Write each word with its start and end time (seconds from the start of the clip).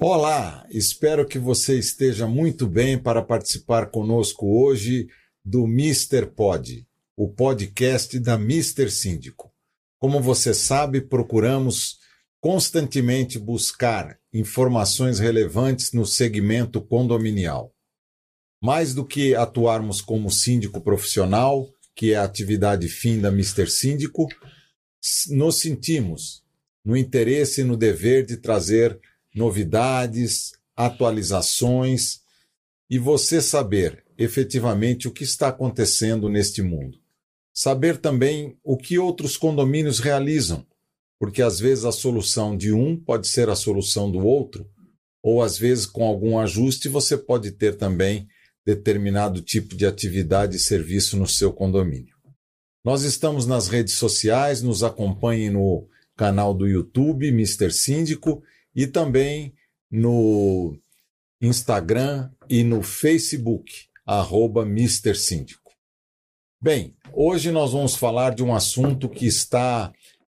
Olá, 0.00 0.66
espero 0.70 1.26
que 1.26 1.38
você 1.38 1.78
esteja 1.78 2.26
muito 2.26 2.66
bem 2.66 2.98
para 2.98 3.22
participar 3.22 3.90
conosco 3.90 4.46
hoje 4.46 5.06
do 5.44 5.66
Mister 5.66 6.30
Pod, 6.32 6.86
o 7.16 7.28
podcast 7.28 8.18
da 8.18 8.36
Mister 8.36 8.90
Síndico. 8.90 9.52
Como 9.98 10.20
você 10.20 10.52
sabe, 10.52 11.00
procuramos 11.00 11.98
constantemente 12.40 13.38
buscar 13.38 14.18
informações 14.32 15.18
relevantes 15.18 15.92
no 15.92 16.06
segmento 16.06 16.80
condominial. 16.80 17.74
Mais 18.62 18.94
do 18.94 19.04
que 19.04 19.34
atuarmos 19.34 20.00
como 20.00 20.30
síndico 20.30 20.80
profissional, 20.80 21.68
que 21.94 22.12
é 22.12 22.16
a 22.16 22.24
atividade 22.24 22.88
fim 22.88 23.20
da 23.20 23.30
Mister 23.30 23.70
Síndico, 23.70 24.28
nos 25.30 25.60
sentimos 25.60 26.42
no 26.84 26.96
interesse 26.96 27.60
e 27.60 27.64
no 27.64 27.76
dever 27.76 28.24
de 28.24 28.36
trazer 28.36 28.98
novidades, 29.34 30.52
atualizações 30.76 32.20
e 32.88 32.98
você 32.98 33.40
saber 33.40 34.04
efetivamente 34.18 35.08
o 35.08 35.12
que 35.12 35.24
está 35.24 35.48
acontecendo 35.48 36.28
neste 36.28 36.62
mundo. 36.62 36.98
Saber 37.52 37.98
também 37.98 38.56
o 38.62 38.76
que 38.76 38.98
outros 38.98 39.36
condomínios 39.36 39.98
realizam, 39.98 40.66
porque 41.22 41.40
às 41.40 41.60
vezes 41.60 41.84
a 41.84 41.92
solução 41.92 42.56
de 42.56 42.72
um 42.72 42.96
pode 42.96 43.28
ser 43.28 43.48
a 43.48 43.54
solução 43.54 44.10
do 44.10 44.26
outro, 44.26 44.68
ou 45.22 45.40
às 45.40 45.56
vezes 45.56 45.86
com 45.86 46.04
algum 46.04 46.36
ajuste 46.36 46.88
você 46.88 47.16
pode 47.16 47.52
ter 47.52 47.76
também 47.76 48.26
determinado 48.66 49.40
tipo 49.40 49.76
de 49.76 49.86
atividade 49.86 50.56
e 50.56 50.58
serviço 50.58 51.16
no 51.16 51.28
seu 51.28 51.52
condomínio. 51.52 52.16
Nós 52.84 53.04
estamos 53.04 53.46
nas 53.46 53.68
redes 53.68 53.94
sociais, 53.94 54.62
nos 54.62 54.82
acompanhem 54.82 55.48
no 55.48 55.86
canal 56.16 56.52
do 56.52 56.66
YouTube, 56.66 57.28
Mr. 57.28 57.70
Síndico, 57.70 58.42
e 58.74 58.88
também 58.88 59.54
no 59.88 60.76
Instagram 61.40 62.32
e 62.50 62.64
no 62.64 62.82
Facebook, 62.82 63.72
arroba 64.04 64.62
Mr. 64.62 65.14
Síndico. 65.14 65.70
Bem, 66.60 66.96
hoje 67.12 67.52
nós 67.52 67.70
vamos 67.70 67.94
falar 67.94 68.34
de 68.34 68.42
um 68.42 68.52
assunto 68.52 69.08
que 69.08 69.26
está 69.26 69.92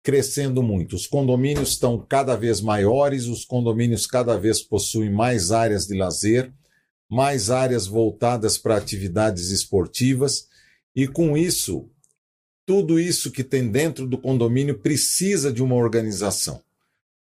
crescendo 0.07 0.63
muito. 0.63 0.95
Os 0.95 1.05
condomínios 1.05 1.71
estão 1.71 1.99
cada 1.99 2.37
vez 2.37 2.61
maiores, 2.61 3.27
os 3.27 3.45
condomínios 3.45 4.07
cada 4.07 4.39
vez 4.39 4.63
possuem 4.63 5.11
mais 5.11 5.51
áreas 5.51 5.85
de 5.89 5.99
lazer, 5.99 6.53
mais 7.11 7.51
áreas 7.51 7.89
voltadas 7.89 8.57
para 8.57 8.77
atividades 8.77 9.51
esportivas, 9.51 10.47
e 10.95 11.09
com 11.09 11.37
isso, 11.37 11.91
tudo 12.65 13.01
isso 13.01 13.33
que 13.33 13.43
tem 13.43 13.69
dentro 13.69 14.07
do 14.07 14.17
condomínio 14.17 14.79
precisa 14.79 15.53
de 15.53 15.61
uma 15.61 15.75
organização 15.75 16.63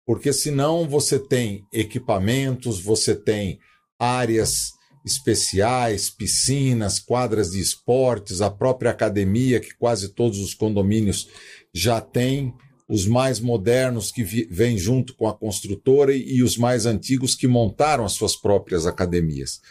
porque 0.06 0.34
senão 0.34 0.90
você 0.90 1.20
tem 1.20 1.66
equipamentos, 1.72 2.82
você 2.82 3.16
tem 3.16 3.60
áreas 4.00 4.74
especiais, 5.06 6.10
piscinas, 6.10 7.00
quadras 7.00 7.52
de 7.52 7.60
esportes, 7.60 8.42
a 8.42 8.50
própria 8.50 8.92
academia, 8.92 9.60
que 9.60 9.76
quase 9.76 10.10
todos 10.10 10.40
os 10.40 10.54
condomínios 10.54 11.28
já 11.74 12.00
têm, 12.00 12.54
os 12.88 13.08
mais 13.08 13.40
modernos 13.40 14.12
que 14.12 14.24
vêm 14.24 14.78
junto 14.78 15.16
com 15.16 15.28
a 15.28 15.34
construtora 15.34 16.14
e 16.14 16.44
os 16.44 16.58
mais 16.58 16.86
antigos 16.86 17.36
que 17.36 17.48
montaram 17.48 18.04
as 18.04 18.12
suas 18.12 18.36
próprias 18.36 18.86
academias. 18.86 19.62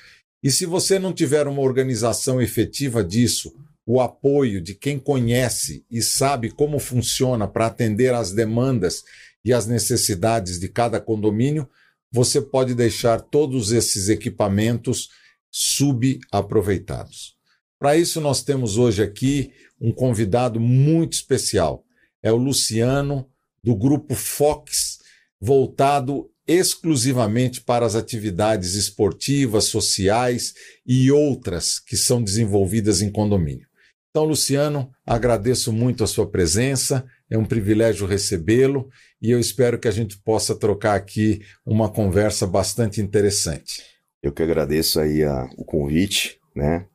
E 0.43 0.51
se 0.51 0.65
você 0.65 0.99
não 0.99 1.13
tiver 1.13 1.47
uma 1.47 1.61
organização 1.61 2.41
efetiva 2.41 3.05
disso, 3.05 3.53
o 3.87 4.01
apoio 4.01 4.61
de 4.61 4.75
quem 4.75 4.99
conhece 4.99 5.85
e 5.91 6.01
sabe 6.01 6.51
como 6.51 6.79
funciona 6.79 7.47
para 7.47 7.67
atender 7.67 8.15
às 8.15 8.33
demandas 8.33 9.03
e 9.45 9.53
as 9.53 9.67
necessidades 9.67 10.59
de 10.59 10.69
cada 10.69 10.99
condomínio, 10.99 11.69
você 12.11 12.41
pode 12.41 12.75
deixar 12.75 13.21
todos 13.21 13.71
esses 13.71 14.09
equipamentos 14.09 15.11
subaproveitados. 15.51 17.37
Para 17.79 17.97
isso, 17.97 18.21
nós 18.21 18.43
temos 18.43 18.77
hoje 18.77 19.03
aqui 19.03 19.53
um 19.81 19.91
convidado 19.93 20.61
muito 20.61 21.15
especial. 21.15 21.85
É 22.23 22.31
o 22.31 22.37
Luciano, 22.37 23.27
do 23.63 23.75
grupo 23.75 24.15
Fox, 24.15 24.99
voltado 25.41 26.31
exclusivamente 26.47 27.61
para 27.61 27.87
as 27.87 27.95
atividades 27.95 28.75
esportivas, 28.75 29.65
sociais 29.65 30.53
e 30.87 31.11
outras 31.11 31.79
que 31.79 31.97
são 31.97 32.23
desenvolvidas 32.23 33.01
em 33.01 33.11
condomínio. 33.11 33.67
Então, 34.11 34.25
Luciano, 34.25 34.91
agradeço 35.07 35.73
muito 35.73 36.03
a 36.03 36.07
sua 36.07 36.29
presença, 36.29 37.07
é 37.31 37.39
um 37.39 37.45
privilégio 37.45 38.07
recebê-lo 38.07 38.91
e 39.23 39.31
eu 39.31 39.39
espero 39.39 39.79
que 39.79 39.87
a 39.87 39.93
gente 39.93 40.19
possa 40.19 40.55
trocar 40.55 40.97
aqui 40.97 41.41
uma 41.65 41.89
conversa 41.89 42.47
bastante 42.47 43.01
interessante. 43.01 43.85
Eu 44.23 44.33
que 44.33 44.43
agradeço 44.43 45.01
aí 45.01 45.23
a, 45.25 45.49
o 45.57 45.65
convite, 45.65 46.39
né? 46.55 46.87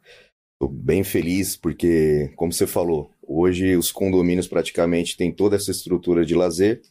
Estou 0.53 0.69
bem 0.69 1.03
feliz 1.03 1.57
porque, 1.57 2.31
como 2.35 2.53
você 2.53 2.67
falou, 2.67 3.11
hoje 3.21 3.75
os 3.75 3.91
condomínios 3.91 4.47
praticamente 4.47 5.17
têm 5.17 5.31
toda 5.31 5.55
essa 5.55 5.71
estrutura 5.71 6.25
de 6.25 6.35
lazer 6.35 6.81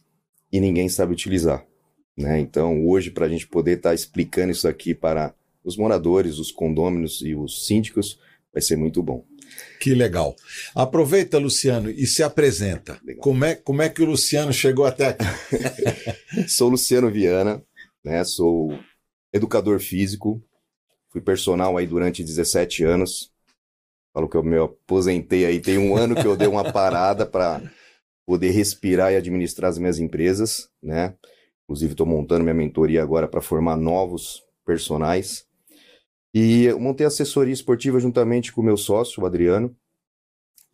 e 0.51 0.59
ninguém 0.59 0.89
sabe 0.89 1.13
utilizar, 1.13 1.65
né? 2.17 2.39
Então, 2.39 2.85
hoje, 2.85 3.11
para 3.11 3.25
a 3.25 3.29
gente 3.29 3.47
poder 3.47 3.77
estar 3.77 3.89
tá 3.89 3.95
explicando 3.95 4.51
isso 4.51 4.67
aqui 4.67 4.93
para 4.93 5.33
os 5.63 5.77
moradores, 5.77 6.37
os 6.37 6.51
condôminos 6.51 7.21
e 7.21 7.33
os 7.33 7.65
síndicos, 7.65 8.19
vai 8.53 8.61
ser 8.61 8.75
muito 8.75 9.01
bom. 9.01 9.25
Que 9.79 9.93
legal. 9.93 10.35
Aproveita, 10.75 11.37
Luciano, 11.37 11.89
e 11.89 12.05
se 12.05 12.23
apresenta. 12.23 12.99
Como 13.19 13.45
é, 13.45 13.55
como 13.55 13.81
é 13.81 13.89
que 13.89 14.01
o 14.01 14.05
Luciano 14.05 14.51
chegou 14.51 14.85
até 14.85 15.07
aqui? 15.07 15.25
sou 16.47 16.69
Luciano 16.69 17.09
Viana, 17.09 17.63
né? 18.03 18.23
Sou 18.23 18.77
educador 19.35 19.79
físico, 19.79 20.41
fui 21.09 21.19
personal 21.19 21.77
aí 21.77 21.85
durante 21.85 22.23
17 22.23 22.83
anos. 22.83 23.31
Falo 24.13 24.29
que 24.29 24.37
eu 24.37 24.43
me 24.43 24.57
aposentei 24.57 25.45
aí, 25.45 25.59
tem 25.59 25.77
um 25.77 25.95
ano 25.95 26.15
que 26.15 26.25
eu 26.25 26.37
dei 26.37 26.47
uma 26.47 26.63
parada 26.71 27.25
para 27.25 27.61
poder 28.25 28.51
respirar 28.51 29.11
e 29.11 29.17
administrar 29.17 29.69
as 29.69 29.77
minhas 29.77 29.99
empresas, 29.99 30.69
né? 30.81 31.13
Inclusive 31.65 31.91
estou 31.91 32.07
montando 32.07 32.43
minha 32.43 32.53
mentoria 32.53 33.03
agora 33.03 33.27
para 33.27 33.41
formar 33.41 33.75
novos 33.75 34.41
personagens. 34.65 35.45
E 36.33 36.65
eu 36.65 36.79
montei 36.79 37.05
assessoria 37.05 37.53
esportiva 37.53 37.99
juntamente 37.99 38.53
com 38.53 38.61
o 38.61 38.63
meu 38.63 38.77
sócio, 38.77 39.21
o 39.21 39.25
Adriano, 39.25 39.75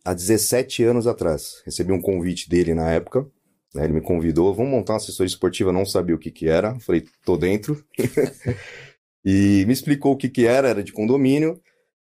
há 0.04 0.14
17 0.14 0.84
anos 0.84 1.06
atrás. 1.06 1.62
Recebi 1.64 1.92
um 1.92 2.00
convite 2.00 2.48
dele 2.48 2.74
na 2.74 2.90
época. 2.90 3.28
Né, 3.74 3.84
ele 3.84 3.94
me 3.94 4.00
convidou, 4.00 4.54
vamos 4.54 4.70
montar 4.70 4.94
uma 4.94 4.98
assessoria 4.98 5.28
esportiva, 5.28 5.72
não 5.72 5.86
sabia 5.86 6.14
o 6.14 6.18
que 6.18 6.30
que 6.30 6.48
era. 6.48 6.78
Falei, 6.80 7.04
tô 7.24 7.36
dentro. 7.36 7.84
e 9.24 9.64
me 9.66 9.72
explicou 9.72 10.12
o 10.12 10.16
que 10.16 10.28
que 10.28 10.46
era, 10.46 10.68
era 10.68 10.84
de 10.84 10.92
condomínio. 10.92 11.60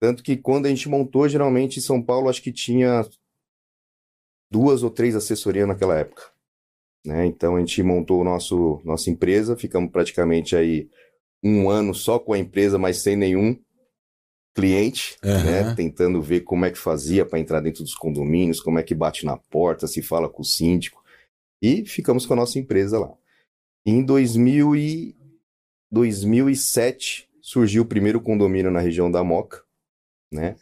Tanto 0.01 0.23
que 0.23 0.37
quando 0.37 0.67
a 0.67 0.69
gente 0.69 0.89
montou, 0.89 1.29
geralmente 1.29 1.79
em 1.79 1.83
São 1.83 2.03
Paulo, 2.03 2.29
acho 2.29 2.43
que 2.43 2.53
tinha 2.53 3.07
duas 4.51 4.83
ou 4.83 4.91
três 4.91 5.15
assessorias 5.15 5.69
naquela 5.69 5.99
época. 5.99 6.25
Né? 7.07 7.27
Então 7.27 7.57
a 7.57 7.61
gente 7.61 7.83
montou 7.83 8.21
o 8.21 8.25
nosso, 8.25 8.81
nossa 8.85 9.11
empresa, 9.11 9.57
ficamos 9.57 9.91
praticamente 9.91 10.55
aí 10.55 10.89
um 11.43 11.69
ano 11.69 11.95
só 11.95 12.19
com 12.19 12.33
a 12.33 12.39
empresa, 12.39 12.79
mas 12.79 12.99
sem 12.99 13.17
nenhum 13.17 13.59
cliente, 14.55 15.17
uhum. 15.25 15.45
né? 15.45 15.75
Tentando 15.75 16.21
ver 16.21 16.43
como 16.43 16.65
é 16.65 16.71
que 16.71 16.79
fazia 16.79 17.25
para 17.25 17.39
entrar 17.39 17.61
dentro 17.61 17.83
dos 17.83 17.95
condomínios, 17.95 18.61
como 18.61 18.79
é 18.79 18.83
que 18.83 18.95
bate 18.95 19.25
na 19.25 19.37
porta, 19.37 19.87
se 19.87 20.03
fala 20.03 20.29
com 20.29 20.43
o 20.43 20.45
síndico. 20.45 21.02
E 21.63 21.87
ficamos 21.87 22.27
com 22.27 22.33
a 22.33 22.37
nossa 22.37 22.59
empresa 22.59 22.99
lá. 22.99 23.15
Em 23.87 24.05
2000 24.05 24.75
e 24.77 25.17
2007 25.91 27.29
surgiu 27.41 27.83
o 27.83 27.87
primeiro 27.87 28.21
condomínio 28.21 28.71
na 28.71 28.81
região 28.81 29.11
da 29.11 29.23
Moca, 29.23 29.63
né? 30.31 30.57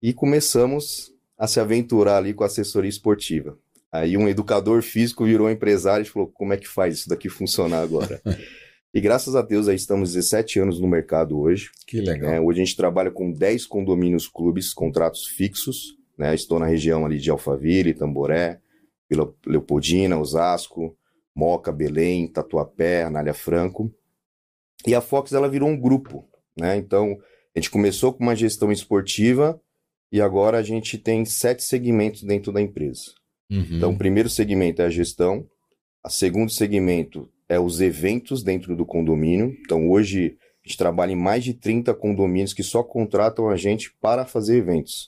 E 0.00 0.12
começamos 0.12 1.12
a 1.36 1.48
se 1.48 1.58
aventurar 1.58 2.18
ali 2.18 2.32
com 2.32 2.44
a 2.44 2.46
assessoria 2.46 2.88
esportiva. 2.88 3.58
Aí 3.90 4.16
um 4.16 4.28
educador 4.28 4.82
físico 4.82 5.24
virou 5.24 5.50
empresário 5.50 6.02
e 6.02 6.08
falou: 6.08 6.28
como 6.28 6.52
é 6.52 6.56
que 6.56 6.68
faz 6.68 6.98
isso 6.98 7.08
daqui 7.08 7.28
funcionar 7.28 7.82
agora? 7.82 8.22
E 8.94 9.00
graças 9.00 9.36
a 9.36 9.42
Deus 9.42 9.68
aí 9.68 9.76
estamos 9.76 10.14
17 10.14 10.58
anos 10.58 10.80
no 10.80 10.88
mercado 10.88 11.38
hoje. 11.38 11.70
Que 11.86 12.00
legal. 12.00 12.30
É, 12.30 12.40
hoje 12.40 12.62
a 12.62 12.64
gente 12.64 12.76
trabalha 12.78 13.10
com 13.10 13.30
10 13.30 13.66
condomínios 13.66 14.26
clubes, 14.26 14.72
contratos 14.72 15.26
fixos. 15.26 15.98
Né? 16.16 16.34
Estou 16.34 16.58
na 16.58 16.64
região 16.64 17.04
ali 17.04 17.18
de 17.18 17.30
Alphaville, 17.30 17.92
Tamboré, 17.92 18.58
Vila 19.08 19.32
Leopoldina, 19.46 20.18
Osasco, 20.18 20.96
Moca, 21.34 21.72
Belém, 21.72 22.26
Tatuapé, 22.28 23.04
Anália 23.04 23.34
Franco. 23.34 23.92
E 24.86 24.94
a 24.94 25.00
Fox 25.00 25.32
ela 25.32 25.48
virou 25.48 25.68
um 25.68 25.78
grupo. 25.78 26.28
Né? 26.56 26.76
Então 26.76 27.18
a 27.54 27.58
gente 27.58 27.70
começou 27.70 28.12
com 28.12 28.22
uma 28.22 28.36
gestão 28.36 28.70
esportiva 28.70 29.60
e 30.12 30.20
agora 30.20 30.58
a 30.58 30.62
gente 30.62 30.98
tem 30.98 31.24
sete 31.24 31.62
segmentos 31.62 32.22
dentro 32.22 32.52
da 32.52 32.60
empresa. 32.60 33.12
Uhum. 33.50 33.66
Então 33.72 33.92
o 33.92 33.98
primeiro 33.98 34.28
segmento 34.28 34.82
é 34.82 34.86
a 34.86 34.90
gestão, 34.90 35.46
o 36.04 36.10
segundo 36.10 36.50
segmento 36.50 37.28
é 37.48 37.58
os 37.58 37.80
eventos 37.80 38.42
dentro 38.42 38.76
do 38.76 38.84
condomínio. 38.84 39.56
Então, 39.60 39.90
hoje 39.90 40.36
A 40.64 40.68
gente 40.68 40.78
trabalha 40.78 41.12
em 41.12 41.16
mais 41.16 41.44
de 41.44 41.54
30 41.54 41.94
condomínios 41.94 42.52
que 42.52 42.62
só 42.62 42.82
contratam 42.82 43.48
a 43.48 43.56
gente 43.56 43.94
para 44.00 44.26
fazer 44.26 44.56
eventos. 44.56 45.06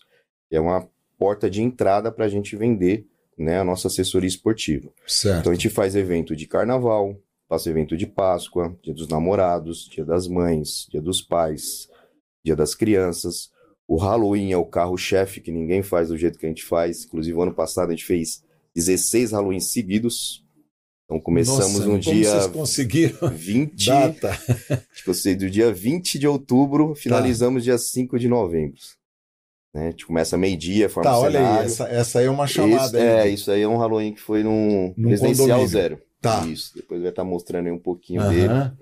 É 0.53 0.61
uma 0.61 0.89
porta 1.19 1.51
de 1.51 1.63
entrada 1.63 2.13
para 2.13 2.27
a 2.27 2.29
gente 2.29 2.55
vender 2.55 3.05
né, 3.39 3.61
a 3.61 3.65
nossa 3.65 3.89
assessoria 3.89 4.29
esportiva. 4.29 4.91
Certo. 5.07 5.41
Então 5.41 5.53
a 5.53 5.55
gente 5.55 5.71
faz 5.71 5.95
evento 5.95 6.35
de 6.35 6.47
carnaval, 6.47 7.17
passa 7.49 7.71
evento 7.71 7.97
de 7.97 8.07
Páscoa, 8.07 8.77
dia 8.83 8.93
dos 8.93 9.09
namorados, 9.09 9.89
dia 9.89 10.05
das 10.05 10.27
mães, 10.27 10.87
dia 10.91 11.01
dos 11.01 11.23
pais, 11.23 11.89
dia 12.45 12.57
das 12.57 12.75
crianças. 12.75 13.51
O 13.87 13.97
Halloween 13.97 14.53
é 14.53 14.57
o 14.57 14.67
carro-chefe 14.67 15.41
que 15.41 15.51
ninguém 15.51 15.83
faz 15.83 16.09
do 16.09 16.19
jeito 16.19 16.39
que 16.39 16.45
a 16.45 16.49
gente 16.49 16.65
faz. 16.65 17.05
Inclusive, 17.05 17.41
ano 17.41 17.55
passado 17.55 17.89
a 17.89 17.93
gente 17.93 18.05
fez 18.05 18.43
16 18.75 19.33
Halloween 19.33 19.61
seguidos. 19.61 20.45
Então 21.05 21.19
começamos 21.19 21.73
Nossa, 21.73 21.87
no 21.87 21.99
dia 21.99 22.31
vocês 22.31 22.47
conseguiram 22.49 23.31
20, 23.31 23.87
data. 23.87 24.39
tipo 24.95 25.13
do 25.39 25.51
dia 25.51 25.73
20 25.73 26.19
de 26.19 26.29
outubro, 26.29 26.95
finalizamos 26.95 27.65
dia 27.65 27.79
5 27.79 28.19
de 28.19 28.29
novembro. 28.29 28.79
Né? 29.79 29.89
A 29.89 29.91
gente 29.91 30.07
começa 30.07 30.37
meio-dia, 30.37 30.89
forma 30.89 31.11
Tá, 31.11 31.19
olha 31.19 31.39
aí, 31.39 31.45
cenário. 31.47 31.67
essa, 31.67 31.85
essa 31.89 32.19
aí 32.21 32.27
é 32.27 32.31
uma 32.31 32.47
chamada 32.47 32.85
Isso, 32.87 32.97
aí. 32.97 33.03
é, 33.03 33.29
isso 33.29 33.51
aí 33.51 33.63
é 33.63 33.69
um 33.69 33.77
Halloween 33.77 34.13
que 34.13 34.21
foi 34.21 34.43
num, 34.43 34.93
Num 34.97 35.09
residencial 35.11 35.47
condomínio. 35.49 35.69
zero. 35.69 35.99
Tá. 36.21 36.45
Isso, 36.47 36.73
depois 36.75 37.01
vai 37.01 37.11
estar 37.11 37.25
mostrando 37.25 37.67
aí 37.67 37.73
um 37.73 37.79
pouquinho 37.79 38.29
dele. 38.29 38.49
Aham. 38.49 38.77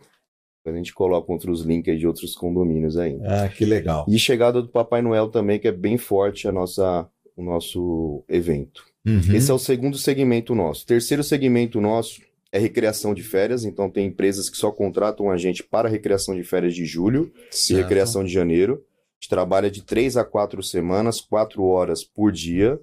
A 0.64 0.72
gente 0.72 0.92
coloca 0.92 1.30
outros 1.30 1.60
links 1.62 1.92
aí 1.92 1.98
de 1.98 2.08
outros 2.08 2.34
condomínios 2.34 2.96
aí. 2.96 3.20
Ah, 3.24 3.48
que 3.48 3.64
legal. 3.64 4.04
E 4.08 4.18
chegada 4.18 4.60
do 4.60 4.68
Papai 4.68 5.00
Noel 5.00 5.28
também, 5.28 5.60
que 5.60 5.68
é 5.68 5.72
bem 5.72 5.96
forte 5.96 6.48
a 6.48 6.52
nossa, 6.52 7.08
o 7.36 7.42
nosso 7.44 8.24
evento. 8.28 8.84
Uhum. 9.06 9.32
Esse 9.32 9.48
é 9.48 9.54
o 9.54 9.60
segundo 9.60 9.96
segmento 9.96 10.56
nosso. 10.56 10.84
Terceiro 10.84 11.22
segmento 11.22 11.80
nosso 11.80 12.20
é 12.50 12.58
recreação 12.58 13.14
de 13.14 13.22
férias. 13.22 13.64
Então 13.64 13.88
tem 13.88 14.08
empresas 14.08 14.50
que 14.50 14.56
só 14.56 14.72
contratam 14.72 15.30
a 15.30 15.36
gente 15.36 15.62
para 15.62 15.88
recreação 15.88 16.34
de 16.34 16.42
férias 16.42 16.74
de 16.74 16.84
julho 16.84 17.30
e 17.52 17.56
Certo. 17.56 17.82
recreação 17.82 18.24
de 18.24 18.32
janeiro. 18.32 18.82
A 19.16 19.22
gente 19.22 19.30
trabalha 19.30 19.70
de 19.70 19.82
três 19.82 20.16
a 20.16 20.24
quatro 20.24 20.62
semanas, 20.62 21.20
quatro 21.20 21.64
horas 21.64 22.04
por 22.04 22.30
dia 22.30 22.80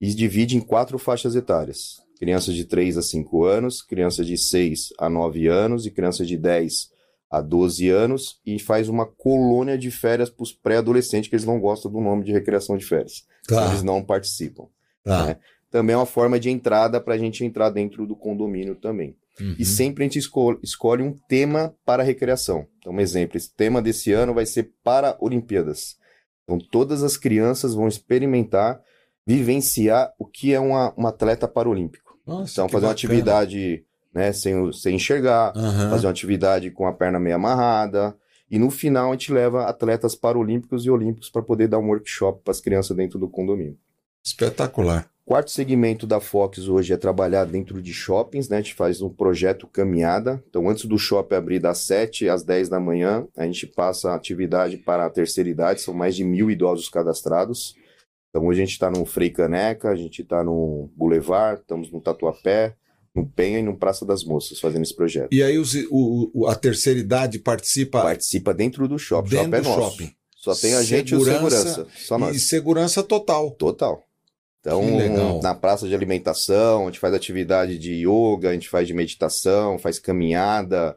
e 0.00 0.12
divide 0.14 0.56
em 0.56 0.60
quatro 0.60 0.98
faixas 0.98 1.34
etárias. 1.34 2.02
Crianças 2.18 2.54
de 2.54 2.64
3 2.64 2.98
a 2.98 3.02
5 3.02 3.44
anos, 3.44 3.82
crianças 3.82 4.26
de 4.26 4.38
6 4.38 4.92
a 4.96 5.08
9 5.08 5.48
anos 5.48 5.86
e 5.86 5.90
crianças 5.90 6.28
de 6.28 6.36
10 6.36 6.92
a 7.28 7.40
12 7.40 7.88
anos 7.88 8.40
e 8.46 8.60
faz 8.60 8.88
uma 8.88 9.06
colônia 9.06 9.76
de 9.76 9.90
férias 9.90 10.30
para 10.30 10.44
os 10.44 10.52
pré-adolescentes 10.52 11.28
que 11.28 11.34
eles 11.34 11.46
não 11.46 11.58
gostam 11.58 11.90
do 11.90 12.00
nome 12.00 12.22
de 12.24 12.30
recreação 12.30 12.76
de 12.76 12.84
férias. 12.84 13.26
Tá, 13.48 13.70
Eles 13.70 13.82
não 13.82 14.04
participam. 14.04 14.66
tá. 15.02 15.26
né? 15.26 15.38
Também 15.70 15.94
é 15.94 15.96
uma 15.96 16.06
forma 16.06 16.38
de 16.38 16.50
entrada 16.50 17.00
para 17.00 17.14
a 17.14 17.18
gente 17.18 17.44
entrar 17.44 17.70
dentro 17.70 18.06
do 18.06 18.14
condomínio 18.14 18.76
também. 18.76 19.16
Uhum. 19.40 19.56
E 19.58 19.64
sempre 19.64 20.04
a 20.04 20.06
gente 20.06 20.18
esco- 20.18 20.58
escolhe 20.62 21.02
um 21.02 21.16
tema 21.28 21.74
para 21.84 22.02
a 22.02 22.06
recreação. 22.06 22.66
Então, 22.78 22.92
um 22.92 23.00
exemplo, 23.00 23.36
esse 23.36 23.54
tema 23.54 23.80
desse 23.80 24.12
ano 24.12 24.34
vai 24.34 24.44
ser 24.46 24.72
para 24.84 25.16
Olimpíadas. 25.20 25.96
Então, 26.44 26.58
todas 26.70 27.02
as 27.02 27.16
crianças 27.16 27.74
vão 27.74 27.88
experimentar, 27.88 28.80
vivenciar 29.26 30.12
o 30.18 30.26
que 30.26 30.52
é 30.52 30.60
uma, 30.60 30.92
um 30.98 31.06
atleta 31.06 31.48
paralímpico. 31.48 32.18
Nossa, 32.26 32.52
Então, 32.52 32.68
fazer 32.68 32.86
uma 32.86 32.92
bacana. 32.92 33.14
atividade 33.14 33.84
né, 34.14 34.32
sem, 34.32 34.72
sem 34.72 34.96
enxergar, 34.96 35.52
Aham. 35.56 35.88
fazer 35.90 36.06
uma 36.06 36.10
atividade 36.12 36.70
com 36.70 36.86
a 36.86 36.92
perna 36.92 37.18
meio 37.18 37.36
amarrada. 37.36 38.14
E 38.50 38.58
no 38.58 38.70
final, 38.70 39.08
a 39.08 39.12
gente 39.12 39.32
leva 39.32 39.64
atletas 39.64 40.14
paralímpicos 40.14 40.84
e 40.84 40.90
olímpicos 40.90 41.30
para 41.30 41.40
poder 41.42 41.68
dar 41.68 41.78
um 41.78 41.86
workshop 41.88 42.42
para 42.44 42.50
as 42.50 42.60
crianças 42.60 42.94
dentro 42.94 43.18
do 43.18 43.28
condomínio. 43.30 43.78
Espetacular. 44.24 45.08
Quarto 45.24 45.50
segmento 45.52 46.06
da 46.06 46.20
Fox 46.20 46.66
hoje 46.68 46.92
é 46.92 46.96
trabalhar 46.96 47.44
dentro 47.44 47.80
de 47.80 47.92
shoppings, 47.92 48.48
né? 48.48 48.56
A 48.58 48.60
gente 48.60 48.74
faz 48.74 49.00
um 49.00 49.08
projeto 49.08 49.66
caminhada. 49.68 50.42
Então, 50.48 50.68
antes 50.68 50.84
do 50.84 50.98
shopping 50.98 51.36
abrir 51.36 51.58
das 51.60 51.78
7 51.78 52.28
às 52.28 52.42
10 52.42 52.68
da 52.68 52.80
manhã, 52.80 53.26
a 53.36 53.46
gente 53.46 53.66
passa 53.66 54.10
a 54.10 54.14
atividade 54.16 54.76
para 54.78 55.06
a 55.06 55.10
terceira 55.10 55.48
idade, 55.48 55.80
são 55.80 55.94
mais 55.94 56.16
de 56.16 56.24
mil 56.24 56.50
idosos 56.50 56.88
cadastrados. 56.88 57.74
Então, 58.30 58.46
hoje 58.46 58.62
a 58.62 58.64
gente 58.64 58.72
está 58.74 58.90
no 58.90 59.04
Frei 59.04 59.30
Caneca, 59.30 59.90
a 59.90 59.94
gente 59.96 60.22
está 60.22 60.42
no 60.42 60.90
Boulevard, 60.96 61.60
estamos 61.60 61.90
no 61.92 62.00
Tatuapé, 62.00 62.74
no 63.14 63.24
Penha 63.26 63.58
e 63.60 63.62
no 63.62 63.76
Praça 63.76 64.04
das 64.04 64.24
Moças, 64.24 64.58
fazendo 64.58 64.82
esse 64.82 64.94
projeto. 64.96 65.32
E 65.32 65.42
aí 65.42 65.56
os- 65.58 65.74
o- 65.90 66.46
a 66.48 66.54
terceira 66.56 66.98
idade 66.98 67.38
participa 67.38 68.02
Participa 68.02 68.52
dentro 68.52 68.88
do 68.88 68.98
shopping. 68.98 69.30
dentro 69.30 69.44
shopping 69.44 69.56
é 69.56 69.60
do 69.60 69.68
nosso. 69.68 69.90
shopping. 69.98 70.12
Só 70.36 70.54
tem 70.56 70.74
a 70.74 70.82
gente 70.82 71.08
e 71.14 71.18
Segurança 71.18 71.56
segurança. 71.58 71.86
Só 71.96 72.18
nós. 72.18 72.36
E 72.36 72.40
segurança 72.40 73.02
total. 73.02 73.50
Total. 73.52 74.02
Então, 74.64 75.40
na 75.42 75.54
praça 75.54 75.88
de 75.88 75.94
alimentação, 75.94 76.82
a 76.82 76.86
gente 76.86 77.00
faz 77.00 77.12
atividade 77.14 77.78
de 77.78 78.06
yoga, 78.06 78.50
a 78.50 78.52
gente 78.52 78.68
faz 78.68 78.86
de 78.86 78.94
meditação, 78.94 79.76
faz 79.78 79.98
caminhada, 79.98 80.96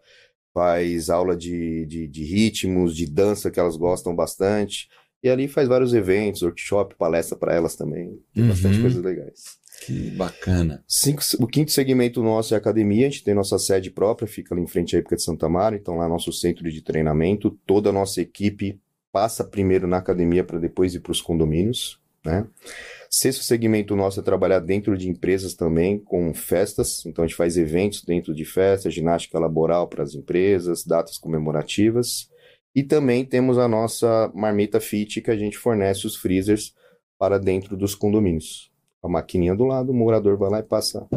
faz 0.54 1.10
aula 1.10 1.36
de, 1.36 1.86
de, 1.88 2.08
de 2.08 2.24
ritmos, 2.24 2.96
de 2.96 3.08
dança 3.08 3.50
que 3.50 3.60
elas 3.60 3.76
gostam 3.76 4.16
bastante. 4.16 4.88
E 5.24 5.30
ali 5.30 5.48
faz 5.48 5.68
vários 5.68 5.94
eventos, 5.96 6.44
workshop, 6.44 6.94
palestra 6.96 7.36
para 7.36 7.56
elas 7.56 7.76
também. 7.76 8.20
Tem 8.34 8.48
bastante 8.48 8.76
Uhum. 8.76 8.82
coisas 8.82 9.04
legais. 9.04 9.58
Que 9.86 10.12
bacana. 10.12 10.84
Cinco- 10.88 11.22
o 11.40 11.48
quinto 11.48 11.72
segmento 11.72 12.22
nosso 12.24 12.54
é 12.54 12.58
a 12.58 12.60
academia, 12.60 13.08
a 13.08 13.10
gente 13.10 13.24
tem 13.24 13.34
nossa 13.34 13.58
sede 13.58 13.90
própria, 13.90 14.28
fica 14.28 14.54
ali 14.54 14.62
em 14.64 14.68
frente 14.68 14.96
à 14.96 15.00
Época 15.00 15.16
de 15.16 15.24
Santa 15.24 15.50
Mara, 15.50 15.76
então 15.76 15.98
lá 15.98 16.06
é 16.06 16.08
nosso 16.08 16.32
centro 16.32 16.70
de 16.72 16.82
treinamento, 16.82 17.58
toda 17.66 17.90
a 17.90 17.94
nossa 17.94 18.22
equipe 18.22 18.80
passa 19.12 19.44
primeiro 19.44 19.88
na 19.88 19.98
academia 19.98 20.44
para 20.44 20.60
depois 20.60 20.94
ir 20.96 21.00
para 21.02 21.12
os 21.12 21.22
condomínios, 21.22 22.00
né? 22.24 22.46
Sexto 23.18 23.44
segmento 23.44 23.96
nosso 23.96 24.20
é 24.20 24.24
trabalhar 24.24 24.60
dentro 24.60 24.98
de 24.98 25.08
empresas 25.08 25.54
também, 25.54 25.98
com 25.98 26.34
festas, 26.34 27.06
então 27.06 27.24
a 27.24 27.28
gente 27.28 27.38
faz 27.38 27.56
eventos 27.56 28.04
dentro 28.04 28.36
de 28.36 28.44
festas, 28.44 28.94
ginástica 28.94 29.40
laboral 29.40 29.88
para 29.88 30.04
as 30.04 30.14
empresas, 30.14 30.84
datas 30.84 31.18
comemorativas, 31.18 32.30
e 32.76 32.84
também 32.84 33.24
temos 33.24 33.58
a 33.58 33.70
nossa 33.70 34.30
marmita 34.36 34.82
fit 34.82 35.22
que 35.22 35.32
a 35.32 35.38
gente 35.38 35.58
fornece 35.58 36.06
os 36.06 36.18
freezers 36.18 36.74
para 37.18 37.40
dentro 37.40 37.78
dos 37.78 37.96
condomínios 37.96 38.70
a 39.02 39.08
maquininha 39.08 39.56
do 39.56 39.64
lado, 39.64 39.92
o 39.92 39.96
morador 39.96 40.38
vai 40.38 40.50
lá 40.50 40.60
e 40.60 40.64
passa 40.64 41.08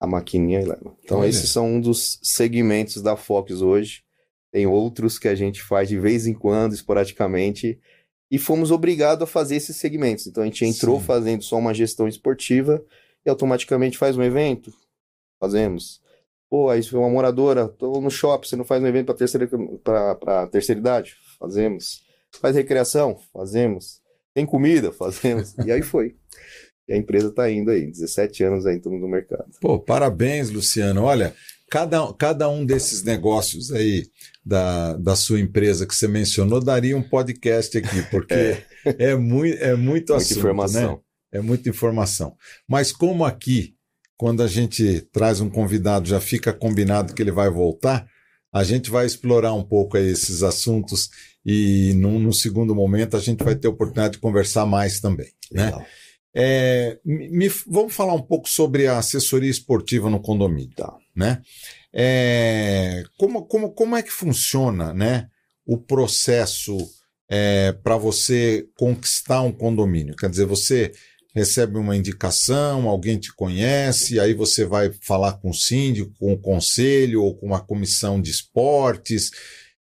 a 0.00 0.06
maquininha 0.06 0.60
e 0.60 0.64
leva. 0.64 0.96
Então, 1.04 1.20
Olha. 1.20 1.28
esses 1.28 1.50
são 1.50 1.74
um 1.74 1.80
dos 1.80 2.18
segmentos 2.22 3.00
da 3.00 3.16
Fox 3.16 3.60
hoje. 3.60 4.02
Tem 4.50 4.66
outros 4.66 5.18
que 5.18 5.28
a 5.28 5.34
gente 5.34 5.62
faz 5.62 5.88
de 5.88 5.98
vez 6.00 6.26
em 6.26 6.34
quando, 6.34 6.72
esporadicamente, 6.72 7.78
e 8.32 8.38
fomos 8.38 8.70
obrigados 8.70 9.22
a 9.22 9.26
fazer 9.26 9.56
esses 9.56 9.76
segmentos. 9.76 10.26
Então, 10.26 10.42
a 10.42 10.46
gente 10.46 10.64
entrou 10.64 10.98
Sim. 10.98 11.04
fazendo 11.04 11.44
só 11.44 11.58
uma 11.58 11.74
gestão 11.74 12.08
esportiva 12.08 12.82
e 13.26 13.28
automaticamente 13.28 13.98
faz 13.98 14.16
um 14.16 14.22
evento. 14.22 14.72
Fazemos. 15.38 16.00
Pô, 16.48 16.70
aí 16.70 16.82
foi 16.82 16.98
uma 16.98 17.10
moradora, 17.10 17.68
tô 17.68 18.00
no 18.00 18.10
shopping, 18.10 18.48
você 18.48 18.56
não 18.56 18.64
faz 18.64 18.82
um 18.82 18.86
evento 18.86 19.06
para 19.06 19.16
terceira, 19.16 19.50
pra, 19.84 20.14
pra 20.14 20.46
terceira 20.46 20.80
idade? 20.80 21.14
Fazemos. 21.38 22.04
Faz 22.40 22.56
recreação? 22.56 23.18
Fazemos. 23.34 24.00
Tem 24.32 24.46
comida? 24.46 24.90
Fazemos. 24.96 25.54
E 25.58 25.70
aí 25.70 25.82
foi. 25.82 26.16
E 26.88 26.94
a 26.94 26.96
empresa 26.96 27.28
está 27.28 27.50
indo 27.50 27.70
aí, 27.70 27.86
17 27.86 28.44
anos 28.44 28.64
aí 28.64 28.78
estamos 28.78 28.98
no 28.98 29.08
mercado. 29.08 29.44
Pô, 29.60 29.78
parabéns, 29.78 30.48
Luciano. 30.48 31.02
Olha, 31.02 31.34
cada, 31.70 32.10
cada 32.14 32.48
um 32.48 32.64
desses 32.64 33.02
negócios 33.02 33.70
aí 33.70 34.06
da, 34.44 34.94
da 34.96 35.14
sua 35.16 35.38
empresa 35.40 35.86
que 35.86 35.94
você 35.94 36.08
mencionou 36.08 36.60
daria 36.62 36.96
um 36.96 37.02
podcast 37.02 37.76
aqui, 37.78 38.02
porque 38.10 38.56
é, 38.98 39.14
muito, 39.14 39.56
é 39.62 39.74
muito 39.74 39.86
Muita 40.12 40.16
assunto, 40.16 40.38
informação. 40.38 40.92
né? 40.92 40.98
É 41.34 41.40
muita 41.40 41.68
informação. 41.68 42.36
Mas 42.68 42.92
como 42.92 43.24
aqui, 43.24 43.74
quando 44.16 44.42
a 44.42 44.46
gente 44.46 45.00
traz 45.12 45.40
um 45.40 45.48
convidado, 45.48 46.08
já 46.08 46.20
fica 46.20 46.52
combinado 46.52 47.14
que 47.14 47.22
ele 47.22 47.30
vai 47.32 47.48
voltar, 47.48 48.06
a 48.52 48.62
gente 48.64 48.90
vai 48.90 49.06
explorar 49.06 49.54
um 49.54 49.64
pouco 49.64 49.96
esses 49.96 50.42
assuntos 50.42 51.08
e 51.44 51.94
num, 51.94 52.18
num 52.18 52.32
segundo 52.32 52.74
momento 52.74 53.16
a 53.16 53.20
gente 53.20 53.42
vai 53.42 53.56
ter 53.56 53.66
oportunidade 53.68 54.14
de 54.14 54.20
conversar 54.20 54.66
mais 54.66 55.00
também, 55.00 55.30
né? 55.50 55.72
É, 56.34 56.98
me- 57.04 57.48
vamos 57.66 57.94
falar 57.94 58.14
um 58.14 58.22
pouco 58.22 58.48
sobre 58.48 58.86
a 58.86 58.98
assessoria 58.98 59.50
esportiva 59.50 60.08
no 60.10 60.20
condomínio, 60.20 60.74
Tá. 60.76 60.94
né? 61.16 61.40
É, 61.94 63.04
como, 63.18 63.44
como, 63.46 63.72
como 63.72 63.96
é 63.96 64.02
que 64.02 64.10
funciona, 64.10 64.92
né, 64.94 65.28
o 65.66 65.78
processo 65.78 66.76
para 67.82 67.96
você 67.96 68.66
conquistar 68.76 69.40
um 69.40 69.52
condomínio? 69.52 70.14
Quer 70.16 70.28
dizer, 70.28 70.44
você 70.44 70.92
recebe 71.34 71.78
uma 71.78 71.96
indicação, 71.96 72.86
alguém 72.88 73.18
te 73.18 73.34
conhece, 73.34 74.20
aí 74.20 74.34
você 74.34 74.66
vai 74.66 74.92
falar 75.00 75.34
com 75.34 75.48
o 75.48 75.54
síndico, 75.54 76.12
com 76.18 76.34
o 76.34 76.38
conselho 76.38 77.22
ou 77.22 77.34
com 77.34 77.46
uma 77.46 77.60
comissão 77.60 78.20
de 78.20 78.30
esportes, 78.30 79.30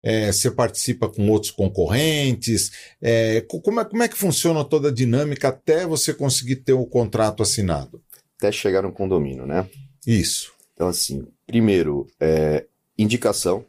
é, 0.04 0.32
você 0.32 0.52
participa 0.52 1.10
com 1.10 1.28
outros 1.30 1.52
concorrentes, 1.52 2.72
é, 3.02 3.42
co- 3.42 3.60
como, 3.62 3.80
é, 3.82 3.86
como 3.86 4.04
é 4.04 4.08
que 4.08 4.18
funciona 4.18 4.64
toda 4.64 4.90
a 4.90 4.94
dinâmica 4.94 5.48
até 5.50 5.86
você 5.88 6.14
conseguir 6.14 6.58
ter 6.58 6.74
o 6.74 6.86
contrato 6.86 7.42
assinado? 7.42 8.04
Até 8.38 8.52
chegar 8.52 8.84
no 8.84 8.92
condomínio, 8.92 9.48
né? 9.48 9.68
Isso. 10.06 10.52
Então, 10.82 10.90
assim, 10.90 11.28
primeiro, 11.46 12.08
é, 12.20 12.66
indicação. 12.98 13.64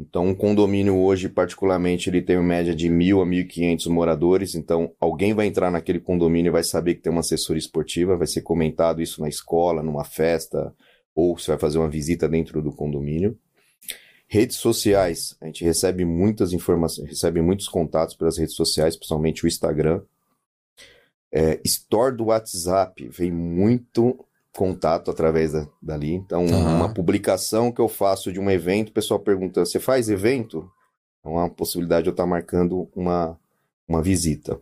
Então, 0.00 0.26
um 0.26 0.34
condomínio 0.34 0.96
hoje, 0.96 1.28
particularmente, 1.28 2.10
ele 2.10 2.20
tem 2.20 2.36
uma 2.36 2.42
média 2.42 2.74
de 2.74 2.88
mil 2.88 3.22
a 3.22 3.24
1.500 3.24 3.88
moradores. 3.88 4.56
Então, 4.56 4.92
alguém 4.98 5.32
vai 5.32 5.46
entrar 5.46 5.70
naquele 5.70 6.00
condomínio 6.00 6.50
e 6.50 6.52
vai 6.52 6.64
saber 6.64 6.96
que 6.96 7.02
tem 7.02 7.12
uma 7.12 7.20
assessoria 7.20 7.60
esportiva, 7.60 8.16
vai 8.16 8.26
ser 8.26 8.42
comentado 8.42 9.00
isso 9.00 9.20
na 9.20 9.28
escola, 9.28 9.80
numa 9.80 10.02
festa, 10.02 10.74
ou 11.14 11.38
você 11.38 11.52
vai 11.52 11.60
fazer 11.60 11.78
uma 11.78 11.88
visita 11.88 12.28
dentro 12.28 12.60
do 12.60 12.72
condomínio. 12.72 13.38
Redes 14.26 14.56
sociais, 14.56 15.36
a 15.40 15.46
gente 15.46 15.62
recebe 15.62 16.04
muitas 16.04 16.52
informações, 16.52 17.08
recebe 17.08 17.40
muitos 17.40 17.68
contatos 17.68 18.16
pelas 18.16 18.36
redes 18.36 18.56
sociais, 18.56 18.96
principalmente 18.96 19.44
o 19.44 19.46
Instagram. 19.46 20.02
É, 21.32 21.60
store 21.64 22.16
do 22.16 22.24
WhatsApp, 22.24 23.08
vem 23.08 23.30
muito 23.30 24.18
contato 24.56 25.10
através 25.10 25.52
da, 25.52 25.66
dali. 25.82 26.14
Então, 26.14 26.46
Tá. 26.46 26.56
uma 26.56 26.92
publicação 26.92 27.72
que 27.72 27.80
eu 27.80 27.88
faço 27.88 28.32
de 28.32 28.40
um 28.40 28.50
evento, 28.50 28.90
o 28.90 28.92
pessoal 28.92 29.20
pergunta: 29.20 29.64
você 29.64 29.80
faz 29.80 30.08
evento? 30.08 30.68
É 31.24 31.28
uma 31.28 31.48
possibilidade 31.48 32.04
de 32.04 32.10
eu 32.10 32.12
estar 32.12 32.26
marcando 32.26 32.88
uma, 32.94 33.38
uma 33.88 34.02
visita. 34.02 34.60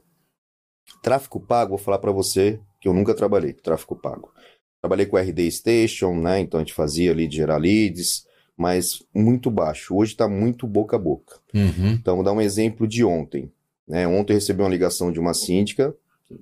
Tráfico 1.02 1.40
pago, 1.40 1.70
vou 1.70 1.78
falar 1.78 1.99
para 1.99 2.12
você 2.12 2.61
que 2.80 2.88
eu 2.88 2.92
nunca 2.94 3.14
trabalhei 3.14 3.52
com 3.52 3.62
tráfico 3.62 3.96
pago. 3.96 4.32
Trabalhei 4.80 5.06
com 5.06 5.16
RD 5.16 5.50
Station, 5.50 6.14
né? 6.14 6.40
Então 6.40 6.58
a 6.58 6.62
gente 6.62 6.72
fazia 6.75 7.11
ali 7.11 7.26
de 7.28 7.37
gerar 7.37 7.56
leads, 7.56 8.26
mas 8.56 9.02
muito 9.14 9.50
baixo. 9.50 9.96
Hoje 9.96 10.12
está 10.12 10.28
muito 10.28 10.66
boca 10.66 10.96
a 10.96 10.99
boca. 10.99 11.38
Uhum. 11.54 11.92
Então, 11.92 12.16
vou 12.16 12.25
dar 12.25 12.32
um 12.32 12.40
exemplo 12.40 12.87
de 12.87 13.04
ontem. 13.04 13.50
Né? 13.87 14.06
Ontem 14.06 14.32
eu 14.32 14.37
recebi 14.37 14.62
uma 14.62 14.68
ligação 14.68 15.12
de 15.12 15.20
uma 15.20 15.34
síndica, 15.34 15.94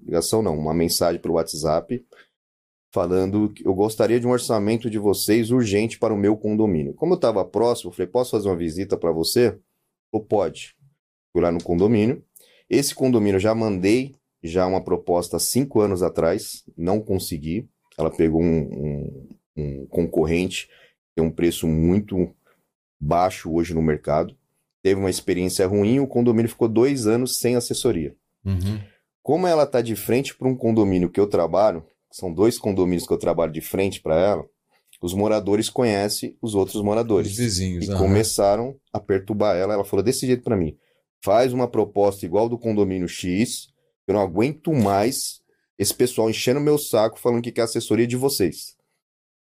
ligação 0.05 0.43
não, 0.43 0.59
uma 0.59 0.75
mensagem 0.75 1.21
pelo 1.21 1.35
WhatsApp, 1.35 2.05
falando 2.93 3.51
que 3.51 3.67
eu 3.67 3.75
gostaria 3.75 4.19
de 4.19 4.27
um 4.27 4.31
orçamento 4.31 4.91
de 4.91 4.99
vocês 4.99 5.51
urgente 5.51 5.99
para 5.99 6.13
o 6.15 6.19
meu 6.19 6.37
condomínio. 6.37 6.95
Como 6.95 7.13
eu 7.13 7.17
estava 7.17 7.45
próximo, 7.45 7.91
eu 7.91 7.95
falei, 7.95 8.07
posso 8.11 8.33
fazer 8.33 8.49
uma 8.49 8.57
visita 8.57 8.97
para 8.97 9.13
você? 9.13 9.59
Falou, 10.11 10.27
pode. 10.27 10.75
Fui 11.33 11.41
lá 11.43 11.53
no 11.53 11.63
condomínio. 11.63 12.25
Esse 12.69 12.95
condomínio 12.95 13.37
eu 13.37 13.41
já 13.41 13.55
mandei 13.55 14.15
já 14.43 14.67
uma 14.67 14.83
proposta 14.83 15.37
há 15.37 15.41
cinco 15.41 15.81
anos 15.81 16.03
atrás, 16.03 16.65
não 16.77 17.01
consegui. 17.01 17.69
Ela 17.99 18.11
pegou 18.11 18.43
um, 18.43 18.59
um- 18.59 19.29
um 19.57 19.87
concorrente, 19.87 20.69
tem 21.15 21.25
um 21.25 21.31
preço 21.31 21.67
muito 21.69 22.35
baixo 23.01 23.53
hoje 23.53 23.75
no 23.75 23.83
mercado 23.83 24.37
teve 24.83 24.99
uma 24.99 25.11
experiência 25.11 25.67
ruim, 25.67 26.01
o 26.01 26.07
condomínio 26.07 26.49
ficou 26.49 26.67
dois 26.67 27.07
anos 27.07 27.39
sem 27.39 27.55
assessoria. 27.55 28.17
Uhum. 28.43 28.81
Como 29.23 29.47
ela 29.47 29.65
está 29.65 29.83
de 29.83 29.95
frente 29.95 30.35
para 30.35 30.49
um 30.49 30.57
condomínio 30.57 31.11
que 31.11 31.21
eu 31.21 31.27
trabalho, 31.27 31.85
são 32.11 32.33
dois 32.33 32.59
condomínios 32.59 33.07
que 33.07 33.13
eu 33.13 33.19
trabalho 33.19 33.53
de 33.53 33.61
frente 33.61 34.01
para 34.01 34.17
ela, 34.19 34.45
os 35.03 35.15
moradores 35.15 35.71
conhecem 35.71 36.37
os 36.43 36.55
outros 36.55 36.77
Os 36.77 36.83
moradores 36.83 37.35
vizinhos. 37.37 37.87
e 37.87 37.91
aham. 37.91 37.99
começaram 37.99 38.77
a 38.93 39.01
perturbar 39.01 39.57
ela. 39.57 39.73
Ela 39.73 39.85
falou 39.85 40.03
desse 40.05 40.27
jeito 40.27 40.43
para 40.43 40.57
mim: 40.57 40.77
faz 41.25 41.53
uma 41.55 41.67
proposta 41.67 42.27
igual 42.27 42.49
do 42.51 42.59
condomínio 42.59 43.09
X, 43.09 43.69
eu 44.07 44.13
não 44.15 44.21
aguento 44.21 44.73
mais 44.75 45.41
esse 45.79 45.95
pessoal 45.95 46.29
enchendo 46.29 46.61
meu 46.61 46.77
saco 46.77 47.19
falando 47.19 47.43
que 47.43 47.51
quer 47.53 47.63
assessoria 47.63 48.07
de 48.07 48.17
vocês. 48.17 48.77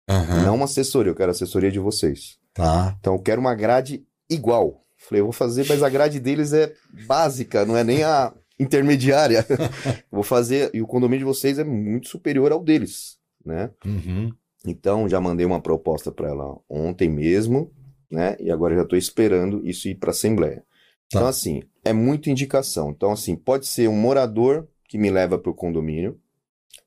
Aham. 0.08 0.42
Não 0.44 0.54
uma 0.54 0.64
assessoria, 0.64 1.10
eu 1.10 1.14
quero 1.14 1.30
assessoria 1.30 1.70
de 1.70 1.78
vocês. 1.78 2.38
Tá. 2.54 2.96
Então 2.98 3.14
eu 3.14 3.20
quero 3.20 3.40
uma 3.40 3.54
grade 3.54 4.02
igual. 4.30 4.80
Falei, 4.96 5.20
eu 5.20 5.26
vou 5.26 5.32
fazer, 5.32 5.66
mas 5.68 5.82
a 5.82 5.88
grade 5.90 6.18
deles 6.20 6.52
é 6.54 6.72
básica, 7.06 7.66
não 7.66 7.76
é 7.76 7.82
nem 7.84 8.04
a 8.04 8.32
intermediária. 8.58 9.46
vou 10.10 10.22
fazer, 10.22 10.70
e 10.74 10.82
o 10.82 10.86
condomínio 10.86 11.26
de 11.26 11.32
vocês 11.32 11.58
é 11.58 11.64
muito 11.64 12.08
superior 12.08 12.52
ao 12.52 12.62
deles, 12.62 13.18
né? 13.44 13.70
Uhum. 13.84 14.32
Então 14.66 15.08
já 15.08 15.20
mandei 15.20 15.44
uma 15.44 15.60
proposta 15.60 16.12
para 16.12 16.28
ela 16.28 16.56
ontem 16.68 17.08
mesmo, 17.08 17.72
né? 18.10 18.36
E 18.38 18.50
agora 18.50 18.76
já 18.76 18.82
estou 18.82 18.98
esperando 18.98 19.66
isso 19.66 19.88
ir 19.88 19.96
para 19.96 20.10
a 20.10 20.12
assembleia. 20.12 20.64
Tá. 21.10 21.18
Então 21.18 21.26
assim, 21.26 21.62
é 21.84 21.92
muita 21.92 22.30
indicação. 22.30 22.90
Então 22.90 23.10
assim, 23.10 23.34
pode 23.34 23.66
ser 23.66 23.88
um 23.88 23.96
morador 23.96 24.68
que 24.88 24.98
me 24.98 25.10
leva 25.10 25.38
para 25.38 25.50
o 25.50 25.54
condomínio, 25.54 26.18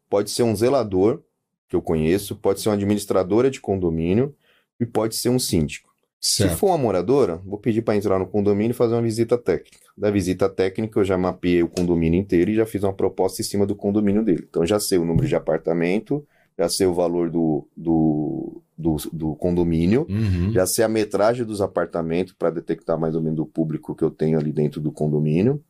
pode 0.10 0.30
ser 0.30 0.44
um 0.44 0.56
zelador 0.56 1.24
que 1.68 1.76
eu 1.76 1.82
conheço, 1.82 2.36
pode 2.36 2.62
ser 2.62 2.70
uma 2.70 2.76
administradora 2.76 3.50
de 3.50 3.60
condomínio 3.60 4.36
e 4.80 4.86
pode 4.86 5.16
ser 5.16 5.30
um 5.30 5.40
síndico. 5.40 5.94
Se 6.22 6.44
Certo. 6.44 6.58
for 6.58 6.68
uma 6.68 6.78
moradora, 6.78 7.38
vou 7.46 7.60
pedir 7.60 7.82
para 7.82 7.96
entrar 7.96 8.18
no 8.18 8.28
condomínio 8.28 8.72
e 8.72 8.76
fazer 8.76 8.96
uma 8.96 9.02
visita 9.02 9.38
técnica. 9.38 9.85
Da 9.98 10.12
visita 10.12 10.50
técnica, 10.50 11.00
eu 11.00 11.06
já 11.06 11.18
mapeei 11.18 11.64
o 11.64 11.70
condomínio 11.70 12.20
inteiro 12.20 12.52
e 12.52 12.56
já 12.56 12.66
fiz 12.66 12.84
uma 12.84 12.94
proposta 12.94 13.42
em 13.42 13.46
cima 13.46 13.66
do 13.66 13.76
condomínio 13.76 14.24
dele. 14.24 14.46
Então, 14.50 14.66
já 14.66 14.80
sei 14.80 14.98
o 14.98 15.06
número 15.06 15.26
de 15.28 15.36
apartamento, 15.36 16.26
já 16.58 16.68
sei 16.68 16.86
o 16.86 16.94
valor 16.94 17.30
do, 17.30 17.66
do, 17.78 18.62
do, 18.78 18.96
do 19.14 19.36
condomínio, 19.36 20.06
Uhum. 20.10 20.52
já 20.52 20.66
sei 20.68 20.84
a 20.84 20.90
metragem 20.90 21.46
dos 21.46 21.62
apartamentos 21.62 22.34
para 22.34 22.50
detectar 22.50 23.00
mais 23.00 23.16
ou 23.16 23.22
menos 23.22 23.40
o 23.40 23.46
público 23.46 23.96
que 23.96 24.04
eu 24.04 24.12
tenho 24.12 24.38
ali 24.38 24.52
dentro 24.52 24.82
do 24.82 24.92
condomínio. 24.92 25.64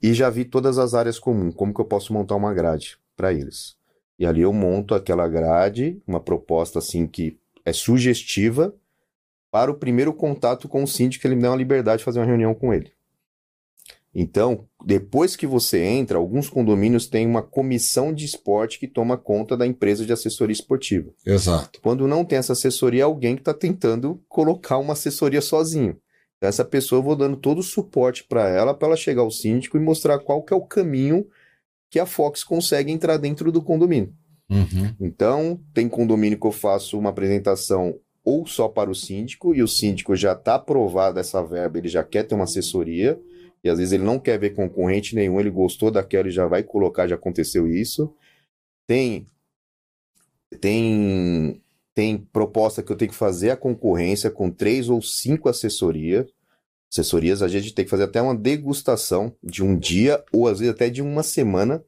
E 0.00 0.12
já 0.14 0.30
vi 0.30 0.44
todas 0.44 0.78
as 0.78 0.94
áreas 0.94 1.18
comuns, 1.18 1.54
como 1.54 1.74
que 1.74 1.80
eu 1.80 1.84
posso 1.84 2.12
montar 2.12 2.36
uma 2.36 2.54
grade 2.54 2.96
para 3.16 3.32
eles. 3.32 3.76
E 4.18 4.26
ali 4.26 4.40
eu 4.42 4.52
monto 4.52 4.94
aquela 4.94 5.26
grade, 5.28 6.00
uma 6.06 6.20
proposta 6.20 6.78
assim 6.78 7.06
que 7.08 7.38
é 7.64 7.72
sugestiva 7.72 8.72
para 9.50 9.70
o 9.70 9.74
primeiro 9.74 10.12
contato 10.12 10.68
com 10.68 10.82
o 10.82 10.86
síndico, 10.86 11.26
ele 11.26 11.34
me 11.36 11.42
dá 11.42 11.50
uma 11.50 11.56
liberdade 11.56 11.98
de 11.98 12.04
fazer 12.04 12.20
uma 12.20 12.26
reunião 12.26 12.54
com 12.54 12.72
ele. 12.72 12.92
Então, 14.14 14.66
depois 14.84 15.34
que 15.34 15.46
você 15.46 15.82
entra, 15.82 16.18
alguns 16.18 16.48
condomínios 16.48 17.06
têm 17.06 17.26
uma 17.26 17.42
comissão 17.42 18.12
de 18.12 18.26
esporte 18.26 18.78
que 18.78 18.86
toma 18.86 19.16
conta 19.16 19.56
da 19.56 19.66
empresa 19.66 20.04
de 20.04 20.12
assessoria 20.12 20.52
esportiva. 20.52 21.10
Exato. 21.24 21.80
Quando 21.80 22.06
não 22.06 22.24
tem 22.24 22.38
essa 22.38 22.52
assessoria, 22.52 23.04
alguém 23.04 23.34
que 23.34 23.40
está 23.40 23.54
tentando 23.54 24.22
colocar 24.28 24.76
uma 24.76 24.92
assessoria 24.92 25.40
sozinho. 25.40 25.96
Então, 26.36 26.48
essa 26.48 26.64
pessoa 26.64 26.98
eu 26.98 27.02
vou 27.02 27.16
dando 27.16 27.36
todo 27.36 27.58
o 27.58 27.62
suporte 27.62 28.24
para 28.24 28.48
ela, 28.48 28.74
para 28.74 28.88
ela 28.88 28.96
chegar 28.96 29.22
ao 29.22 29.30
síndico 29.30 29.78
e 29.78 29.80
mostrar 29.80 30.18
qual 30.18 30.42
que 30.42 30.52
é 30.52 30.56
o 30.56 30.66
caminho 30.66 31.26
que 31.88 31.98
a 31.98 32.04
Fox 32.04 32.44
consegue 32.44 32.92
entrar 32.92 33.16
dentro 33.16 33.50
do 33.50 33.62
condomínio. 33.62 34.12
Uhum. 34.50 34.94
Então, 35.00 35.58
tem 35.72 35.88
condomínio 35.88 36.38
que 36.38 36.46
eu 36.46 36.52
faço 36.52 36.98
uma 36.98 37.10
apresentação 37.10 37.98
ou 38.24 38.46
só 38.46 38.68
para 38.68 38.90
o 38.90 38.94
síndico, 38.94 39.54
e 39.54 39.62
o 39.62 39.68
síndico 39.68 40.14
já 40.14 40.32
está 40.32 40.54
aprovado 40.54 41.18
essa 41.18 41.42
verba, 41.42 41.78
ele 41.78 41.88
já 41.88 42.04
quer 42.04 42.22
ter 42.22 42.34
uma 42.34 42.44
assessoria, 42.44 43.18
e 43.64 43.68
às 43.70 43.78
vezes 43.78 43.92
ele 43.92 44.04
não 44.04 44.18
quer 44.18 44.38
ver 44.38 44.50
concorrente 44.54 45.14
nenhum, 45.14 45.38
ele 45.38 45.50
gostou 45.50 45.90
daquela 45.90 46.28
e 46.28 46.32
já 46.32 46.46
vai 46.46 46.62
colocar, 46.62 47.06
já 47.08 47.14
aconteceu 47.14 47.68
isso. 47.68 48.14
Tem 48.86 49.26
tem 50.60 51.62
tem 51.94 52.18
proposta 52.18 52.82
que 52.82 52.90
eu 52.90 52.96
tenho 52.96 53.10
que 53.10 53.16
fazer 53.16 53.50
a 53.50 53.56
concorrência 53.56 54.30
com 54.30 54.50
três 54.50 54.88
ou 54.88 55.02
cinco 55.02 55.48
assessorias. 55.48 56.26
Assessorias, 56.90 57.42
a 57.42 57.48
gente 57.48 57.74
tem 57.74 57.84
que 57.84 57.90
fazer 57.90 58.04
até 58.04 58.20
uma 58.20 58.34
degustação 58.34 59.34
de 59.42 59.62
um 59.62 59.78
dia 59.78 60.24
ou 60.32 60.48
às 60.48 60.58
vezes 60.58 60.74
até 60.74 60.90
de 60.90 61.02
uma 61.02 61.22
semana, 61.22 61.84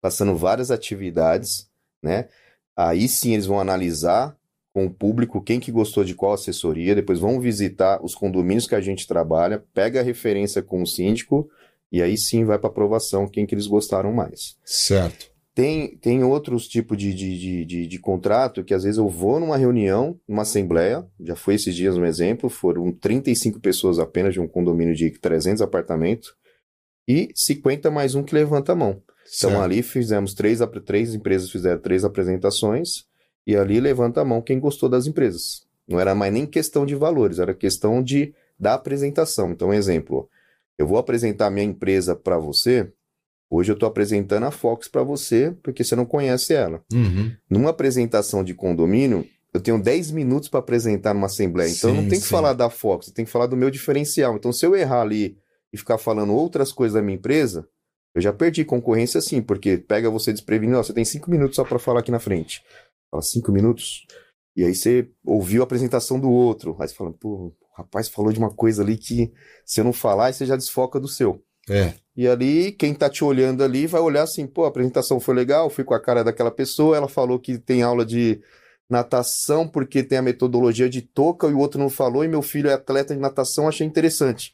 passando 0.00 0.36
várias 0.36 0.70
atividades, 0.70 1.68
né? 2.02 2.28
Aí 2.76 3.08
sim 3.08 3.32
eles 3.34 3.46
vão 3.46 3.60
analisar 3.60 4.36
com 4.72 4.86
o 4.86 4.90
público 4.90 5.42
quem 5.42 5.58
que 5.58 5.72
gostou 5.72 6.04
de 6.04 6.14
qual 6.14 6.32
assessoria, 6.32 6.94
depois 6.94 7.18
vão 7.18 7.40
visitar 7.40 8.04
os 8.04 8.14
condomínios 8.14 8.66
que 8.66 8.74
a 8.74 8.80
gente 8.80 9.06
trabalha, 9.06 9.64
pega 9.74 10.00
a 10.00 10.04
referência 10.04 10.62
com 10.62 10.82
o 10.82 10.86
síndico 10.86 11.48
e 11.90 12.02
aí 12.02 12.16
sim 12.16 12.44
vai 12.44 12.58
para 12.58 12.68
aprovação 12.68 13.26
quem 13.26 13.46
que 13.46 13.54
eles 13.54 13.66
gostaram 13.66 14.12
mais. 14.12 14.56
Certo. 14.64 15.30
Tem, 15.54 15.96
tem 15.96 16.22
outros 16.22 16.68
tipos 16.68 16.96
de, 16.96 17.12
de, 17.12 17.36
de, 17.36 17.64
de, 17.64 17.86
de 17.88 17.98
contrato 17.98 18.62
que 18.62 18.72
às 18.72 18.84
vezes 18.84 18.98
eu 18.98 19.08
vou 19.08 19.40
numa 19.40 19.56
reunião, 19.56 20.16
numa 20.28 20.42
assembleia, 20.42 21.04
já 21.18 21.34
foi 21.34 21.54
esses 21.54 21.74
dias 21.74 21.96
um 21.96 22.04
exemplo, 22.04 22.48
foram 22.48 22.92
35 22.92 23.58
pessoas 23.58 23.98
apenas 23.98 24.34
de 24.34 24.40
um 24.40 24.46
condomínio 24.46 24.94
de 24.94 25.10
300 25.10 25.60
apartamentos 25.60 26.32
e 27.08 27.30
50 27.34 27.90
mais 27.90 28.14
um 28.14 28.22
que 28.22 28.34
levanta 28.34 28.70
a 28.70 28.76
mão. 28.76 29.02
Então 29.36 29.50
certo. 29.50 29.60
ali 29.60 29.82
fizemos 29.82 30.32
três, 30.32 30.60
três 30.84 31.12
empresas 31.14 31.50
fizeram 31.50 31.80
três 31.80 32.04
apresentações 32.04 33.08
e 33.46 33.56
ali 33.56 33.80
levanta 33.80 34.20
a 34.20 34.24
mão 34.24 34.42
quem 34.42 34.60
gostou 34.60 34.88
das 34.88 35.06
empresas. 35.06 35.66
Não 35.86 35.98
era 35.98 36.14
mais 36.14 36.32
nem 36.32 36.44
questão 36.46 36.84
de 36.84 36.94
valores, 36.94 37.38
era 37.38 37.54
questão 37.54 38.02
de 38.02 38.34
da 38.58 38.74
apresentação. 38.74 39.52
Então, 39.52 39.72
exemplo, 39.72 40.28
eu 40.76 40.86
vou 40.86 40.98
apresentar 40.98 41.50
minha 41.50 41.64
empresa 41.64 42.14
para 42.14 42.38
você. 42.38 42.90
Hoje 43.50 43.72
eu 43.72 43.74
estou 43.74 43.88
apresentando 43.88 44.44
a 44.44 44.50
Fox 44.50 44.88
para 44.88 45.02
você 45.02 45.56
porque 45.62 45.82
você 45.82 45.96
não 45.96 46.04
conhece 46.04 46.52
ela. 46.52 46.82
Uhum. 46.92 47.32
Numa 47.48 47.70
apresentação 47.70 48.44
de 48.44 48.52
condomínio, 48.52 49.24
eu 49.54 49.60
tenho 49.60 49.80
10 49.80 50.10
minutos 50.10 50.48
para 50.48 50.60
apresentar 50.60 51.14
numa 51.14 51.26
assembleia. 51.26 51.70
Então 51.70 51.90
eu 51.90 51.96
não 51.96 52.02
Sim, 52.02 52.08
tenho 52.10 52.20
que 52.20 52.26
sim. 52.26 52.32
falar 52.34 52.52
da 52.52 52.68
Fox, 52.68 53.08
eu 53.08 53.14
tenho 53.14 53.26
que 53.26 53.32
falar 53.32 53.46
do 53.46 53.56
meu 53.56 53.70
diferencial. 53.70 54.36
Então 54.36 54.52
se 54.52 54.66
eu 54.66 54.76
errar 54.76 55.00
ali 55.00 55.38
e 55.72 55.78
ficar 55.78 55.98
falando 55.98 56.34
outras 56.34 56.72
coisas 56.72 56.94
da 56.94 57.02
minha 57.02 57.16
empresa, 57.16 57.66
eu 58.14 58.20
já 58.20 58.32
perdi 58.32 58.64
concorrência 58.64 59.20
sim, 59.20 59.40
porque 59.40 59.78
pega 59.78 60.10
você 60.10 60.32
desprevenido, 60.32 60.78
ó, 60.78 60.82
você 60.82 60.92
tem 60.92 61.04
5 61.04 61.30
minutos 61.30 61.56
só 61.56 61.64
para 61.64 61.78
falar 61.78 62.00
aqui 62.00 62.10
na 62.10 62.18
frente. 62.18 62.62
Fala 63.10 63.22
5 63.22 63.50
minutos. 63.52 64.06
E 64.56 64.64
aí 64.64 64.74
você 64.74 65.08
ouviu 65.24 65.62
a 65.62 65.64
apresentação 65.64 66.18
do 66.18 66.30
outro. 66.30 66.76
Aí 66.80 66.88
você 66.88 66.94
fala, 66.94 67.12
pô, 67.12 67.28
o 67.28 67.54
rapaz 67.76 68.08
falou 68.08 68.32
de 68.32 68.38
uma 68.38 68.52
coisa 68.52 68.82
ali 68.82 68.96
que 68.96 69.32
se 69.64 69.80
eu 69.80 69.84
não 69.84 69.92
falar, 69.92 70.26
aí 70.26 70.32
você 70.32 70.44
já 70.44 70.56
desfoca 70.56 70.98
do 70.98 71.08
seu. 71.08 71.42
É. 71.70 71.94
E 72.16 72.26
ali, 72.26 72.72
quem 72.72 72.94
tá 72.94 73.08
te 73.08 73.22
olhando 73.22 73.62
ali 73.62 73.86
vai 73.86 74.00
olhar 74.00 74.22
assim, 74.22 74.46
pô, 74.46 74.64
a 74.64 74.68
apresentação 74.68 75.20
foi 75.20 75.34
legal, 75.34 75.70
fui 75.70 75.84
com 75.84 75.94
a 75.94 76.00
cara 76.00 76.24
daquela 76.24 76.50
pessoa, 76.50 76.96
ela 76.96 77.08
falou 77.08 77.38
que 77.38 77.58
tem 77.58 77.82
aula 77.82 78.04
de 78.04 78.40
natação 78.90 79.68
porque 79.68 80.02
tem 80.02 80.18
a 80.18 80.22
metodologia 80.22 80.88
de 80.88 81.02
toca 81.02 81.46
e 81.46 81.52
o 81.52 81.58
outro 81.58 81.78
não 81.78 81.90
falou, 81.90 82.24
e 82.24 82.28
meu 82.28 82.42
filho 82.42 82.70
é 82.70 82.72
atleta 82.72 83.14
de 83.14 83.20
natação, 83.20 83.68
achei 83.68 83.86
interessante. 83.86 84.52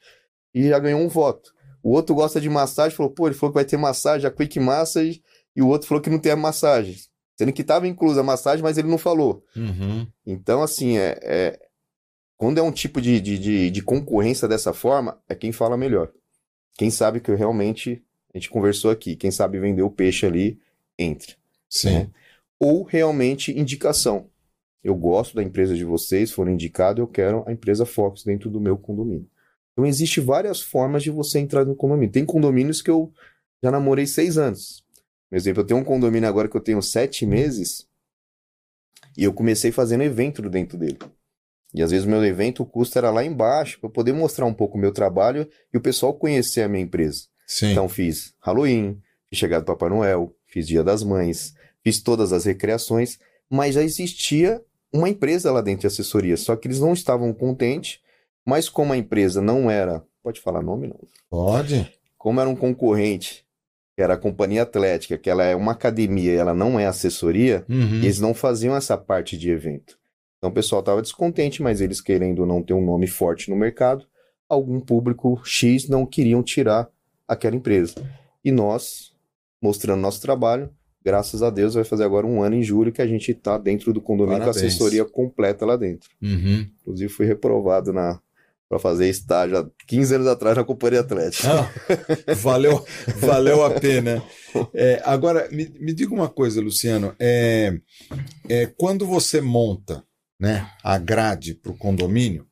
E 0.53 0.69
já 0.69 0.79
ganhou 0.79 1.01
um 1.01 1.09
voto. 1.09 1.53
O 1.83 1.93
outro 1.93 2.15
gosta 2.15 2.41
de 2.41 2.49
massagem, 2.49 2.97
falou, 2.97 3.13
pô, 3.13 3.27
ele 3.27 3.35
falou 3.35 3.53
que 3.53 3.59
vai 3.59 3.65
ter 3.65 3.77
massagem, 3.77 4.27
a 4.27 4.31
Quick 4.31 4.59
Massage, 4.59 5.23
e 5.55 5.63
o 5.63 5.69
outro 5.69 5.87
falou 5.87 6.03
que 6.03 6.11
não 6.11 6.19
tem 6.19 6.33
a 6.33 6.37
massagem. 6.37 6.97
Sendo 7.37 7.53
que 7.53 7.63
estava 7.63 7.89
inclusa 7.89 8.21
a 8.21 8.25
massagem, 8.25 8.63
mas 8.63 8.79
ele 8.79 8.89
não 8.89 8.99
falou. 8.99 9.45
Uhum. 9.57 10.07
Então, 10.25 10.63
assim, 10.63 10.97
é, 10.97 11.19
é, 11.23 11.61
quando 12.37 12.59
é 12.59 12.63
um 12.63 12.71
tipo 12.71 13.01
de, 13.01 13.21
de, 13.21 13.39
de, 13.39 13.71
de 13.71 13.83
concorrência 13.83 14.47
dessa 14.47 14.73
forma, 14.73 15.19
é 15.29 15.35
quem 15.35 15.51
fala 15.51 15.77
melhor. 15.77 16.13
Quem 16.77 16.91
sabe 16.91 17.21
que 17.21 17.35
realmente, 17.35 18.05
a 18.33 18.39
gente 18.39 18.51
conversou 18.51 18.91
aqui, 18.91 19.17
quem 19.17 19.31
sabe 19.31 19.59
vender 19.59 19.83
o 19.83 19.91
peixe 19.91 20.27
ali, 20.27 20.61
entre. 20.99 21.37
Sim. 21.69 21.91
Né? 21.91 22.11
Ou 22.59 22.83
realmente 22.83 23.57
indicação. 23.57 24.29
Eu 24.83 24.95
gosto 24.95 25.35
da 25.35 25.43
empresa 25.43 25.75
de 25.75 25.85
vocês, 25.85 26.31
foram 26.31 26.53
indicado, 26.53 27.01
eu 27.01 27.07
quero 27.07 27.43
a 27.47 27.53
empresa 27.53 27.87
Fox 27.87 28.23
dentro 28.23 28.51
do 28.51 28.61
meu 28.61 28.77
condomínio. 28.77 29.29
Então, 29.73 29.85
existe 29.87 30.21
várias 30.21 30.61
formas 30.61 31.03
de 31.03 31.11
você 31.11 31.41
entrar 31.41 31.65
no 31.65 31.75
condomínio. 31.75 32.13
Tem 32.13 32.25
condomínios 32.25 32.81
que 32.81 32.91
eu 32.91 33.13
já 33.63 33.71
namorei 33.71 34.07
seis 34.07 34.39
anos. 34.39 34.84
Por 35.29 35.37
exemplo, 35.37 35.63
eu 35.63 35.67
tenho 35.67 35.81
um 35.81 35.85
condomínio 35.85 36.29
agora 36.29 36.49
que 36.49 36.57
eu 36.57 36.61
tenho 36.61 36.81
sete 36.83 37.27
meses 37.27 37.87
e 39.17 39.25
eu 39.25 39.33
comecei 39.33 39.73
fazendo 39.73 40.03
evento 40.03 40.43
dentro 40.49 40.79
dele. 40.79 40.99
E 41.73 41.83
às 41.83 41.91
vezes 41.91 42.07
o 42.07 42.09
meu 42.09 42.25
evento, 42.25 42.63
o 42.63 42.67
custo 42.67 42.97
era 42.99 43.11
lá 43.11 43.25
embaixo, 43.25 43.81
para 43.81 43.91
poder 43.91 44.13
mostrar 44.13 44.47
um 44.47 44.55
pouco 44.55 44.79
o 44.79 44.81
meu 44.81 44.93
trabalho 44.93 45.49
e 45.73 45.77
o 45.77 45.81
pessoal 45.81 46.15
conhecer 46.15 46.63
a 46.63 46.69
minha 46.69 46.85
empresa. 46.85 47.25
Sim. 47.47 47.73
Então 47.73 47.89
fiz 47.89 48.33
Halloween, 48.41 49.03
fiz 49.29 49.39
chegada 49.39 49.65
do 49.65 49.67
Papai 49.67 49.89
Noel, 49.89 50.33
fiz 50.47 50.67
Dia 50.69 50.85
das 50.85 51.03
Mães, 51.03 51.55
fiz 51.83 52.01
todas 52.01 52.33
as 52.33 52.45
recreações, 52.45 53.19
mas 53.51 53.75
já 53.75 53.83
existia 53.83 54.63
uma 54.93 55.09
empresa 55.09 55.51
lá 55.51 55.61
dentro 55.61 55.81
de 55.81 55.87
assessoria, 55.89 56.37
só 56.37 56.55
que 56.55 56.69
eles 56.69 56.79
não 56.79 56.93
estavam 56.93 57.33
contentes, 57.35 57.99
mas 58.47 58.69
como 58.69 58.93
a 58.93 58.97
empresa 58.97 59.43
não 59.43 59.69
era, 59.69 60.05
pode 60.23 60.41
falar 60.41 60.63
nome 60.63 60.87
não? 60.87 61.01
Pode. 61.29 61.93
Como 62.17 62.41
era 62.41 62.49
um 62.49 62.55
concorrente, 62.55 63.44
que 63.97 64.03
era 64.03 64.15
a 64.15 64.19
Companhia 64.19 64.63
Atlética, 64.63 65.17
que 65.17 65.31
ela 65.31 65.45
é 65.45 65.55
uma 65.55 65.73
academia, 65.73 66.33
ela 66.33 66.53
não 66.55 66.79
é 66.81 66.87
assessoria, 66.87 67.65
Uhum. 67.69 67.97
eles 67.97 68.19
não 68.21 68.35
faziam 68.35 68.75
essa 68.75 68.97
parte 68.99 69.37
de 69.39 69.51
evento. 69.51 69.97
Então 70.39 70.51
o 70.51 70.53
pessoal 70.53 70.81
estava 70.81 71.01
descontente, 71.01 71.63
mas 71.63 71.81
eles 71.81 72.01
querendo 72.01 72.45
não 72.45 72.63
ter 72.63 72.75
um 72.75 72.85
nome 72.85 73.07
forte 73.07 73.49
no 73.51 73.57
mercado, 73.57 74.05
algum 74.49 74.81
público 74.81 75.41
X 75.45 75.89
não 75.89 76.05
queriam 76.05 76.43
tirar 76.43 76.89
aquela 77.27 77.57
empresa. 77.57 77.95
E 78.45 78.51
nós, 78.53 79.13
mostrando 79.63 80.01
nosso 80.01 80.21
trabalho, 80.21 80.69
graças 81.03 81.43
a 81.43 81.49
Deus 81.49 81.75
vai 81.75 81.85
fazer 81.85 82.05
agora 82.05 82.27
um 82.27 82.43
ano 82.43 82.57
em 82.57 82.63
julho 82.63 82.93
que 82.93 83.01
a 83.01 83.07
gente 83.07 83.31
está 83.31 83.57
dentro 83.57 83.93
do 83.93 84.01
condomínio 84.01 84.39
com 84.43 84.51
a 84.51 84.53
Parabéns. 84.53 84.73
assessoria 84.73 85.05
completa 85.05 85.65
lá 85.65 85.77
dentro. 85.77 86.11
Uhum. 86.21 86.67
Inclusive 86.83 87.13
fui 87.13 87.27
reprovado 87.27 87.93
na 87.93 88.21
para 88.75 88.79
fazer 88.81 89.09
estágio 89.09 89.57
há 89.57 89.71
15 89.87 90.17
anos 90.17 90.27
atrás 90.27 90.57
na 90.57 90.65
Companhia 90.65 90.99
Atlética. 91.01 91.49
Ah, 91.49 92.35
valeu, 92.35 92.85
valeu 93.21 93.65
a 93.65 93.71
pena. 93.71 94.21
É, 94.75 95.01
agora, 95.05 95.49
me, 95.53 95.69
me 95.79 95.93
diga 95.93 96.13
uma 96.13 96.29
coisa, 96.29 96.61
Luciano. 96.61 97.15
É, 97.21 97.73
é, 98.49 98.67
quando 98.67 99.07
você 99.07 99.41
monta 99.41 100.03
né, 100.41 100.69
a 100.83 100.99
grade 100.99 101.55
para 101.55 101.71
o 101.71 101.77
condomínio, 101.79 102.47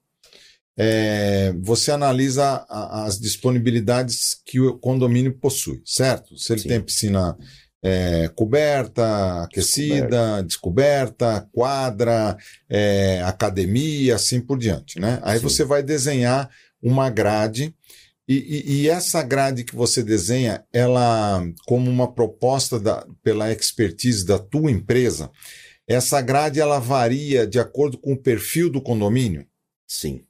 é, 0.79 1.52
você 1.61 1.91
analisa 1.91 2.64
a- 2.69 3.05
as 3.05 3.19
disponibilidades 3.19 4.37
que 4.47 4.61
o 4.61 4.79
condomínio 4.79 5.37
possui, 5.38 5.83
certo? 5.85 6.38
Se 6.38 6.52
ele 6.52 6.61
Sim. 6.62 6.69
tem 6.69 6.81
piscina 6.81 7.37
é, 7.83 8.29
coberta, 8.35 9.43
aquecida, 9.43 10.43
descoberta, 10.43 11.49
quadra, 11.53 12.37
é, 12.69 13.21
academia, 13.23 14.15
assim 14.15 14.41
por 14.41 14.59
diante, 14.59 15.01
né? 15.01 15.19
Aí 15.23 15.39
Sim. 15.39 15.45
você 15.45 15.65
vai 15.65 15.83
desenhar 15.83 16.49
uma 16.83 17.11
grade 17.11 17.75
e, 18.29 18.35
e- 18.37 18.83
e 18.83 18.89
essa 18.89 19.23
grade 19.23 19.65
que 19.65 19.75
você 19.75 20.03
desenha, 20.03 20.65
ela, 20.73 21.45
como 21.67 21.91
uma 21.91 22.12
proposta 22.12 22.79
da- 22.79 23.05
pela 23.23 23.51
expertise 23.53 24.25
da 24.25 24.39
tua 24.39 24.71
empresa, 24.71 25.31
essa 25.89 26.21
grade 26.21 26.61
ela 26.61 26.79
varia 26.79 27.47
de 27.47 27.59
acordo 27.59 27.99
com 27.99 28.12
o 28.12 28.17
perfil 28.23 28.71
do 28.71 28.81
condomínio? 28.81 29.45
Sim. 29.87 30.25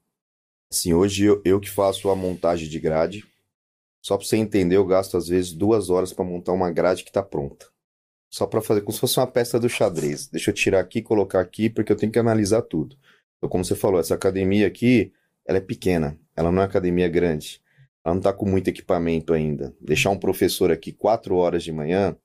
Assim, 0.73 0.94
hoje 0.94 1.25
eu, 1.25 1.42
eu 1.44 1.61
que 1.61 1.68
faço 1.68 2.09
a 2.09 2.16
montagem 2.16 2.66
de 2.66 2.80
grade. 2.80 3.23
Só 4.02 4.16
para 4.16 4.26
você 4.26 4.37
entender, 4.37 4.76
eu 4.76 4.85
gasto 4.85 5.16
às 5.16 5.29
vezes 5.29 5.53
duas 5.53 5.88
horas 5.88 6.12
para 6.12 6.24
montar 6.24 6.53
uma 6.53 6.70
grade 6.72 7.05
que 7.05 7.11
está 7.11 7.22
pronta. 7.22 7.66
Só 8.29 8.46
para 8.46 8.61
fazer 8.61 8.81
como 8.81 8.92
se 8.92 8.98
fosse 8.98 9.20
uma 9.20 9.26
peça 9.29 9.61
do 9.61 9.68
xadrez. 9.68 10.26
Deixa 10.26 10.50
eu 10.50 10.55
tirar 10.55 10.81
aqui, 10.81 11.00
colocar 11.00 11.40
aqui, 11.40 11.70
porque 11.70 11.92
eu 11.92 11.96
tenho 11.96 12.11
que 12.11 12.18
analisar 12.18 12.62
tudo. 12.62 12.96
Então, 13.38 13.48
como 13.48 13.64
você 13.64 13.76
falou, 13.76 14.00
essa 14.00 14.14
academia 14.14 14.66
aqui, 14.66 15.12
ela 15.46 15.59
é 15.59 15.61
pequena. 15.61 16.18
Ela 16.35 16.50
não 16.50 16.62
é 16.62 16.64
academia 16.64 17.09
grande. 17.09 17.61
Ela 18.05 18.14
não 18.14 18.20
está 18.20 18.33
com 18.33 18.44
muito 18.44 18.66
equipamento 18.68 19.33
ainda. 19.33 19.72
Deixar 19.81 20.11
um 20.11 20.18
professor 20.18 20.72
aqui 20.72 20.90
quatro 20.90 21.37
horas 21.37 21.62
de 21.62 21.70
manhã, 21.70 22.16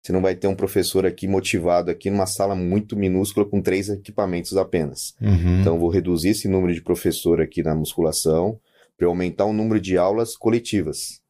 você 0.00 0.12
não 0.12 0.22
vai 0.22 0.36
ter 0.36 0.46
um 0.46 0.54
professor 0.54 1.04
aqui 1.04 1.26
motivado 1.26 1.90
aqui 1.90 2.10
numa 2.10 2.26
sala 2.26 2.54
muito 2.54 2.96
minúscula 2.96 3.44
com 3.44 3.60
três 3.60 3.88
equipamentos 3.88 4.56
apenas. 4.56 5.16
Uhum. 5.20 5.60
Então, 5.60 5.74
eu 5.74 5.80
vou 5.80 5.88
reduzir 5.88 6.28
esse 6.28 6.46
número 6.46 6.72
de 6.72 6.80
professor 6.80 7.40
aqui 7.40 7.62
na 7.62 7.74
musculação 7.74 8.60
para 8.98 9.06
aumentar 9.06 9.44
o 9.44 9.52
número 9.52 9.80
de 9.80 9.96
aulas 9.96 10.36
coletivas. 10.36 11.22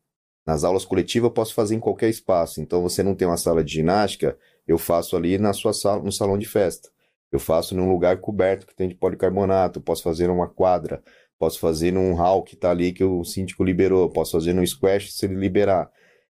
Nas 0.46 0.64
aulas 0.64 0.86
coletivas, 0.86 1.28
eu 1.28 1.34
posso 1.34 1.52
fazer 1.52 1.74
em 1.74 1.80
qualquer 1.80 2.08
espaço. 2.08 2.62
Então, 2.62 2.80
você 2.80 3.02
não 3.02 3.14
tem 3.14 3.28
uma 3.28 3.36
sala 3.36 3.62
de 3.62 3.74
ginástica, 3.74 4.36
eu 4.66 4.78
faço 4.78 5.14
ali 5.14 5.36
na 5.36 5.52
sua 5.52 5.74
sala, 5.74 6.02
no 6.02 6.10
salão 6.10 6.38
de 6.38 6.48
festa. 6.48 6.88
Eu 7.30 7.38
faço 7.38 7.76
num 7.76 7.90
lugar 7.90 8.18
coberto 8.18 8.66
que 8.66 8.74
tem 8.74 8.88
de 8.88 8.94
policarbonato, 8.94 9.82
posso 9.82 10.02
fazer 10.02 10.26
numa 10.28 10.48
quadra, 10.48 11.02
posso 11.38 11.60
fazer 11.60 11.92
num 11.92 12.14
hall 12.14 12.42
que 12.42 12.54
está 12.54 12.70
ali 12.70 12.90
que 12.90 13.04
o 13.04 13.22
síndico 13.22 13.62
liberou, 13.62 14.08
posso 14.08 14.32
fazer 14.32 14.54
num 14.54 14.64
squash 14.66 15.12
se 15.12 15.26
ele 15.26 15.34
liberar. 15.34 15.90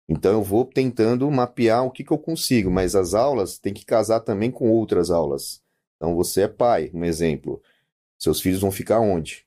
Então, 0.06 0.32
eu 0.32 0.42
vou 0.42 0.66
tentando 0.66 1.30
mapear 1.30 1.86
o 1.86 1.90
que, 1.90 2.04
que 2.04 2.12
eu 2.12 2.18
consigo, 2.18 2.70
mas 2.70 2.94
as 2.94 3.14
aulas 3.14 3.58
têm 3.58 3.72
que 3.72 3.86
casar 3.86 4.20
também 4.20 4.50
com 4.50 4.70
outras 4.70 5.10
aulas. 5.10 5.62
Então, 5.96 6.14
você 6.14 6.42
é 6.42 6.48
pai, 6.48 6.90
um 6.92 7.02
exemplo. 7.02 7.62
Seus 8.18 8.42
filhos 8.42 8.60
vão 8.60 8.70
ficar 8.70 9.00
onde? 9.00 9.46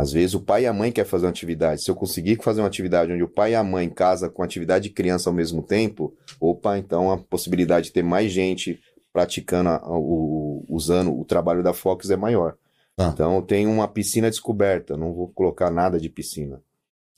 Às 0.00 0.12
vezes 0.12 0.34
o 0.34 0.40
pai 0.40 0.62
e 0.62 0.66
a 0.66 0.72
mãe 0.72 0.90
querem 0.90 1.08
fazer 1.10 1.26
uma 1.26 1.30
atividade. 1.30 1.82
Se 1.82 1.90
eu 1.90 1.94
conseguir 1.94 2.40
fazer 2.42 2.60
uma 2.60 2.66
atividade 2.68 3.12
onde 3.12 3.22
o 3.22 3.28
pai 3.28 3.52
e 3.52 3.54
a 3.54 3.62
mãe 3.62 3.88
casam 3.88 4.30
com 4.30 4.42
atividade 4.42 4.88
de 4.88 4.94
criança 4.94 5.28
ao 5.28 5.34
mesmo 5.34 5.62
tempo, 5.62 6.14
opa, 6.40 6.78
então 6.78 7.10
a 7.10 7.18
possibilidade 7.18 7.86
de 7.86 7.92
ter 7.92 8.02
mais 8.02 8.30
gente 8.32 8.80
praticando, 9.12 9.68
a- 9.70 9.82
o, 9.88 10.64
usando 10.68 11.12
o 11.18 11.24
trabalho 11.24 11.62
da 11.62 11.72
Fox 11.72 12.08
é 12.10 12.16
maior. 12.16 12.56
Tá. 12.96 13.10
Então 13.12 13.36
eu 13.36 13.42
tenho 13.42 13.70
uma 13.70 13.88
piscina 13.88 14.30
descoberta, 14.30 14.96
não 14.96 15.12
vou 15.12 15.28
colocar 15.28 15.70
nada 15.70 15.98
de 15.98 16.08
piscina. 16.08 16.62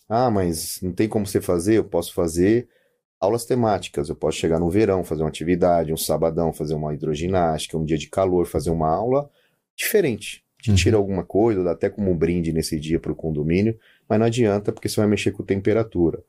Ah, 0.09 0.31
mas 0.31 0.79
não 0.83 0.93
tem 0.93 1.09
como 1.09 1.27
você 1.27 1.41
fazer? 1.41 1.77
Eu 1.79 1.85
posso 1.85 2.13
fazer 2.13 2.69
aulas 3.21 3.45
temáticas. 3.45 4.09
Eu 4.09 4.17
posso 4.17 4.37
chegar 4.39 4.59
no 4.59 4.69
verão, 4.69 5.05
fazer 5.05 5.23
uma 5.23 5.29
atividade, 5.29 5.93
um 5.93 5.97
sabadão, 5.97 6.53
fazer 6.53 6.75
uma 6.75 6.93
hidroginástica, 6.95 7.79
um 7.79 7.85
dia 7.85 7.97
de 7.97 8.09
calor, 8.09 8.47
fazer 8.47 8.71
uma 8.71 8.89
aula 8.89 9.31
diferente. 9.77 10.45
Te 10.63 10.71
Uhum. 10.71 10.77
tira 10.77 10.97
alguma 10.97 11.25
coisa, 11.25 11.65
dá 11.65 11.73
até 11.73 11.91
como 11.91 12.11
um 12.11 12.17
brinde 12.17 12.53
nesse 12.53 12.79
dia 12.81 13.01
para 13.01 13.13
o 13.13 13.17
condomínio, 13.17 13.77
mas 14.09 14.19
não 14.19 14.27
adianta 14.27 14.73
porque 14.73 14.89
você 14.89 15.01
vai 15.01 15.09
mexer 15.09 15.33
com 15.33 15.43
temperatura. 15.45 16.23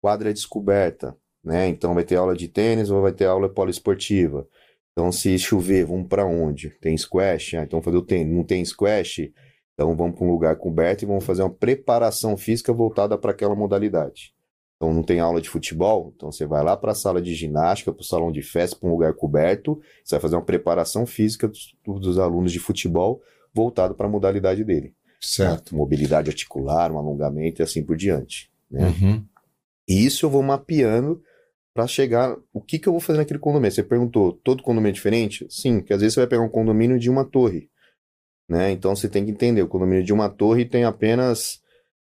Quadra 0.00 0.30
é 0.30 0.32
descoberta, 0.32 1.16
né? 1.44 1.68
Então 1.68 1.94
vai 1.94 2.04
ter 2.04 2.16
aula 2.16 2.36
de 2.36 2.48
tênis 2.48 2.90
ou 2.90 3.02
vai 3.02 3.12
ter 3.12 3.26
aula 3.26 3.48
poliesportiva. 3.48 4.46
Então, 4.92 5.10
se 5.10 5.38
chover, 5.38 5.86
vamos 5.86 6.06
para 6.08 6.24
onde? 6.26 6.70
Tem 6.80 6.96
squash? 6.96 7.56
Ah, 7.56 7.62
então 7.64 7.82
fazer 7.82 7.96
o 7.96 8.02
tênis. 8.02 8.34
Não 8.34 8.44
tem 8.44 8.64
squash? 8.64 9.32
Então 9.74 9.96
vamos 9.96 10.16
para 10.16 10.26
um 10.26 10.30
lugar 10.30 10.56
coberto 10.56 11.02
e 11.02 11.06
vamos 11.06 11.24
fazer 11.24 11.42
uma 11.42 11.50
preparação 11.50 12.36
física 12.36 12.72
voltada 12.72 13.18
para 13.18 13.32
aquela 13.32 13.54
modalidade. 13.54 14.34
Então 14.76 14.92
não 14.92 15.02
tem 15.02 15.20
aula 15.20 15.40
de 15.40 15.48
futebol? 15.48 16.12
Então 16.14 16.30
você 16.30 16.46
vai 16.46 16.62
lá 16.62 16.76
para 16.76 16.92
a 16.92 16.94
sala 16.94 17.22
de 17.22 17.34
ginástica, 17.34 17.92
para 17.92 18.02
o 18.02 18.04
salão 18.04 18.30
de 18.30 18.42
festa, 18.42 18.76
para 18.76 18.88
um 18.88 18.92
lugar 18.92 19.14
coberto. 19.14 19.80
Você 20.04 20.14
vai 20.16 20.20
fazer 20.20 20.36
uma 20.36 20.44
preparação 20.44 21.06
física 21.06 21.48
dos, 21.48 21.74
dos 21.84 22.18
alunos 22.18 22.52
de 22.52 22.58
futebol 22.58 23.22
voltado 23.52 23.94
para 23.94 24.06
a 24.06 24.10
modalidade 24.10 24.64
dele. 24.64 24.94
Certo. 25.20 25.74
Mobilidade 25.76 26.30
articular, 26.30 26.90
um 26.90 26.98
alongamento 26.98 27.62
e 27.62 27.64
assim 27.64 27.82
por 27.82 27.96
diante. 27.96 28.50
Né? 28.70 28.86
Uhum. 28.88 29.24
E 29.88 30.04
isso 30.04 30.26
eu 30.26 30.30
vou 30.30 30.42
mapeando 30.42 31.22
para 31.72 31.86
chegar. 31.86 32.36
O 32.52 32.60
que, 32.60 32.78
que 32.78 32.88
eu 32.88 32.92
vou 32.92 33.00
fazer 33.00 33.18
naquele 33.18 33.38
condomínio? 33.38 33.72
Você 33.72 33.82
perguntou, 33.82 34.32
todo 34.32 34.62
condomínio 34.62 34.90
é 34.90 34.94
diferente? 34.94 35.46
Sim, 35.48 35.80
porque 35.80 35.92
às 35.92 36.00
vezes 36.00 36.14
você 36.14 36.20
vai 36.20 36.28
pegar 36.28 36.42
um 36.42 36.48
condomínio 36.48 36.98
de 36.98 37.08
uma 37.08 37.24
torre. 37.24 37.70
Né? 38.48 38.72
Então 38.72 38.94
você 38.94 39.08
tem 39.08 39.24
que 39.24 39.30
entender: 39.30 39.62
o 39.62 39.68
condomínio 39.68 40.04
de 40.04 40.12
uma 40.12 40.28
torre 40.28 40.64
tem 40.64 40.84
apenas 40.84 41.62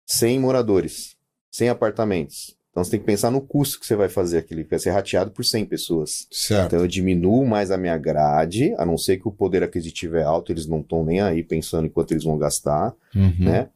100 0.06 0.40
moradores, 0.40 1.16
100 1.50 1.70
apartamentos. 1.70 2.56
Então 2.74 2.82
você 2.82 2.90
tem 2.90 2.98
que 3.00 3.06
pensar 3.06 3.30
no 3.30 3.40
custo 3.40 3.78
que 3.78 3.86
você 3.86 3.94
vai 3.94 4.08
fazer 4.08 4.38
aquele, 4.38 4.64
que 4.64 4.70
vai 4.70 4.80
ser 4.80 4.90
rateado 4.90 5.30
por 5.30 5.44
100 5.44 5.64
pessoas. 5.64 6.26
Certo. 6.28 6.66
Então 6.66 6.80
eu 6.80 6.88
diminuo 6.88 7.46
mais 7.46 7.70
a 7.70 7.78
minha 7.78 7.96
grade, 7.96 8.74
a 8.76 8.84
não 8.84 8.98
ser 8.98 9.18
que 9.18 9.28
o 9.28 9.30
poder 9.32 9.62
aquisitivo 9.62 10.16
é 10.16 10.24
alto, 10.24 10.50
eles 10.50 10.66
não 10.66 10.80
estão 10.80 11.04
nem 11.04 11.20
aí 11.20 11.44
pensando 11.44 11.86
em 11.86 11.90
quanto 11.90 12.12
eles 12.12 12.24
vão 12.24 12.36
gastar 12.36 12.92
Uhum. 13.14 13.32
né? 13.44 13.68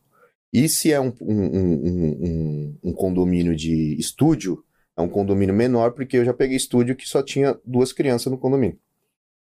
E 0.52 0.68
se 0.68 0.90
é 0.90 0.98
um, 1.00 1.12
um, 1.20 1.44
um, 1.44 2.78
um, 2.84 2.92
condomínio 2.92 3.54
de 3.54 3.94
estúdio, 4.00 4.64
é 4.96 5.00
um 5.02 5.08
condomínio 5.08 5.54
menor, 5.54 5.92
porque 5.92 6.16
eu 6.16 6.24
já 6.24 6.32
peguei 6.34 6.56
estúdio 6.56 6.96
que 6.96 7.06
só 7.08 7.22
tinha 7.22 7.56
duas 7.64 7.92
crianças 7.92 8.32
no 8.32 8.38
condomínio. 8.38 8.78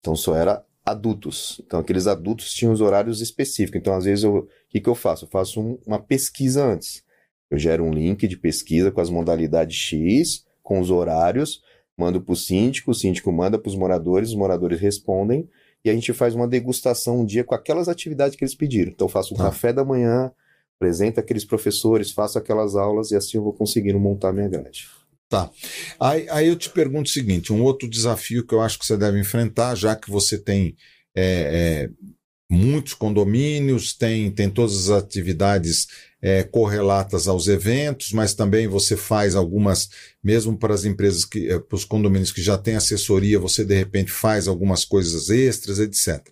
Então 0.00 0.16
só 0.16 0.35
era 0.35 0.64
adultos. 0.85 1.61
Então 1.66 1.78
aqueles 1.80 2.06
adultos 2.06 2.52
tinham 2.52 2.72
os 2.72 2.80
horários 2.80 3.20
específicos. 3.20 3.78
Então 3.78 3.94
às 3.94 4.04
vezes 4.04 4.24
o 4.24 4.48
que, 4.68 4.80
que 4.80 4.88
eu 4.88 4.94
faço? 4.94 5.26
Eu 5.26 5.28
faço 5.28 5.61
um- 5.61 5.78
uma 5.87 5.98
pesquisa 6.00 6.64
antes. 6.64 7.02
Eu 7.50 7.59
gero 7.59 7.85
um 7.85 7.90
link 7.92 8.26
de 8.26 8.37
pesquisa 8.37 8.90
com 8.90 9.00
as 9.00 9.11
modalidades 9.11 9.76
X, 9.76 10.44
com 10.62 10.80
os 10.80 10.90
horários, 10.90 11.61
mando 11.96 12.20
para 12.20 12.32
o 12.32 12.37
síndico, 12.37 12.90
o 12.90 12.94
síndico 12.94 13.32
manda 13.32 13.59
para 13.59 13.68
os 13.68 13.76
moradores, 13.76 14.30
os 14.30 14.35
moradores 14.35 14.80
respondem, 14.80 15.48
e 15.85 15.90
a 15.90 15.94
gente 15.94 16.12
faz 16.12 16.35
uma 16.35 16.48
degustação 16.48 17.20
um 17.20 17.24
dia 17.24 17.44
com 17.44 17.54
aquelas 17.54 17.88
atividades 17.88 18.37
que 18.37 18.44
eles 18.44 18.54
pediram. 18.54 18.90
Então 18.90 19.06
eu 19.06 19.11
faço 19.11 19.32
um 19.35 19.37
Tá. 19.37 19.44
café 19.44 19.72
da 19.72 19.85
manhã, 19.85 20.32
apresento 20.76 21.20
aqueles 21.20 21.44
professores, 21.44 22.11
faço 22.11 22.38
aquelas 22.38 22.74
aulas 22.74 23.11
e 23.12 23.16
assim 23.16 23.38
eu 23.38 23.44
vou 23.44 23.52
conseguindo 23.52 23.98
montar 23.98 24.32
minha 24.32 24.48
grade. 24.48 24.88
Aí, 25.98 26.28
aí 26.28 26.48
eu 26.48 26.56
te 26.56 26.70
pergunto 26.70 27.09
o 27.09 27.12
seguinte: 27.12 27.52
um 27.52 27.62
outro 27.62 27.88
desafio 27.88 28.46
que 28.46 28.54
eu 28.54 28.61
acho 28.61 28.78
que 28.78 28.87
você 28.87 28.96
deve 28.96 29.18
enfrentar, 29.18 29.74
já 29.74 29.96
que 29.96 30.11
você 30.11 30.38
tem 30.38 30.76
é, 31.14 31.88
é, 31.88 31.90
muitos 32.50 32.94
condomínios, 32.94 33.92
tem, 33.92 34.30
tem 34.30 34.48
todas 34.48 34.88
as 34.88 35.02
atividades 35.02 35.88
é, 36.22 36.42
correlatas 36.42 37.28
aos 37.28 37.48
eventos, 37.48 38.12
mas 38.12 38.35
também 38.35 38.66
você 38.66 38.96
faz 38.96 39.35
algumas, 39.35 39.88
mesmo 40.22 40.56
para 40.56 40.74
as 40.74 40.85
empresas 40.85 41.24
que, 41.24 41.50
é, 41.50 41.59
para 41.59 41.76
os 41.76 41.85
condomínios 41.85 42.32
que 42.32 42.42
já 42.42 42.56
têm 42.56 42.76
assessoria, 42.76 43.38
você 43.38 43.64
de 43.64 43.74
repente 43.74 44.11
faz 44.11 44.48
algumas 44.48 44.85
coisas 44.85 45.28
extras, 45.28 45.78
etc. 45.78 46.28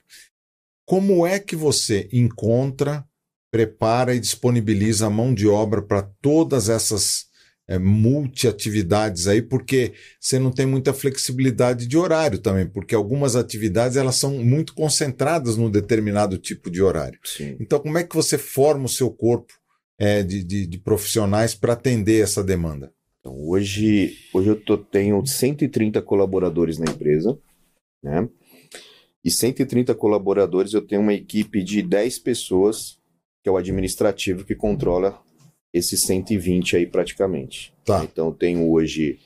Como 0.86 1.26
é 1.26 1.38
que 1.38 1.56
você 1.56 2.08
encontra, 2.12 3.04
prepara 3.50 4.14
e 4.14 4.20
disponibiliza 4.20 5.06
a 5.06 5.10
mão 5.10 5.34
de 5.34 5.46
obra 5.46 5.82
para 5.82 6.02
todas 6.20 6.68
essas 6.68 7.26
é, 7.66 7.78
multiatividades 7.78 9.26
aí, 9.26 9.40
porque 9.40 9.92
você 10.20 10.38
não 10.38 10.50
tem 10.50 10.66
muita 10.66 10.92
flexibilidade 10.92 11.86
de 11.86 11.96
horário 11.96 12.38
também, 12.38 12.66
porque 12.66 12.94
algumas 12.94 13.36
atividades 13.36 13.96
elas 13.96 14.16
são 14.16 14.32
muito 14.38 14.74
concentradas 14.74 15.56
num 15.56 15.70
determinado 15.70 16.36
tipo 16.36 16.70
de 16.70 16.82
horário. 16.82 17.18
Sim. 17.24 17.56
Então, 17.58 17.80
como 17.80 17.98
é 17.98 18.04
que 18.04 18.14
você 18.14 18.36
forma 18.36 18.84
o 18.84 18.88
seu 18.88 19.10
corpo 19.10 19.52
é, 19.98 20.22
de, 20.22 20.44
de, 20.44 20.66
de 20.66 20.78
profissionais 20.78 21.54
para 21.54 21.72
atender 21.72 22.22
essa 22.22 22.44
demanda? 22.44 22.92
Então, 23.20 23.34
hoje, 23.40 24.18
hoje 24.34 24.48
eu 24.48 24.60
tô, 24.60 24.76
tenho 24.76 25.24
130 25.24 26.02
colaboradores 26.02 26.78
na 26.78 26.84
empresa, 26.84 27.38
né? 28.02 28.28
E 29.24 29.30
130 29.30 29.94
colaboradores, 29.94 30.74
eu 30.74 30.82
tenho 30.82 31.00
uma 31.00 31.14
equipe 31.14 31.62
de 31.62 31.80
10 31.80 32.18
pessoas, 32.18 32.98
que 33.42 33.48
é 33.48 33.52
o 33.52 33.56
administrativo 33.56 34.44
que 34.44 34.54
controla 34.54 35.18
esses 35.74 36.02
120 36.02 36.76
aí 36.76 36.86
praticamente. 36.86 37.74
Tá. 37.84 38.04
Então, 38.04 38.28
eu 38.28 38.32
tenho 38.32 38.70
hoje 38.70 39.18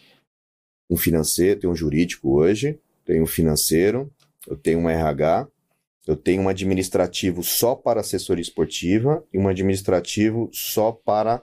um 0.90 0.96
financeiro, 0.96 1.60
tenho 1.60 1.72
um 1.74 1.76
jurídico 1.76 2.34
hoje, 2.34 2.80
tenho 3.04 3.22
um 3.22 3.26
financeiro, 3.26 4.10
eu 4.46 4.56
tenho 4.56 4.80
um 4.80 4.88
RH, 4.88 5.46
eu 6.06 6.16
tenho 6.16 6.42
um 6.42 6.48
administrativo 6.48 7.42
só 7.44 7.74
para 7.74 8.00
assessoria 8.00 8.40
esportiva 8.40 9.22
e 9.30 9.38
um 9.38 9.46
administrativo 9.46 10.48
só 10.50 10.90
para 10.90 11.42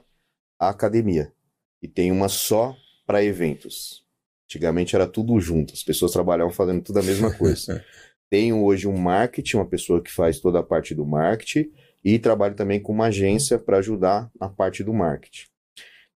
a 0.58 0.68
academia. 0.70 1.32
E 1.80 1.86
tem 1.86 2.10
uma 2.10 2.28
só 2.28 2.76
para 3.06 3.22
eventos. 3.22 4.04
Antigamente 4.46 4.96
era 4.96 5.06
tudo 5.06 5.38
junto, 5.38 5.72
as 5.72 5.84
pessoas 5.84 6.10
trabalhavam 6.10 6.52
fazendo 6.52 6.82
tudo 6.82 6.98
a 6.98 7.02
mesma 7.02 7.32
coisa. 7.32 7.84
tenho 8.28 8.64
hoje 8.64 8.88
um 8.88 8.96
marketing, 8.96 9.58
uma 9.58 9.68
pessoa 9.68 10.02
que 10.02 10.10
faz 10.10 10.40
toda 10.40 10.58
a 10.58 10.64
parte 10.64 10.96
do 10.96 11.06
marketing, 11.06 11.70
e 12.06 12.20
trabalho 12.20 12.54
também 12.54 12.78
com 12.78 12.92
uma 12.92 13.06
agência 13.06 13.58
para 13.58 13.78
ajudar 13.78 14.30
na 14.40 14.48
parte 14.48 14.84
do 14.84 14.94
marketing. 14.94 15.48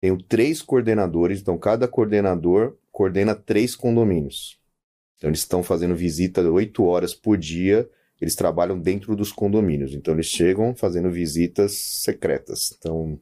Tenho 0.01 0.21
três 0.21 0.61
coordenadores, 0.61 1.39
então 1.39 1.57
cada 1.57 1.87
coordenador 1.87 2.75
coordena 2.91 3.33
três 3.33 3.73
condomínios. 3.73 4.59
Então 5.15 5.29
eles 5.29 5.39
estão 5.39 5.63
fazendo 5.63 5.95
visita 5.95 6.41
oito 6.41 6.83
horas 6.83 7.13
por 7.13 7.37
dia, 7.37 7.89
eles 8.19 8.35
trabalham 8.35 8.77
dentro 8.77 9.15
dos 9.15 9.31
condomínios. 9.31 9.93
Então 9.93 10.13
eles 10.13 10.25
chegam 10.25 10.75
fazendo 10.75 11.09
visitas 11.09 11.71
secretas. 12.03 12.75
Então 12.77 13.17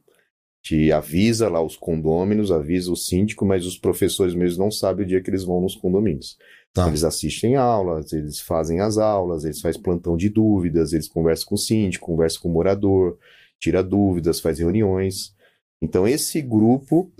te 0.60 0.90
avisa 0.90 1.48
lá 1.48 1.62
os 1.62 1.76
condôminos, 1.76 2.50
avisa 2.50 2.90
o 2.90 2.96
síndico, 2.96 3.46
mas 3.46 3.64
os 3.64 3.78
professores 3.78 4.34
mesmo 4.34 4.64
não 4.64 4.72
sabem 4.72 5.04
o 5.04 5.08
dia 5.08 5.22
que 5.22 5.30
eles 5.30 5.44
vão 5.44 5.60
nos 5.60 5.76
condomínios. 5.76 6.36
Tá. 6.76 6.88
Eles 6.88 7.04
assistem 7.04 7.56
aulas, 7.56 8.12
eles 8.12 8.38
fazem 8.38 8.80
as 8.80 8.98
aulas, 8.98 9.44
eles 9.44 9.62
fazem 9.62 9.80
plantão 9.80 10.14
de 10.14 10.28
dúvidas, 10.28 10.92
eles 10.92 11.08
conversam 11.08 11.46
com 11.48 11.54
o 11.54 11.58
síndico, 11.58 12.04
conversam 12.04 12.42
com 12.42 12.50
o 12.50 12.52
morador, 12.52 13.16
tira 13.58 13.82
dúvidas, 13.82 14.40
faz 14.40 14.58
reuniões. 14.58 15.34
Então, 15.80 16.06
esse 16.06 16.42
grupo 16.42 17.10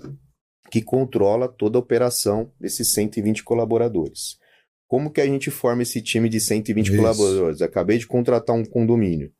que 0.69 0.79
controla 0.79 1.47
toda 1.47 1.79
a 1.79 1.81
operação 1.81 2.51
desses 2.59 2.93
120 2.93 3.43
colaboradores. 3.43 4.37
Como 4.87 5.09
que 5.09 5.21
a 5.21 5.25
gente 5.25 5.49
forma 5.49 5.81
esse 5.81 6.03
time 6.03 6.29
de 6.29 6.39
120 6.39 6.89
Isso. 6.89 6.95
colaboradores? 6.95 7.61
Acabei 7.63 7.97
de 7.97 8.05
contratar 8.05 8.55
um 8.55 8.63
condomínio. 8.63 9.31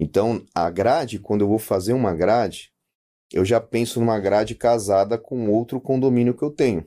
Então, 0.00 0.42
a 0.54 0.70
grade, 0.70 1.18
quando 1.18 1.42
eu 1.42 1.48
vou 1.48 1.58
fazer 1.58 1.92
uma 1.92 2.14
grade, 2.14 2.72
eu 3.30 3.44
já 3.44 3.60
penso 3.60 4.00
numa 4.00 4.18
grade 4.18 4.54
casada 4.54 5.18
com 5.18 5.50
outro 5.50 5.78
condomínio 5.78 6.32
que 6.32 6.42
eu 6.42 6.50
tenho. 6.50 6.86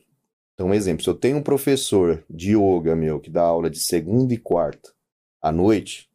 Então, 0.62 0.69
um 0.69 0.76
exemplo, 0.76 1.04
se 1.04 1.10
eu 1.10 1.15
tenho 1.15 1.38
um 1.38 1.41
professor 1.41 2.24
de 2.30 2.56
yoga 2.56 2.95
meu 2.95 3.19
que 3.19 3.32
dá 3.32 3.41
aula 3.41 3.67
de 3.67 3.80
segunda 3.80 4.32
e 4.32 4.38
quarta 4.38 4.91
à 5.41 5.52
noite, 5.52 6.08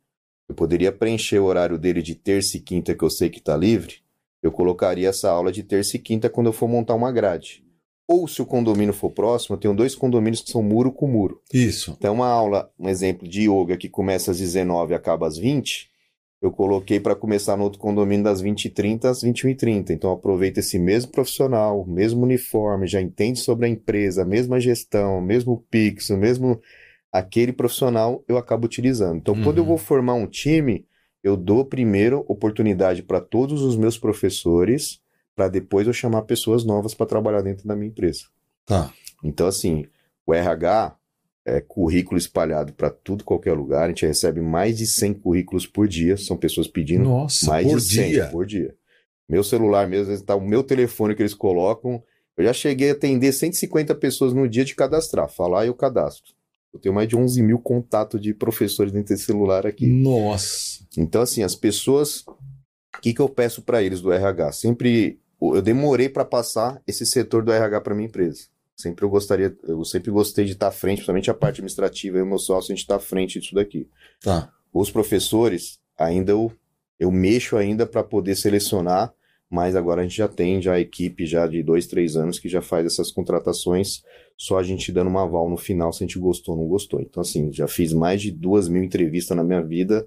eu 0.48 0.54
poderia 0.54 0.92
preencher 0.92 1.40
o 1.40 1.46
horário 1.46 1.76
dele 1.76 2.00
de 2.00 2.14
terça 2.14 2.56
e 2.56 2.60
quinta 2.60 2.94
que 2.94 3.02
eu 3.02 3.10
sei 3.10 3.28
que 3.28 3.40
está 3.40 3.56
livre, 3.56 3.96
eu 4.40 4.52
colocaria 4.52 5.08
essa 5.08 5.28
aula 5.28 5.50
de 5.50 5.64
terça 5.64 5.96
e 5.96 5.98
quinta 5.98 6.30
quando 6.30 6.46
eu 6.46 6.52
for 6.52 6.68
montar 6.68 6.94
uma 6.94 7.10
grade. 7.10 7.64
Ou 8.06 8.28
se 8.28 8.40
o 8.40 8.46
condomínio 8.46 8.94
for 8.94 9.10
próximo, 9.10 9.56
eu 9.56 9.60
tenho 9.60 9.74
dois 9.74 9.96
condomínios 9.96 10.42
que 10.42 10.52
são 10.52 10.62
muro 10.62 10.92
com 10.92 11.08
muro. 11.08 11.42
Isso. 11.52 11.96
Então, 11.98 12.14
uma 12.14 12.28
aula, 12.28 12.70
um 12.78 12.88
exemplo 12.88 13.26
de 13.26 13.50
yoga 13.50 13.76
que 13.76 13.88
começa 13.88 14.30
às 14.30 14.38
19 14.38 14.92
e 14.92 14.94
acaba 14.94 15.26
às 15.26 15.36
20, 15.36 15.90
eu 16.40 16.50
coloquei 16.52 17.00
para 17.00 17.16
começar 17.16 17.56
no 17.56 17.64
outro 17.64 17.78
condomínio 17.78 18.24
das 18.24 18.42
20h30 18.42 19.06
às 19.08 19.22
21h30. 19.22 19.90
Então, 19.90 20.12
aproveita 20.12 20.60
esse 20.60 20.78
mesmo 20.78 21.10
profissional, 21.10 21.84
mesmo 21.86 22.22
uniforme, 22.22 22.86
já 22.86 23.00
entende 23.00 23.38
sobre 23.38 23.66
a 23.66 23.68
empresa, 23.68 24.22
a 24.22 24.26
mesma 24.26 24.60
gestão, 24.60 25.20
mesmo 25.20 25.64
Pix, 25.70 26.10
o 26.10 26.16
mesmo 26.16 26.60
aquele 27.10 27.52
profissional, 27.52 28.22
eu 28.28 28.36
acabo 28.36 28.66
utilizando. 28.66 29.16
Então, 29.16 29.34
quando 29.42 29.58
eu 29.58 29.62
Uhum. 29.64 29.70
vou 29.70 29.78
formar 29.78 30.14
um 30.14 30.26
time, 30.26 30.84
eu 31.24 31.36
dou 31.36 31.64
primeiro 31.64 32.24
oportunidade 32.28 33.02
para 33.02 33.20
todos 33.20 33.62
os 33.62 33.76
meus 33.76 33.98
professores, 33.98 35.00
para 35.34 35.48
depois 35.48 35.86
eu 35.86 35.92
chamar 35.92 36.22
pessoas 36.22 36.64
novas 36.64 36.94
para 36.94 37.06
trabalhar 37.06 37.42
dentro 37.42 37.66
da 37.66 37.74
minha 37.74 37.88
empresa. 37.88 38.24
Tá. 38.66 38.92
Então, 39.24 39.46
assim, 39.46 39.86
o 40.26 40.34
RH 40.34 40.94
é 41.46 41.60
currículo 41.60 42.18
espalhado 42.18 42.72
para 42.72 42.90
tudo, 42.90 43.22
qualquer 43.22 43.52
lugar. 43.52 43.84
A 43.84 43.88
gente 43.88 44.04
recebe 44.04 44.40
mais 44.40 44.76
de 44.76 44.86
100 44.86 45.14
currículos 45.14 45.64
por 45.64 45.86
dia. 45.86 46.16
São 46.16 46.36
pessoas 46.36 46.66
pedindo 46.66 47.04
Nossa, 47.04 47.46
mais 47.46 47.66
por 47.66 47.78
de 47.78 47.94
100 47.94 48.10
dia. 48.10 48.26
por 48.26 48.44
dia. 48.44 48.74
Meu 49.28 49.44
celular 49.44 49.88
mesmo, 49.88 50.02
às 50.02 50.08
vezes 50.08 50.24
tá 50.24 50.34
o 50.34 50.40
meu 50.40 50.64
telefone 50.64 51.14
que 51.14 51.22
eles 51.22 51.34
colocam. 51.34 52.02
Eu 52.36 52.44
já 52.44 52.52
cheguei 52.52 52.90
a 52.90 52.92
atender 52.92 53.32
150 53.32 53.94
pessoas 53.94 54.34
no 54.34 54.48
dia 54.48 54.64
de 54.64 54.74
cadastrar, 54.74 55.28
falar 55.28 55.64
e 55.64 55.68
eu 55.68 55.74
cadastro. 55.74 56.34
Eu 56.74 56.80
tenho 56.80 56.94
mais 56.94 57.08
de 57.08 57.16
11 57.16 57.40
mil 57.42 57.58
contatos 57.58 58.20
de 58.20 58.34
professores 58.34 58.92
dentro 58.92 59.08
desse 59.14 59.24
celular 59.24 59.66
aqui. 59.66 59.86
Nossa. 59.86 60.84
Então, 60.98 61.22
assim, 61.22 61.42
as 61.42 61.54
pessoas. 61.54 62.24
O 62.26 63.00
que, 63.00 63.14
que 63.14 63.20
eu 63.20 63.28
peço 63.28 63.62
para 63.62 63.82
eles 63.82 64.00
do 64.00 64.12
RH? 64.12 64.52
Sempre. 64.52 65.20
Eu 65.40 65.62
demorei 65.62 66.08
para 66.08 66.24
passar 66.24 66.82
esse 66.86 67.06
setor 67.06 67.44
do 67.44 67.52
RH 67.52 67.80
para 67.82 67.94
minha 67.94 68.08
empresa. 68.08 68.46
Sempre 68.76 69.06
eu 69.06 69.08
gostaria, 69.08 69.56
eu 69.64 69.82
sempre 69.84 70.10
gostei 70.10 70.44
de 70.44 70.52
estar 70.52 70.68
à 70.68 70.70
frente, 70.70 70.96
principalmente 70.96 71.30
a 71.30 71.34
parte 71.34 71.56
administrativa, 71.56 72.18
eu 72.18 72.20
e 72.20 72.22
o 72.22 72.26
meu 72.26 72.38
sócio, 72.38 72.72
a 72.72 72.74
gente 72.74 72.82
está 72.82 72.96
à 72.96 73.00
frente 73.00 73.40
disso 73.40 73.54
daqui. 73.54 73.88
Tá. 74.20 74.52
Os 74.72 74.90
professores, 74.90 75.78
ainda 75.98 76.32
eu, 76.32 76.52
eu 77.00 77.10
mexo 77.10 77.56
ainda 77.56 77.86
para 77.86 78.04
poder 78.04 78.36
selecionar, 78.36 79.14
mas 79.48 79.74
agora 79.74 80.00
a 80.00 80.04
gente 80.04 80.16
já 80.16 80.28
tem 80.28 80.60
já 80.60 80.74
a 80.74 80.80
equipe 80.80 81.24
já 81.24 81.46
de 81.46 81.62
dois, 81.62 81.86
três 81.86 82.16
anos 82.16 82.38
que 82.38 82.50
já 82.50 82.60
faz 82.60 82.84
essas 82.84 83.10
contratações, 83.10 84.02
só 84.36 84.58
a 84.58 84.62
gente 84.62 84.92
dando 84.92 85.08
uma 85.08 85.22
aval 85.22 85.48
no 85.48 85.56
final 85.56 85.90
se 85.90 86.04
a 86.04 86.06
gente 86.06 86.18
gostou 86.18 86.54
ou 86.54 86.60
não 86.60 86.68
gostou. 86.68 87.00
Então, 87.00 87.22
assim, 87.22 87.50
já 87.50 87.66
fiz 87.66 87.94
mais 87.94 88.20
de 88.20 88.30
duas 88.30 88.68
mil 88.68 88.84
entrevistas 88.84 89.34
na 89.34 89.42
minha 89.42 89.62
vida, 89.62 90.06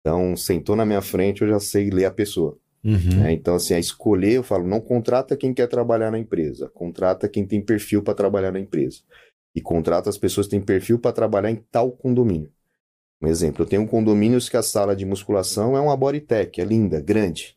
então 0.00 0.34
sentou 0.36 0.74
na 0.74 0.86
minha 0.86 1.02
frente, 1.02 1.42
eu 1.42 1.48
já 1.48 1.60
sei 1.60 1.90
ler 1.90 2.06
a 2.06 2.10
pessoa. 2.10 2.56
Uhum. 2.86 3.20
né? 3.20 3.32
Então, 3.32 3.56
assim, 3.56 3.74
a 3.74 3.80
escolher, 3.80 4.34
eu 4.34 4.42
falo, 4.44 4.64
não 4.64 4.80
contrata 4.80 5.36
quem 5.36 5.52
quer 5.52 5.66
trabalhar 5.66 6.12
na 6.12 6.18
empresa, 6.20 6.70
contrata 6.72 7.28
quem 7.28 7.44
tem 7.44 7.60
perfil 7.60 8.00
para 8.00 8.14
trabalhar 8.14 8.52
na 8.52 8.60
empresa. 8.60 9.00
E 9.52 9.60
contrata 9.60 10.08
as 10.08 10.16
pessoas 10.16 10.46
que 10.46 10.52
têm 10.52 10.60
perfil 10.60 10.96
para 11.00 11.12
trabalhar 11.12 11.50
em 11.50 11.56
tal 11.56 11.90
condomínio. 11.90 12.52
Um 13.20 13.26
exemplo, 13.26 13.64
eu 13.64 13.66
tenho 13.66 13.82
um 13.82 13.86
condomínio 13.86 14.38
que 14.38 14.56
a 14.56 14.62
sala 14.62 14.94
de 14.94 15.04
musculação 15.04 15.76
é 15.76 15.80
uma 15.80 15.96
Bodytech, 15.96 16.60
é 16.60 16.64
linda, 16.64 17.00
grande. 17.00 17.56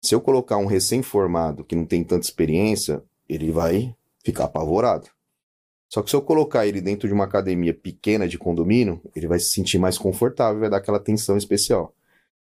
Se 0.00 0.14
eu 0.14 0.20
colocar 0.20 0.58
um 0.58 0.66
recém-formado 0.66 1.64
que 1.64 1.74
não 1.74 1.86
tem 1.86 2.04
tanta 2.04 2.24
experiência, 2.24 3.02
ele 3.28 3.50
vai 3.50 3.92
ficar 4.22 4.44
apavorado. 4.44 5.08
Só 5.88 6.02
que 6.02 6.10
se 6.10 6.16
eu 6.16 6.22
colocar 6.22 6.66
ele 6.66 6.80
dentro 6.80 7.08
de 7.08 7.14
uma 7.14 7.24
academia 7.24 7.72
pequena 7.72 8.28
de 8.28 8.38
condomínio, 8.38 9.00
ele 9.16 9.26
vai 9.26 9.40
se 9.40 9.50
sentir 9.50 9.78
mais 9.78 9.96
confortável, 9.96 10.60
vai 10.60 10.70
dar 10.70 10.76
aquela 10.76 10.98
atenção 10.98 11.36
especial. 11.36 11.94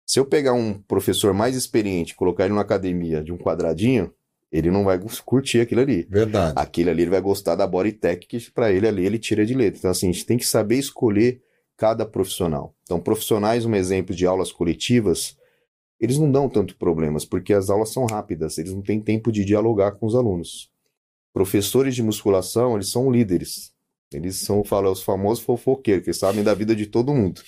Se 0.06 0.20
eu 0.20 0.26
pegar 0.26 0.52
um 0.52 0.74
professor 0.74 1.32
mais 1.32 1.56
experiente 1.56 2.12
e 2.12 2.16
colocar 2.16 2.44
ele 2.44 2.52
numa 2.52 2.62
academia 2.62 3.22
de 3.22 3.32
um 3.32 3.38
quadradinho, 3.38 4.12
ele 4.52 4.70
não 4.70 4.84
vai 4.84 5.00
curtir 5.24 5.60
aquilo 5.60 5.80
ali. 5.80 6.06
Verdade. 6.08 6.52
Aquele 6.56 6.90
ali 6.90 7.02
ele 7.02 7.10
vai 7.10 7.20
gostar 7.20 7.56
da 7.56 7.66
Bodytech, 7.66 8.26
que 8.26 8.50
para 8.52 8.70
ele 8.70 8.86
ali 8.86 9.04
ele 9.04 9.18
tira 9.18 9.44
de 9.44 9.52
letra. 9.52 9.78
Então, 9.78 9.90
assim, 9.90 10.08
a 10.08 10.12
gente 10.12 10.24
tem 10.24 10.38
que 10.38 10.46
saber 10.46 10.76
escolher 10.76 11.42
cada 11.76 12.06
profissional. 12.06 12.72
Então, 12.84 13.00
profissionais, 13.00 13.66
um 13.66 13.74
exemplo 13.74 14.14
de 14.14 14.24
aulas 14.26 14.52
coletivas, 14.52 15.36
eles 15.98 16.18
não 16.18 16.30
dão 16.30 16.48
tanto 16.48 16.76
problemas, 16.76 17.24
porque 17.24 17.52
as 17.52 17.68
aulas 17.68 17.92
são 17.92 18.06
rápidas, 18.06 18.56
eles 18.58 18.72
não 18.72 18.80
têm 18.80 19.00
tempo 19.00 19.32
de 19.32 19.44
dialogar 19.44 19.92
com 19.92 20.06
os 20.06 20.14
alunos. 20.14 20.70
Professores 21.32 21.96
de 21.96 22.02
musculação, 22.02 22.76
eles 22.76 22.90
são 22.90 23.10
líderes. 23.10 23.73
Eles 24.14 24.36
são, 24.36 24.62
falam, 24.64 24.92
os 24.92 25.02
famosos 25.02 25.44
fofoqueiros, 25.44 26.04
que 26.04 26.12
sabem 26.12 26.44
da 26.44 26.54
vida 26.54 26.74
de 26.74 26.86
todo 26.86 27.14
mundo. 27.14 27.42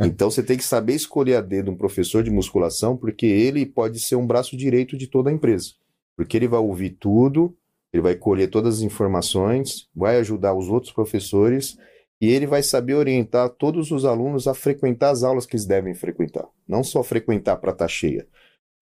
Então 0.00 0.30
você 0.30 0.42
tem 0.42 0.56
que 0.56 0.64
saber 0.64 0.94
escolher 0.94 1.36
a 1.36 1.40
dedo 1.40 1.70
um 1.70 1.76
professor 1.76 2.22
de 2.22 2.30
musculação, 2.30 2.96
porque 2.96 3.26
ele 3.26 3.66
pode 3.66 4.00
ser 4.00 4.16
um 4.16 4.26
braço 4.26 4.56
direito 4.56 4.96
de 4.96 5.06
toda 5.06 5.30
a 5.30 5.32
empresa. 5.32 5.72
Porque 6.16 6.36
ele 6.36 6.48
vai 6.48 6.60
ouvir 6.60 6.90
tudo, 6.90 7.54
ele 7.92 8.02
vai 8.02 8.14
colher 8.14 8.48
todas 8.48 8.78
as 8.78 8.82
informações, 8.82 9.88
vai 9.94 10.16
ajudar 10.18 10.54
os 10.54 10.68
outros 10.68 10.92
professores 10.92 11.76
e 12.20 12.28
ele 12.30 12.46
vai 12.46 12.62
saber 12.62 12.94
orientar 12.94 13.48
todos 13.50 13.90
os 13.90 14.04
alunos 14.04 14.46
a 14.46 14.54
frequentar 14.54 15.10
as 15.10 15.22
aulas 15.22 15.44
que 15.44 15.54
eles 15.54 15.66
devem 15.66 15.94
frequentar. 15.94 16.46
Não 16.66 16.82
só 16.82 17.02
frequentar 17.02 17.56
para 17.56 17.72
estar 17.72 17.84
tá 17.84 17.88
cheia. 17.88 18.26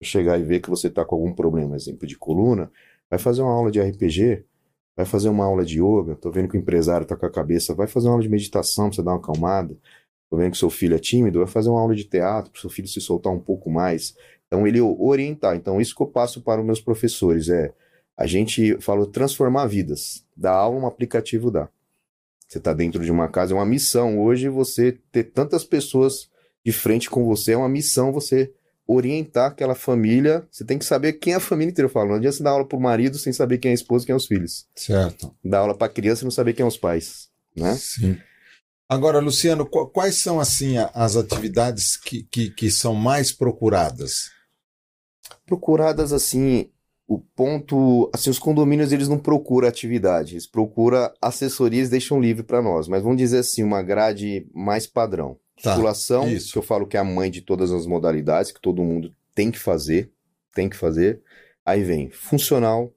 Chegar 0.01 0.39
e 0.39 0.43
ver 0.43 0.59
que 0.61 0.69
você 0.69 0.87
está 0.87 1.03
com 1.03 1.15
algum 1.15 1.33
problema, 1.33 1.75
exemplo 1.75 2.07
de 2.07 2.17
coluna, 2.17 2.71
vai 3.09 3.19
fazer 3.19 3.41
uma 3.41 3.51
aula 3.53 3.71
de 3.71 3.81
RPG, 3.81 4.45
vai 4.95 5.05
fazer 5.05 5.29
uma 5.29 5.45
aula 5.45 5.65
de 5.65 5.81
yoga, 5.81 6.15
tô 6.15 6.31
vendo 6.31 6.47
que 6.47 6.57
o 6.57 6.59
empresário 6.59 7.05
tá 7.05 7.15
com 7.15 7.25
a 7.25 7.31
cabeça, 7.31 7.73
vai 7.73 7.87
fazer 7.87 8.07
uma 8.07 8.13
aula 8.13 8.23
de 8.23 8.29
meditação 8.29 8.87
para 8.87 8.95
você 8.95 9.03
dar 9.03 9.11
uma 9.11 9.17
acalmada, 9.17 9.77
tô 10.29 10.37
vendo 10.37 10.51
que 10.51 10.57
seu 10.57 10.69
filho 10.69 10.95
é 10.95 10.99
tímido, 10.99 11.39
vai 11.39 11.47
fazer 11.47 11.69
uma 11.69 11.81
aula 11.81 11.95
de 11.95 12.05
teatro 12.05 12.51
para 12.51 12.61
seu 12.61 12.69
filho 12.69 12.87
se 12.87 13.01
soltar 13.01 13.33
um 13.33 13.39
pouco 13.39 13.69
mais. 13.69 14.15
Então 14.47 14.65
ele 14.65 14.79
orientar. 14.81 15.55
Então 15.55 15.81
isso 15.81 15.95
que 15.95 16.01
eu 16.01 16.07
passo 16.07 16.41
para 16.41 16.61
os 16.61 16.65
meus 16.65 16.79
professores 16.79 17.49
é 17.49 17.73
a 18.17 18.25
gente 18.25 18.79
fala 18.79 19.05
transformar 19.05 19.67
vidas. 19.67 20.25
Da 20.35 20.51
aula 20.51 20.79
um 20.79 20.87
aplicativo 20.87 21.51
dá. 21.51 21.69
Você 22.47 22.59
está 22.59 22.73
dentro 22.73 23.03
de 23.03 23.11
uma 23.11 23.27
casa, 23.27 23.53
é 23.53 23.55
uma 23.55 23.65
missão 23.65 24.21
hoje 24.21 24.47
você 24.47 24.97
ter 25.11 25.25
tantas 25.25 25.63
pessoas 25.63 26.29
de 26.63 26.71
frente 26.71 27.09
com 27.09 27.25
você, 27.25 27.53
é 27.53 27.57
uma 27.57 27.67
missão 27.67 28.11
você 28.13 28.53
orientar 28.87 29.51
aquela 29.51 29.75
família, 29.75 30.47
você 30.51 30.63
tem 30.63 30.77
que 30.77 30.85
saber 30.85 31.13
quem 31.13 31.33
é 31.33 31.35
a 31.37 31.39
família 31.39 31.71
inteira. 31.71 31.87
Eu 31.87 31.91
falo, 31.91 32.09
não 32.09 32.15
adianta 32.15 32.37
você 32.37 32.43
dar 32.43 32.51
aula 32.51 32.67
pro 32.67 32.79
marido 32.79 33.17
sem 33.17 33.33
saber 33.33 33.57
quem 33.57 33.69
é 33.69 33.71
a 33.71 33.75
esposa 33.75 34.03
e 34.03 34.05
quem 34.07 34.13
é 34.13 34.15
os 34.15 34.27
filhos. 34.27 34.65
Certo. 34.75 35.35
Dar 35.43 35.59
aula 35.59 35.77
para 35.77 35.91
criança 35.91 36.23
e 36.23 36.25
não 36.25 36.31
saber 36.31 36.53
quem 36.53 36.63
é 36.63 36.67
os 36.67 36.77
pais, 36.77 37.29
né? 37.55 37.75
Sim. 37.75 38.17
Agora, 38.87 39.19
Luciano, 39.19 39.65
quais 39.65 40.15
são, 40.21 40.39
assim, 40.39 40.75
as 40.93 41.15
atividades 41.15 41.97
que, 41.97 42.23
que, 42.23 42.51
que 42.51 42.69
são 42.69 42.93
mais 42.93 43.31
procuradas? 43.31 44.29
Procuradas, 45.43 46.13
assim, 46.13 46.69
o 47.07 47.19
ponto, 47.19 48.09
assim, 48.13 48.29
os 48.29 48.37
condomínios 48.37 48.91
eles 48.91 49.07
não 49.07 49.17
procuram 49.17 49.67
atividade, 49.67 50.33
eles 50.33 50.45
procuram 50.45 51.11
assessorias, 51.19 51.89
deixam 51.89 52.21
livre 52.21 52.43
para 52.43 52.61
nós, 52.61 52.87
mas 52.87 53.01
vamos 53.01 53.17
dizer 53.17 53.39
assim, 53.39 53.63
uma 53.63 53.81
grade 53.81 54.47
mais 54.53 54.85
padrão. 54.85 55.37
Tá, 55.61 55.71
Musculação, 55.71 56.27
isso. 56.27 56.51
que 56.51 56.57
eu 56.57 56.61
falo 56.61 56.85
que 56.85 56.97
é 56.97 56.99
a 56.99 57.03
mãe 57.03 57.31
de 57.31 57.41
todas 57.41 57.71
as 57.71 57.85
modalidades, 57.85 58.51
que 58.51 58.59
todo 58.59 58.83
mundo 58.83 59.13
tem 59.33 59.51
que 59.51 59.59
fazer, 59.59 60.11
tem 60.53 60.69
que 60.69 60.75
fazer. 60.75 61.21
Aí 61.65 61.83
vem 61.83 62.09
funcional, 62.09 62.93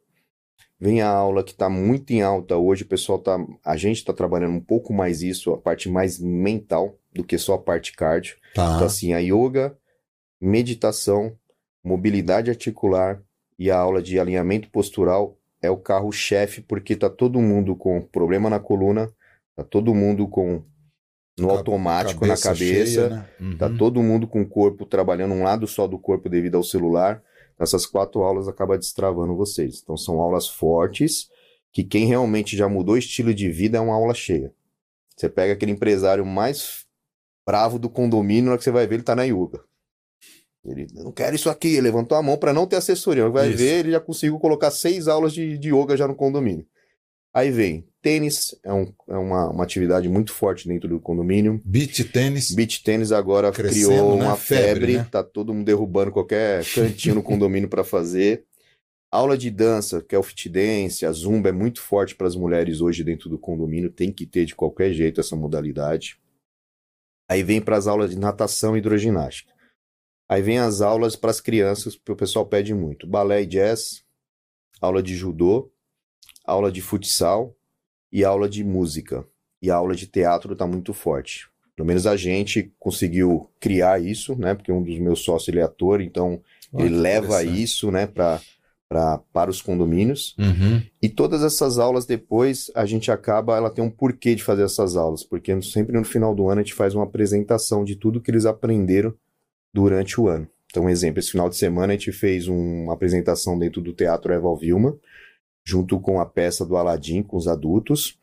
vem 0.79 1.01
a 1.01 1.09
aula 1.09 1.43
que 1.43 1.53
está 1.53 1.69
muito 1.69 2.13
em 2.13 2.23
alta 2.23 2.57
hoje, 2.57 2.83
o 2.83 2.89
pessoal 2.89 3.19
tá, 3.19 3.39
a 3.65 3.77
gente 3.77 3.99
está 3.99 4.13
trabalhando 4.13 4.55
um 4.55 4.61
pouco 4.61 4.93
mais 4.93 5.23
isso, 5.23 5.53
a 5.53 5.59
parte 5.59 5.89
mais 5.89 6.19
mental 6.19 6.99
do 7.13 7.25
que 7.25 7.39
só 7.39 7.55
a 7.55 7.59
parte 7.59 7.93
cardio. 7.93 8.37
Tá. 8.55 8.75
Então 8.75 8.87
assim, 8.87 9.13
a 9.13 9.19
yoga, 9.19 9.77
meditação, 10.41 11.37
mobilidade 11.83 12.51
articular 12.51 13.23
e 13.59 13.71
a 13.71 13.79
aula 13.79 14.03
de 14.03 14.19
alinhamento 14.19 14.71
postural 14.71 15.37
é 15.61 15.71
o 15.71 15.77
carro-chefe 15.77 16.61
porque 16.61 16.95
tá 16.95 17.11
todo 17.11 17.41
mundo 17.41 17.75
com 17.75 18.01
problema 18.01 18.49
na 18.49 18.61
coluna, 18.61 19.11
tá 19.57 19.65
todo 19.65 19.95
mundo 19.95 20.29
com 20.29 20.63
no 21.39 21.51
automático 21.51 22.21
cabeça 22.21 22.49
na 22.49 22.55
cabeça. 22.55 22.93
Cheia, 22.93 23.09
né? 23.09 23.29
Tá 23.39 23.45
uhum. 23.45 23.57
Tá 23.57 23.71
todo 23.71 24.03
mundo 24.03 24.27
com 24.27 24.43
o 24.43 24.49
corpo 24.49 24.85
trabalhando 24.85 25.35
um 25.35 25.43
lado 25.43 25.67
só 25.67 25.87
do 25.87 25.99
corpo 25.99 26.29
devido 26.29 26.57
ao 26.57 26.65
celular. 26.65 27.23
Essas 27.59 27.87
quatro 27.87 28.23
aulas 28.23 28.49
acaba 28.49 28.79
destravando 28.79 29.37
vocês. 29.37 29.81
Então 29.83 29.97
são 29.97 30.21
aulas 30.21 30.49
fortes 30.49 31.29
que 31.73 31.85
quem 31.85 32.07
realmente 32.07 32.57
já 32.57 32.69
mudou 32.69 32.95
o 32.95 32.99
estilo 32.99 33.35
de 33.35 33.51
vida 33.51 33.79
é 33.79 33.81
uma 33.81 33.95
aula 33.95 34.15
cheia. 34.15 34.53
Você 35.17 35.29
pega 35.29 35.53
aquele 35.53 35.73
empresário 35.73 36.25
mais 36.25 36.87
bravo 37.47 37.79
do 37.79 37.89
condomínio, 37.89 38.45
na 38.45 38.51
hora 38.53 38.59
que 38.59 38.65
você 38.65 38.71
vai 38.71 38.87
ver, 38.87 38.97
ele 38.97 39.03
tá 39.03 39.17
na 39.17 39.25
yoga. 39.25 39.65
Ele 40.65 40.87
não 40.93 41.11
quer 41.11 41.33
isso 41.35 41.49
aqui, 41.49 41.69
ele 41.69 41.83
levantou 41.83 42.17
a 42.17 42.23
mão 42.23 42.37
para 42.37 42.53
não 42.53 42.67
ter 42.67 42.77
assessoria. 42.77 43.29
Vai 43.29 43.49
isso. 43.49 43.59
ver, 43.59 43.81
ele 43.81 43.91
já 43.93 44.01
conseguiu 44.01 44.39
colocar 44.39 44.71
seis 44.71 45.09
aulas 45.09 45.33
de, 45.33 45.57
de 45.59 45.75
yoga 45.75 45.97
já 45.97 46.07
no 46.07 46.15
condomínio. 46.15 46.67
Aí 47.33 47.51
vem 47.51 47.87
tênis, 48.03 48.55
é, 48.63 48.73
um, 48.73 48.93
é 49.09 49.17
uma, 49.17 49.51
uma 49.51 49.65
atividade 49.65 50.09
muito 50.09 50.33
forte 50.33 50.69
dentro 50.69 50.89
do 50.89 51.01
condomínio. 51.01 51.61
Beach 51.65 52.05
tênis. 52.05 52.55
Beach 52.55 52.83
tênis 52.83 53.13
agora 53.13 53.53
Crescendo, 53.53 53.87
criou 53.87 54.17
né? 54.17 54.25
uma 54.25 54.37
febre, 54.37 54.67
febre 54.67 54.97
né? 54.99 55.09
tá 55.11 55.23
todo 55.23 55.53
mundo 55.53 55.67
derrubando 55.67 56.13
qualquer 56.13 56.65
cantinho 56.65 57.17
no 57.17 57.23
condomínio 57.25 57.69
para 57.69 57.85
fazer. 57.85 58.45
Aula 59.11 59.39
de 59.39 59.51
dança, 59.51 60.03
que 60.03 60.15
é 60.15 60.19
o 60.19 60.23
fit 60.23 60.49
dance, 60.49 61.07
a 61.07 61.13
zumba 61.13 61.49
é 61.49 61.53
muito 61.53 61.81
forte 61.81 62.15
para 62.15 62.27
as 62.27 62.37
mulheres 62.37 62.81
hoje 62.81 63.03
dentro 63.03 63.31
do 63.31 63.39
condomínio, 63.39 63.91
tem 63.91 64.13
que 64.13 64.27
ter 64.27 64.45
de 64.45 64.55
qualquer 64.55 64.93
jeito 64.93 65.21
essa 65.21 65.35
modalidade. 65.35 66.21
Aí 67.27 67.43
vem 67.43 67.61
para 67.61 67.77
as 67.77 67.87
aulas 67.87 68.11
de 68.11 68.19
natação 68.19 68.77
e 68.77 68.81
hidroginástica. 68.81 69.53
Aí 70.29 70.43
vem 70.43 70.59
as 70.59 70.83
aulas 70.83 71.17
para 71.17 71.31
as 71.31 71.41
crianças, 71.41 71.97
que 71.97 72.13
o 72.13 72.17
pessoal 72.17 72.45
pede 72.45 72.75
muito: 72.75 73.07
balé 73.07 73.43
e 73.43 73.47
jazz, 73.47 74.05
aula 74.79 75.03
de 75.03 75.17
judô, 75.17 75.73
aula 76.45 76.71
de 76.71 76.83
futsal 76.83 77.58
e 78.13 78.25
aula 78.25 78.49
de 78.49 78.65
música. 78.65 79.25
E 79.61 79.71
a 79.71 79.77
aula 79.77 79.95
de 79.95 80.07
teatro 80.07 80.53
está 80.53 80.67
muito 80.67 80.93
forte. 80.93 81.49
Pelo 81.75 81.87
menos 81.87 82.07
a 82.07 82.17
gente 82.17 82.73
conseguiu 82.79 83.49
criar 83.61 84.03
isso, 84.03 84.37
né? 84.37 84.55
Porque 84.55 84.73
um 84.73 84.83
dos 84.83 84.99
meus 84.99 85.21
sócios 85.21 85.49
ele 85.49 85.61
é 85.61 85.63
ator, 85.63 86.01
então 86.01 86.41
ele 86.77 86.97
leva 86.97 87.43
isso, 87.43 87.91
né, 87.91 88.07
pra, 88.07 88.41
pra, 88.89 89.19
para 89.33 89.51
os 89.51 89.63
condomínios. 89.63 90.35
Uhum. 90.39 90.83
E 91.01 91.09
todas 91.09 91.43
essas 91.43 91.79
aulas 91.79 92.05
depois 92.05 92.71
a 92.75 92.85
gente 92.85 93.11
acaba, 93.11 93.57
ela 93.57 93.71
tem 93.71 93.85
um 93.85 93.91
porquê 93.91 94.35
de 94.35 94.43
fazer 94.43 94.65
essas 94.65 94.97
aulas, 94.97 95.23
porque 95.23 95.61
sempre 95.63 95.97
no 95.97 96.05
final 96.05 96.35
do 96.35 96.49
ano 96.49 96.61
a 96.61 96.65
gente 96.65 96.75
faz 96.75 96.95
uma 96.95 97.05
apresentação 97.05 97.85
de 97.85 97.97
tudo 97.97 98.21
que 98.21 98.31
eles 98.31 98.45
aprenderam 98.47 99.15
durante 99.73 100.21
o 100.21 100.29
ano. 100.29 100.49
Então, 100.67 100.85
um 100.85 100.91
exemplo, 100.91 101.19
esse 101.19 101.31
final 101.31 101.49
de 101.49 101.57
semana 101.57 101.93
a 101.93 101.97
gente 101.97 102.13
fez 102.13 102.47
um, 102.47 102.85
uma 102.85 102.95
apresentação 102.95 103.59
dentro 103.59 103.81
do 103.81 103.93
Teatro 103.93 104.33
Eval 104.33 104.57
Vilma, 104.57 104.97
junto 105.65 106.01
com 106.01 106.21
a 106.21 106.27
peça 106.27 106.65
do 106.65 106.77
Aladim 106.77 107.23
com 107.23 107.37
os 107.37 107.49
adultos. 107.49 108.19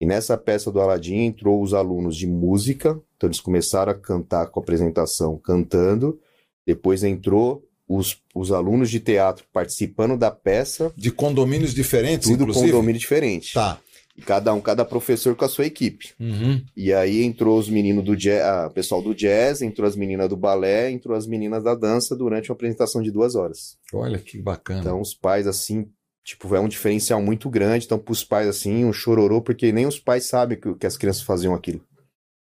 E 0.00 0.06
nessa 0.06 0.36
peça 0.36 0.70
do 0.70 0.80
Aladim 0.80 1.24
entrou 1.24 1.62
os 1.62 1.74
alunos 1.74 2.16
de 2.16 2.26
música, 2.26 2.98
então 3.16 3.28
eles 3.28 3.40
começaram 3.40 3.92
a 3.92 3.94
cantar 3.94 4.46
com 4.46 4.60
a 4.60 4.62
apresentação 4.62 5.36
cantando. 5.36 6.18
Depois 6.66 7.04
entrou 7.04 7.62
os, 7.86 8.16
os 8.34 8.52
alunos 8.52 8.88
de 8.88 9.00
teatro 9.00 9.44
participando 9.52 10.16
da 10.16 10.30
peça. 10.30 10.92
De 10.96 11.10
condomínios 11.10 11.74
diferentes, 11.74 12.28
Tudo 12.28 12.44
inclusive? 12.44 12.70
condomínio 12.70 13.00
diferente. 13.00 13.52
Tá. 13.52 13.80
E 14.16 14.22
cada 14.22 14.54
um, 14.54 14.60
cada 14.60 14.84
professor 14.84 15.34
com 15.34 15.44
a 15.44 15.48
sua 15.48 15.66
equipe. 15.66 16.10
Uhum. 16.20 16.62
E 16.76 16.92
aí 16.92 17.22
entrou 17.22 17.58
os 17.58 17.68
meninos 17.68 18.04
do 18.04 18.16
jazz, 18.16 18.68
o 18.68 18.70
pessoal 18.70 19.02
do 19.02 19.14
jazz, 19.14 19.60
entrou 19.60 19.88
as 19.88 19.96
meninas 19.96 20.28
do 20.28 20.36
balé, 20.36 20.90
entrou 20.90 21.16
as 21.16 21.26
meninas 21.26 21.64
da 21.64 21.74
dança 21.74 22.14
durante 22.14 22.50
uma 22.50 22.54
apresentação 22.54 23.02
de 23.02 23.10
duas 23.10 23.34
horas. 23.34 23.76
Olha 23.92 24.18
que 24.18 24.38
bacana. 24.38 24.80
Então 24.80 25.00
os 25.00 25.14
pais, 25.14 25.46
assim, 25.46 25.88
Tipo, 26.24 26.54
é 26.54 26.60
um 26.60 26.68
diferencial 26.68 27.20
muito 27.22 27.48
grande. 27.48 27.86
Então, 27.86 27.98
para 27.98 28.12
os 28.12 28.22
pais, 28.22 28.46
assim, 28.48 28.84
um 28.84 28.92
chororô, 28.92 29.40
porque 29.40 29.72
nem 29.72 29.86
os 29.86 29.98
pais 29.98 30.26
sabem 30.26 30.58
que, 30.58 30.74
que 30.74 30.86
as 30.86 30.96
crianças 30.96 31.22
faziam 31.22 31.54
aquilo. 31.54 31.84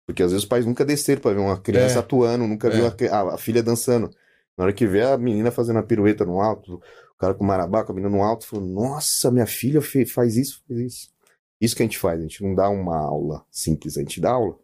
Porque 0.06 0.22
às 0.22 0.32
vezes 0.32 0.44
os 0.44 0.50
pais 0.50 0.66
nunca 0.66 0.86
desceram 0.86 1.22
para 1.22 1.34
ver 1.34 1.40
uma 1.40 1.60
criança 1.60 1.96
é. 1.96 2.00
atuando, 2.00 2.48
nunca 2.48 2.68
é. 2.68 2.72
viu 2.72 2.86
a, 2.86 3.16
a, 3.16 3.34
a, 3.36 3.38
filha 3.38 3.64
dançando. 3.64 4.12
Na 4.58 4.66
hora 4.66 4.74
que 4.74 4.86
vê 4.86 5.02
a 5.02 5.18
menina 5.18 5.52
fazendo 5.52 5.80
a 5.80 5.84
pirueta 5.84 6.24
no 6.24 6.40
alto, 6.40 6.76
o 6.76 7.18
cara 7.18 7.34
com 7.34 7.44
o 7.44 7.48
marabá, 7.48 7.84
com 7.84 7.92
a 7.92 7.96
menina 7.96 8.16
no 8.16 8.24
alto, 8.24 8.46
falou: 8.46 8.66
Nossa, 8.66 9.32
minha 9.32 9.48
filha 9.48 9.82
faz 9.82 10.38
isso, 10.38 10.64
faz 10.68 10.80
isso. 10.80 11.16
Isso 11.60 11.76
que 11.76 11.82
a 11.82 11.86
gente 11.86 11.98
faz, 11.98 12.20
a 12.20 12.24
gente 12.24 12.44
não 12.44 12.54
dá 12.54 12.70
uma 12.70 12.98
aula 12.98 13.44
simples, 13.50 13.98
a 13.98 14.02
gente 14.02 14.22
dá 14.22 14.32
aula. 14.32 14.58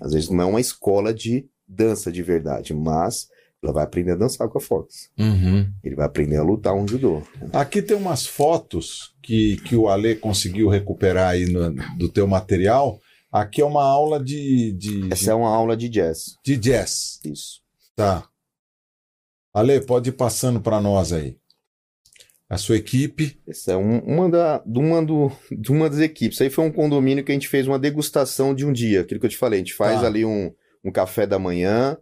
Às 0.00 0.12
vezes 0.12 0.28
não 0.28 0.42
é 0.42 0.46
uma 0.46 0.60
escola 0.60 1.14
de 1.14 1.48
dança 1.66 2.10
de 2.10 2.22
verdade, 2.22 2.74
mas 2.74 3.28
ela 3.62 3.72
vai 3.72 3.84
aprender 3.84 4.12
a 4.12 4.16
dançar 4.16 4.48
com 4.48 4.58
a 4.58 4.60
Fox. 4.60 5.10
Uhum. 5.18 5.70
Ele 5.84 5.94
vai 5.94 6.06
aprender 6.06 6.36
a 6.36 6.42
lutar 6.42 6.74
um 6.74 6.88
judô. 6.88 7.22
Aqui 7.52 7.82
tem 7.82 7.96
umas 7.96 8.26
fotos 8.26 9.14
que, 9.22 9.58
que 9.58 9.76
o 9.76 9.88
Ale 9.88 10.16
conseguiu 10.16 10.68
recuperar 10.68 11.30
aí 11.30 11.46
no, 11.46 11.70
do 11.98 12.08
teu 12.08 12.26
material. 12.26 12.98
Aqui 13.30 13.60
é 13.60 13.64
uma 13.64 13.84
aula 13.84 14.22
de, 14.22 14.72
de 14.72 15.12
Essa 15.12 15.24
de... 15.24 15.30
é 15.30 15.34
uma 15.34 15.54
aula 15.54 15.76
de 15.76 15.88
jazz. 15.88 16.36
De 16.42 16.56
jazz. 16.56 17.20
Isso. 17.24 17.60
Tá. 17.94 18.26
Ale, 19.52 19.80
pode 19.82 20.08
ir 20.08 20.12
passando 20.12 20.60
para 20.60 20.80
nós 20.80 21.12
aí. 21.12 21.36
A 22.48 22.56
sua 22.56 22.76
equipe. 22.76 23.38
Essa 23.46 23.72
é 23.72 23.76
um, 23.76 23.98
uma, 23.98 24.28
da, 24.28 24.58
de, 24.64 24.78
uma 24.78 25.04
do, 25.04 25.30
de 25.52 25.70
uma 25.70 25.88
das 25.88 26.00
equipes. 26.00 26.36
Isso 26.36 26.42
aí 26.42 26.50
foi 26.50 26.64
um 26.64 26.72
condomínio 26.72 27.22
que 27.22 27.30
a 27.30 27.34
gente 27.34 27.48
fez 27.48 27.68
uma 27.68 27.78
degustação 27.78 28.54
de 28.54 28.64
um 28.64 28.72
dia. 28.72 29.02
Aquilo 29.02 29.20
que 29.20 29.26
eu 29.26 29.30
te 29.30 29.36
falei. 29.36 29.58
A 29.58 29.62
gente 29.62 29.74
faz 29.74 30.00
tá. 30.00 30.06
ali 30.06 30.24
um, 30.24 30.50
um 30.82 30.90
café 30.90 31.26
da 31.26 31.38
manhã 31.38 31.96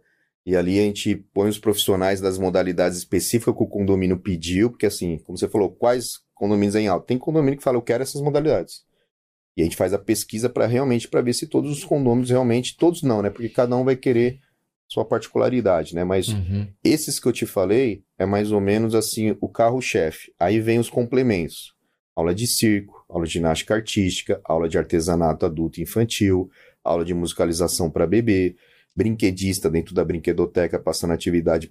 e 0.45 0.55
ali 0.55 0.79
a 0.79 0.83
gente 0.83 1.15
põe 1.33 1.49
os 1.49 1.59
profissionais 1.59 2.21
das 2.21 2.37
modalidades 2.37 2.97
específicas 2.97 3.55
que 3.55 3.63
o 3.63 3.67
condomínio 3.67 4.17
pediu, 4.17 4.69
porque 4.69 4.85
assim, 4.85 5.17
como 5.19 5.37
você 5.37 5.47
falou, 5.47 5.71
quais 5.71 6.19
condomínios 6.33 6.75
em 6.75 6.87
alta? 6.87 7.07
Tem 7.07 7.17
condomínio 7.17 7.57
que 7.57 7.63
fala, 7.63 7.77
eu 7.77 7.81
quero 7.81 8.03
essas 8.03 8.21
modalidades. 8.21 8.83
E 9.55 9.61
a 9.61 9.65
gente 9.65 9.75
faz 9.75 9.93
a 9.93 9.99
pesquisa 9.99 10.49
para 10.49 10.65
realmente 10.65 11.07
para 11.07 11.21
ver 11.21 11.33
se 11.33 11.45
todos 11.45 11.71
os 11.71 11.83
condomínios 11.83 12.29
realmente, 12.29 12.77
todos 12.77 13.03
não, 13.03 13.21
né? 13.21 13.29
Porque 13.29 13.49
cada 13.49 13.75
um 13.75 13.83
vai 13.83 13.95
querer 13.95 14.39
sua 14.87 15.05
particularidade, 15.05 15.93
né? 15.93 16.03
Mas 16.03 16.29
uhum. 16.29 16.67
esses 16.83 17.19
que 17.19 17.27
eu 17.27 17.33
te 17.33 17.45
falei 17.45 18.03
é 18.17 18.25
mais 18.25 18.51
ou 18.51 18.59
menos 18.59 18.95
assim 18.95 19.37
o 19.39 19.47
carro-chefe. 19.47 20.33
Aí 20.39 20.59
vem 20.59 20.79
os 20.79 20.89
complementos. 20.89 21.75
Aula 22.15 22.33
de 22.33 22.47
circo, 22.47 23.05
aula 23.07 23.25
de 23.25 23.33
ginástica 23.33 23.75
artística, 23.75 24.41
aula 24.43 24.67
de 24.67 24.77
artesanato 24.77 25.45
adulto 25.45 25.79
e 25.79 25.83
infantil, 25.83 26.49
aula 26.83 27.05
de 27.05 27.13
musicalização 27.13 27.89
para 27.89 28.07
bebê, 28.07 28.55
brinquedista 28.95 29.69
dentro 29.69 29.93
da 29.93 30.03
brinquedoteca 30.03 30.79
passando 30.79 31.13
atividade 31.13 31.69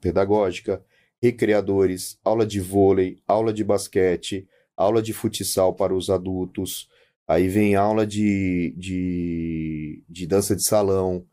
pedagógica, 0.00 0.82
recreadores, 1.20 2.18
aula 2.24 2.46
de 2.46 2.60
vôlei, 2.60 3.18
aula 3.26 3.52
de 3.52 3.62
basquete, 3.62 4.48
aula 4.76 5.02
de 5.02 5.12
futsal 5.12 5.74
para 5.74 5.94
os 5.94 6.10
adultos, 6.10 6.88
aí 7.28 7.48
vem 7.48 7.74
aula 7.74 8.06
de, 8.06 8.74
de, 8.76 10.02
de 10.08 10.26
dança 10.26 10.56
de 10.56 10.64
salão, 10.64 11.24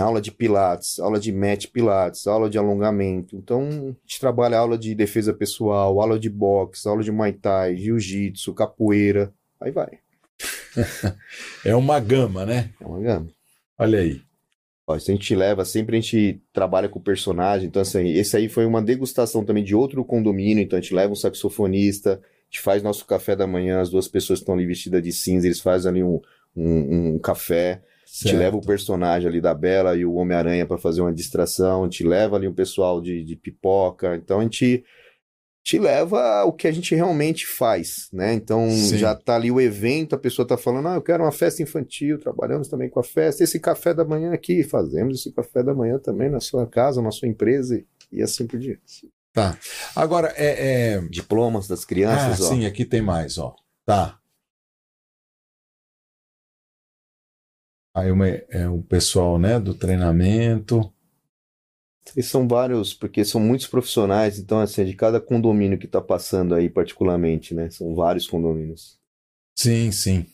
aula 0.00 0.20
de 0.20 0.30
pilates, 0.30 0.98
aula 0.98 1.18
de 1.18 1.32
match 1.32 1.66
pilates, 1.66 2.26
aula 2.26 2.48
de 2.48 2.58
alongamento. 2.58 3.36
Então, 3.36 3.62
a 3.62 4.06
gente 4.06 4.20
trabalha 4.20 4.58
aula 4.58 4.78
de 4.78 4.94
defesa 4.94 5.32
pessoal, 5.34 6.00
aula 6.00 6.18
de 6.18 6.30
boxe, 6.30 6.88
aula 6.88 7.02
de 7.02 7.10
muay 7.10 7.32
thai, 7.32 7.76
jiu-jitsu, 7.76 8.54
capoeira, 8.54 9.32
aí 9.60 9.70
vai. 9.70 9.98
é 11.64 11.74
uma 11.74 11.98
gama, 12.00 12.46
né? 12.46 12.70
É 12.80 12.86
uma 12.86 13.00
gama. 13.00 13.28
Olha 13.78 14.00
aí. 14.00 14.27
Ó, 14.88 14.96
isso 14.96 15.10
a 15.10 15.14
gente 15.14 15.34
leva, 15.34 15.66
sempre 15.66 15.98
a 15.98 16.00
gente 16.00 16.40
trabalha 16.50 16.88
com 16.88 16.98
o 16.98 17.02
personagem, 17.02 17.68
então 17.68 17.82
assim, 17.82 18.08
esse 18.08 18.34
aí 18.34 18.48
foi 18.48 18.64
uma 18.64 18.80
degustação 18.80 19.44
também 19.44 19.62
de 19.62 19.74
outro 19.74 20.02
condomínio, 20.02 20.62
então 20.62 20.78
a 20.78 20.80
gente 20.80 20.94
leva 20.94 21.12
um 21.12 21.14
saxofonista, 21.14 22.14
a 22.14 22.44
gente 22.50 22.62
faz 22.62 22.82
nosso 22.82 23.04
café 23.04 23.36
da 23.36 23.46
manhã, 23.46 23.80
as 23.80 23.90
duas 23.90 24.08
pessoas 24.08 24.38
estão 24.38 24.54
ali 24.54 24.64
vestidas 24.64 25.02
de 25.02 25.12
cinza, 25.12 25.46
eles 25.46 25.60
fazem 25.60 25.90
ali 25.90 26.02
um, 26.02 26.18
um, 26.56 27.14
um 27.14 27.18
café, 27.18 27.82
Certo. 28.10 28.34
Te 28.34 28.38
leva 28.38 28.56
o 28.56 28.64
personagem 28.64 29.28
ali 29.28 29.38
da 29.38 29.52
Bela 29.52 29.94
e 29.94 30.02
o 30.02 30.14
Homem-Aranha 30.14 30.64
para 30.64 30.78
fazer 30.78 31.02
uma 31.02 31.12
distração, 31.12 31.86
te 31.90 32.02
leva 32.02 32.36
ali 32.36 32.48
o 32.48 32.54
pessoal 32.54 33.02
de, 33.02 33.22
de 33.22 33.36
pipoca. 33.36 34.16
Então 34.16 34.40
a 34.40 34.42
gente 34.42 34.82
te 35.68 35.78
leva 35.78 36.44
o 36.44 36.52
que 36.54 36.66
a 36.66 36.72
gente 36.72 36.94
realmente 36.94 37.46
faz, 37.46 38.08
né? 38.10 38.32
Então 38.32 38.70
Sim. 38.70 38.96
já 38.96 39.14
tá 39.14 39.36
ali 39.36 39.50
o 39.50 39.60
evento, 39.60 40.14
a 40.14 40.18
pessoa 40.18 40.48
tá 40.48 40.56
falando, 40.56 40.88
ah, 40.88 40.94
eu 40.94 41.02
quero 41.02 41.22
uma 41.22 41.30
festa 41.30 41.62
infantil, 41.62 42.18
trabalhamos 42.18 42.68
também 42.68 42.88
com 42.88 42.98
a 42.98 43.04
festa, 43.04 43.44
esse 43.44 43.60
café 43.60 43.92
da 43.92 44.02
manhã 44.02 44.32
aqui, 44.32 44.62
fazemos 44.62 45.20
esse 45.20 45.30
café 45.30 45.62
da 45.62 45.74
manhã 45.74 45.98
também 45.98 46.30
na 46.30 46.40
sua 46.40 46.66
casa, 46.66 47.02
na 47.02 47.10
sua 47.10 47.28
empresa 47.28 47.84
e 48.10 48.22
assim 48.22 48.46
por 48.46 48.58
diante. 48.58 49.12
Tá. 49.30 49.58
Agora, 49.94 50.32
é, 50.38 50.94
é... 50.94 51.00
Diplomas 51.02 51.68
das 51.68 51.84
crianças, 51.84 52.40
ah, 52.40 52.44
ó. 52.46 52.48
Sim, 52.48 52.64
aqui 52.64 52.86
tem 52.86 53.02
mais, 53.02 53.36
ó. 53.36 53.54
Tá. 53.84 54.18
Aí 57.94 58.10
uma, 58.10 58.26
é 58.26 58.66
o 58.70 58.80
pessoal 58.80 59.38
né, 59.38 59.60
do 59.60 59.74
treinamento. 59.74 60.90
E 62.16 62.22
são 62.22 62.46
vários, 62.46 62.94
porque 62.94 63.24
são 63.24 63.40
muitos 63.40 63.66
profissionais, 63.66 64.38
então 64.38 64.60
assim, 64.60 64.82
é 64.82 64.84
de 64.84 64.94
cada 64.94 65.20
condomínio 65.20 65.78
que 65.78 65.86
está 65.86 66.00
passando 66.00 66.54
aí 66.54 66.68
particularmente, 66.68 67.54
né? 67.54 67.70
São 67.70 67.94
vários 67.94 68.26
condomínios. 68.26 68.98
Sim, 69.56 69.90
sim. 69.90 70.26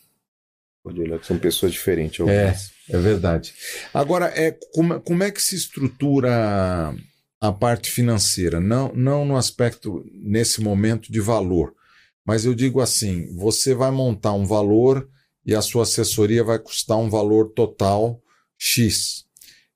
Pode 0.82 1.00
olhar 1.00 1.18
que 1.18 1.26
são 1.26 1.38
pessoas 1.38 1.72
diferentes. 1.72 2.20
É, 2.26 2.54
é 2.90 2.98
verdade. 2.98 3.54
Agora, 3.92 4.26
é, 4.26 4.52
como, 4.74 5.00
como 5.00 5.22
é 5.22 5.30
que 5.30 5.40
se 5.40 5.56
estrutura 5.56 6.94
a 7.40 7.52
parte 7.52 7.90
financeira? 7.90 8.60
Não, 8.60 8.92
não 8.94 9.24
no 9.24 9.36
aspecto, 9.36 10.04
nesse 10.12 10.60
momento, 10.60 11.10
de 11.10 11.20
valor, 11.20 11.74
mas 12.26 12.44
eu 12.44 12.54
digo 12.54 12.80
assim: 12.80 13.34
você 13.34 13.74
vai 13.74 13.90
montar 13.90 14.34
um 14.34 14.44
valor 14.44 15.08
e 15.44 15.54
a 15.54 15.62
sua 15.62 15.84
assessoria 15.84 16.44
vai 16.44 16.58
custar 16.58 16.98
um 16.98 17.08
valor 17.08 17.50
total 17.52 18.20
X. 18.58 19.23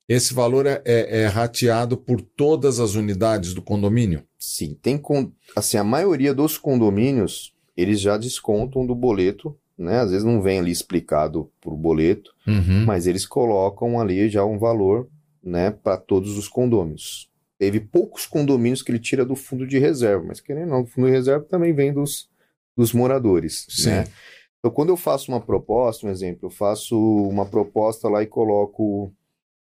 Esse 0.09 0.33
valor 0.33 0.67
é, 0.67 0.81
é, 0.87 1.23
é 1.23 1.27
rateado 1.27 1.97
por 1.97 2.21
todas 2.23 2.81
as 2.81 2.95
unidades 2.95 3.53
do 3.53 3.61
condomínio? 3.61 4.23
Sim, 4.39 4.77
tem 4.81 5.01
assim 5.55 5.77
a 5.77 5.85
maioria 5.85 6.33
dos 6.33 6.57
condomínios 6.57 7.53
eles 7.77 8.01
já 8.01 8.17
descontam 8.17 8.87
do 8.87 8.95
boleto, 8.95 9.57
né? 9.77 10.01
Às 10.01 10.11
vezes 10.11 10.25
não 10.25 10.41
vem 10.41 10.59
ali 10.59 10.73
explicado 10.73 11.51
por 11.61 11.77
boleto, 11.77 12.35
uhum. 12.47 12.85
mas 12.87 13.07
eles 13.07 13.27
colocam 13.27 14.01
ali 14.01 14.29
já 14.29 14.45
um 14.45 14.59
valor, 14.59 15.09
né, 15.43 15.71
para 15.71 15.97
todos 15.97 16.37
os 16.37 16.49
condôminos. 16.49 17.31
Teve 17.59 17.79
poucos 17.79 18.27
condomínios 18.27 18.83
que 18.83 18.91
ele 18.91 18.99
tira 18.99 19.25
do 19.25 19.37
fundo 19.37 19.67
de 19.67 19.79
reserva, 19.79 20.25
mas 20.27 20.41
querendo 20.41 20.71
não, 20.71 20.83
o 20.83 20.87
fundo 20.87 21.07
de 21.07 21.13
reserva 21.13 21.45
também 21.45 21.73
vem 21.73 21.93
dos, 21.93 22.29
dos 22.77 22.93
moradores, 22.93 23.67
Sim. 23.69 23.91
né? 23.91 24.05
Então, 24.59 24.73
quando 24.73 24.89
eu 24.89 24.97
faço 24.97 25.31
uma 25.31 25.41
proposta, 25.41 26.07
um 26.07 26.11
exemplo, 26.11 26.47
eu 26.47 26.51
faço 26.51 26.99
uma 26.99 27.47
proposta 27.47 28.09
lá 28.09 28.23
e 28.23 28.27
coloco 28.27 29.13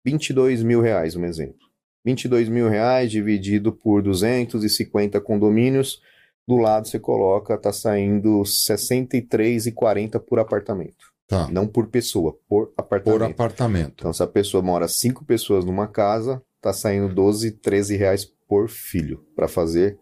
22 0.05 0.61
mil 0.61 0.81
reais, 0.81 1.15
um 1.15 1.25
exemplo. 1.25 1.65
22 2.05 2.47
mil 2.47 2.69
reais 2.69 3.09
dividido 3.09 3.73
por 3.73 4.03
250 4.03 5.19
condomínios, 5.19 5.99
do 6.47 6.57
lado 6.57 6.87
você 6.87 6.99
coloca, 6.99 7.57
tá 7.57 7.73
saindo 7.73 8.43
63,40 8.43 10.19
por 10.19 10.37
apartamento. 10.37 11.13
Tá. 11.27 11.49
Não 11.49 11.65
por 11.65 11.87
pessoa, 11.87 12.37
por 12.47 12.71
apartamento. 12.77 13.19
Por 13.19 13.25
apartamento. 13.25 13.95
Então, 14.01 14.13
se 14.13 14.21
a 14.21 14.27
pessoa 14.27 14.61
mora 14.61 14.87
cinco 14.87 15.25
pessoas 15.25 15.65
numa 15.65 15.87
casa, 15.87 16.39
tá 16.61 16.71
saindo 16.71 17.11
12, 17.11 17.51
13 17.53 17.95
reais 17.97 18.25
por 18.47 18.69
filho, 18.69 19.25
para 19.35 19.47
fazer 19.47 19.97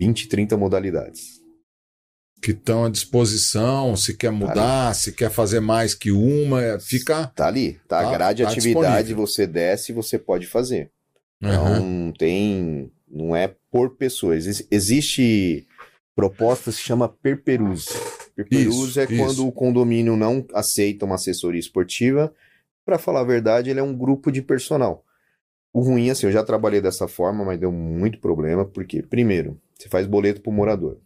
20, 0.00 0.28
30 0.28 0.56
modalidades 0.56 1.41
que 2.42 2.50
estão 2.50 2.84
à 2.84 2.90
disposição, 2.90 3.94
se 3.96 4.16
quer 4.16 4.32
mudar, 4.32 4.88
tá 4.88 4.94
se 4.94 5.12
quer 5.12 5.30
fazer 5.30 5.60
mais 5.60 5.94
que 5.94 6.10
uma, 6.10 6.60
é, 6.60 6.80
fica. 6.80 7.28
Tá 7.28 7.46
ali, 7.46 7.74
tá, 7.86 8.02
tá 8.02 8.08
a 8.08 8.12
grade 8.12 8.38
de 8.38 8.42
tá 8.42 8.50
atividade, 8.50 9.06
disponível. 9.06 9.26
você 9.26 9.46
desce 9.46 9.92
e 9.92 9.94
você 9.94 10.18
pode 10.18 10.46
fazer. 10.46 10.90
Então 11.40 11.80
uhum. 11.80 12.12
tem. 12.12 12.90
Não 13.08 13.36
é 13.36 13.54
por 13.70 13.90
pessoas. 13.96 14.66
Existe 14.70 15.66
proposta 16.16 16.70
que 16.70 16.76
se 16.76 16.82
chama 16.82 17.08
perperuse. 17.08 17.90
Perperuse 18.34 19.00
é 19.00 19.04
isso. 19.04 19.16
quando 19.16 19.46
o 19.46 19.52
condomínio 19.52 20.16
não 20.16 20.44
aceita 20.54 21.04
uma 21.04 21.14
assessoria 21.14 21.60
esportiva. 21.60 22.32
Para 22.84 22.98
falar 22.98 23.20
a 23.20 23.24
verdade, 23.24 23.70
ele 23.70 23.78
é 23.78 23.82
um 23.82 23.96
grupo 23.96 24.32
de 24.32 24.42
personal. 24.42 25.04
O 25.72 25.80
ruim, 25.80 26.10
assim, 26.10 26.26
eu 26.26 26.32
já 26.32 26.42
trabalhei 26.42 26.80
dessa 26.80 27.06
forma, 27.06 27.44
mas 27.44 27.60
deu 27.60 27.70
muito 27.70 28.18
problema, 28.18 28.64
porque, 28.64 29.02
primeiro, 29.02 29.60
você 29.78 29.88
faz 29.88 30.06
boleto 30.06 30.40
para 30.40 30.50
o 30.50 30.52
morador. 30.52 30.98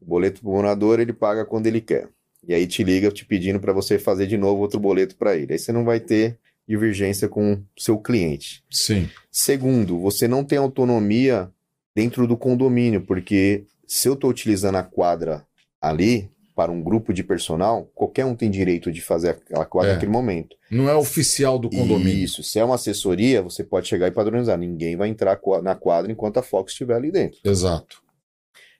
O 0.00 0.06
boleto 0.06 0.40
pro 0.40 0.50
morador 0.50 1.00
ele 1.00 1.12
paga 1.12 1.44
quando 1.44 1.66
ele 1.66 1.80
quer. 1.80 2.08
E 2.46 2.54
aí 2.54 2.66
te 2.66 2.82
liga 2.82 3.10
te 3.10 3.24
pedindo 3.24 3.60
para 3.60 3.72
você 3.72 3.98
fazer 3.98 4.26
de 4.26 4.38
novo 4.38 4.62
outro 4.62 4.80
boleto 4.80 5.16
para 5.16 5.36
ele. 5.36 5.52
Aí 5.52 5.58
você 5.58 5.72
não 5.72 5.84
vai 5.84 6.00
ter 6.00 6.38
divergência 6.66 7.28
com 7.28 7.54
o 7.54 7.62
seu 7.76 7.98
cliente. 7.98 8.62
Sim. 8.70 9.08
Segundo, 9.30 9.98
você 9.98 10.26
não 10.28 10.44
tem 10.44 10.58
autonomia 10.58 11.50
dentro 11.94 12.26
do 12.26 12.36
condomínio, 12.36 13.00
porque 13.02 13.64
se 13.86 14.08
eu 14.08 14.14
estou 14.14 14.30
utilizando 14.30 14.76
a 14.76 14.82
quadra 14.82 15.44
ali 15.80 16.30
para 16.54 16.70
um 16.70 16.82
grupo 16.82 17.12
de 17.12 17.24
personal, 17.24 17.90
qualquer 17.94 18.24
um 18.24 18.36
tem 18.36 18.50
direito 18.50 18.92
de 18.92 19.00
fazer 19.00 19.30
aquela 19.30 19.64
quadra 19.64 19.92
é. 19.92 19.94
naquele 19.94 20.12
momento. 20.12 20.56
Não 20.70 20.88
é 20.88 20.94
oficial 20.94 21.58
do 21.58 21.70
condomínio. 21.70 22.22
Isso. 22.22 22.42
Se 22.42 22.58
é 22.58 22.64
uma 22.64 22.74
assessoria, 22.74 23.42
você 23.42 23.64
pode 23.64 23.88
chegar 23.88 24.06
e 24.06 24.12
padronizar. 24.12 24.58
Ninguém 24.58 24.96
vai 24.96 25.08
entrar 25.08 25.40
na 25.62 25.74
quadra 25.74 26.12
enquanto 26.12 26.38
a 26.38 26.42
Fox 26.42 26.72
estiver 26.72 26.94
ali 26.94 27.10
dentro. 27.10 27.40
Exato. 27.44 28.02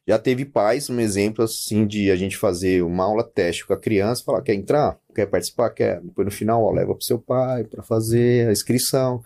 Já 0.09 0.19
teve 0.19 0.45
pais, 0.45 0.91
um 0.91 0.99
exemplo 0.99 1.45
assim 1.45 1.87
de 1.87 2.11
a 2.11 2.17
gente 2.17 2.37
fazer 2.37 2.83
uma 2.83 3.05
aula 3.05 3.23
teste 3.23 3.67
com 3.67 3.73
a 3.73 3.79
criança, 3.79 4.25
falar, 4.25 4.43
quer 4.43 4.55
entrar? 4.55 4.99
Quer 5.15 5.27
participar? 5.27 5.71
Quer? 5.71 6.01
Depois 6.01 6.25
no 6.25 6.33
final, 6.33 6.63
ó, 6.65 6.73
leva 6.73 6.95
pro 6.95 7.05
seu 7.05 7.19
pai 7.19 7.65
para 7.65 7.83
fazer 7.83 8.49
a 8.49 8.53
inscrição. 8.53 9.23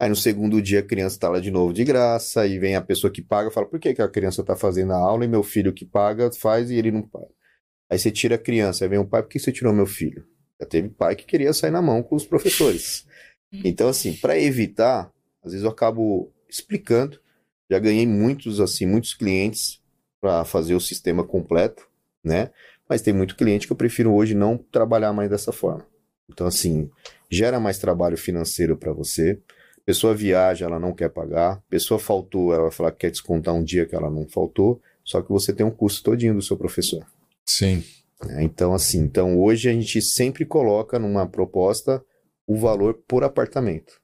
Aí 0.00 0.08
no 0.08 0.16
segundo 0.16 0.60
dia 0.60 0.80
a 0.80 0.82
criança 0.82 1.16
está 1.16 1.28
lá 1.28 1.40
de 1.40 1.50
novo 1.50 1.72
de 1.72 1.84
graça, 1.84 2.46
e 2.46 2.58
vem 2.58 2.76
a 2.76 2.82
pessoa 2.82 3.12
que 3.12 3.22
paga 3.22 3.50
fala, 3.50 3.66
por 3.66 3.80
que, 3.80 3.94
que 3.94 4.02
a 4.02 4.08
criança 4.08 4.42
está 4.42 4.54
fazendo 4.54 4.92
a 4.92 4.96
aula 4.96 5.24
e 5.24 5.28
meu 5.28 5.42
filho 5.42 5.72
que 5.72 5.84
paga 5.84 6.30
faz 6.32 6.70
e 6.70 6.76
ele 6.76 6.90
não 6.90 7.02
paga? 7.02 7.28
Aí 7.90 7.98
você 7.98 8.10
tira 8.10 8.34
a 8.34 8.38
criança, 8.38 8.84
aí 8.84 8.88
vem 8.88 8.98
o 8.98 9.06
pai, 9.06 9.22
por 9.22 9.30
que 9.30 9.38
você 9.38 9.50
tirou 9.50 9.72
meu 9.72 9.86
filho? 9.86 10.26
Já 10.60 10.66
teve 10.66 10.88
pai 10.88 11.16
que 11.16 11.24
queria 11.24 11.52
sair 11.52 11.70
na 11.70 11.80
mão 11.80 12.02
com 12.02 12.16
os 12.16 12.26
professores. 12.26 13.06
Hum. 13.52 13.62
Então, 13.64 13.88
assim, 13.88 14.12
para 14.12 14.38
evitar, 14.38 15.10
às 15.42 15.52
vezes 15.52 15.64
eu 15.64 15.70
acabo 15.70 16.32
explicando. 16.48 17.18
Já 17.70 17.78
ganhei 17.78 18.06
muitos, 18.06 18.60
assim, 18.60 18.86
muitos 18.86 19.14
clientes 19.14 19.77
para 20.20 20.44
fazer 20.44 20.74
o 20.74 20.80
sistema 20.80 21.24
completo, 21.24 21.86
né? 22.22 22.50
Mas 22.88 23.02
tem 23.02 23.12
muito 23.12 23.36
cliente 23.36 23.66
que 23.66 23.72
eu 23.72 23.76
prefiro 23.76 24.12
hoje 24.12 24.34
não 24.34 24.56
trabalhar 24.56 25.12
mais 25.12 25.28
dessa 25.28 25.52
forma. 25.52 25.86
Então, 26.30 26.46
assim, 26.46 26.90
gera 27.30 27.60
mais 27.60 27.78
trabalho 27.78 28.16
financeiro 28.16 28.76
para 28.76 28.92
você. 28.92 29.38
Pessoa 29.84 30.14
viaja, 30.14 30.66
ela 30.66 30.78
não 30.78 30.94
quer 30.94 31.08
pagar. 31.08 31.62
Pessoa 31.68 31.98
faltou, 31.98 32.52
ela 32.52 32.64
vai 32.64 32.70
falar 32.70 32.92
que 32.92 32.98
quer 32.98 33.10
descontar 33.10 33.54
um 33.54 33.62
dia 33.62 33.86
que 33.86 33.94
ela 33.94 34.10
não 34.10 34.28
faltou. 34.28 34.80
Só 35.04 35.22
que 35.22 35.30
você 35.30 35.52
tem 35.52 35.64
um 35.64 35.70
custo 35.70 36.02
todinho 36.02 36.34
do 36.34 36.42
seu 36.42 36.56
professor. 36.56 37.06
Sim. 37.46 37.82
É, 38.28 38.42
então, 38.42 38.74
assim, 38.74 38.98
então 38.98 39.40
hoje 39.40 39.68
a 39.68 39.72
gente 39.72 40.02
sempre 40.02 40.44
coloca 40.44 40.98
numa 40.98 41.26
proposta 41.26 42.04
o 42.46 42.56
valor 42.56 42.94
por 43.06 43.24
apartamento. 43.24 44.00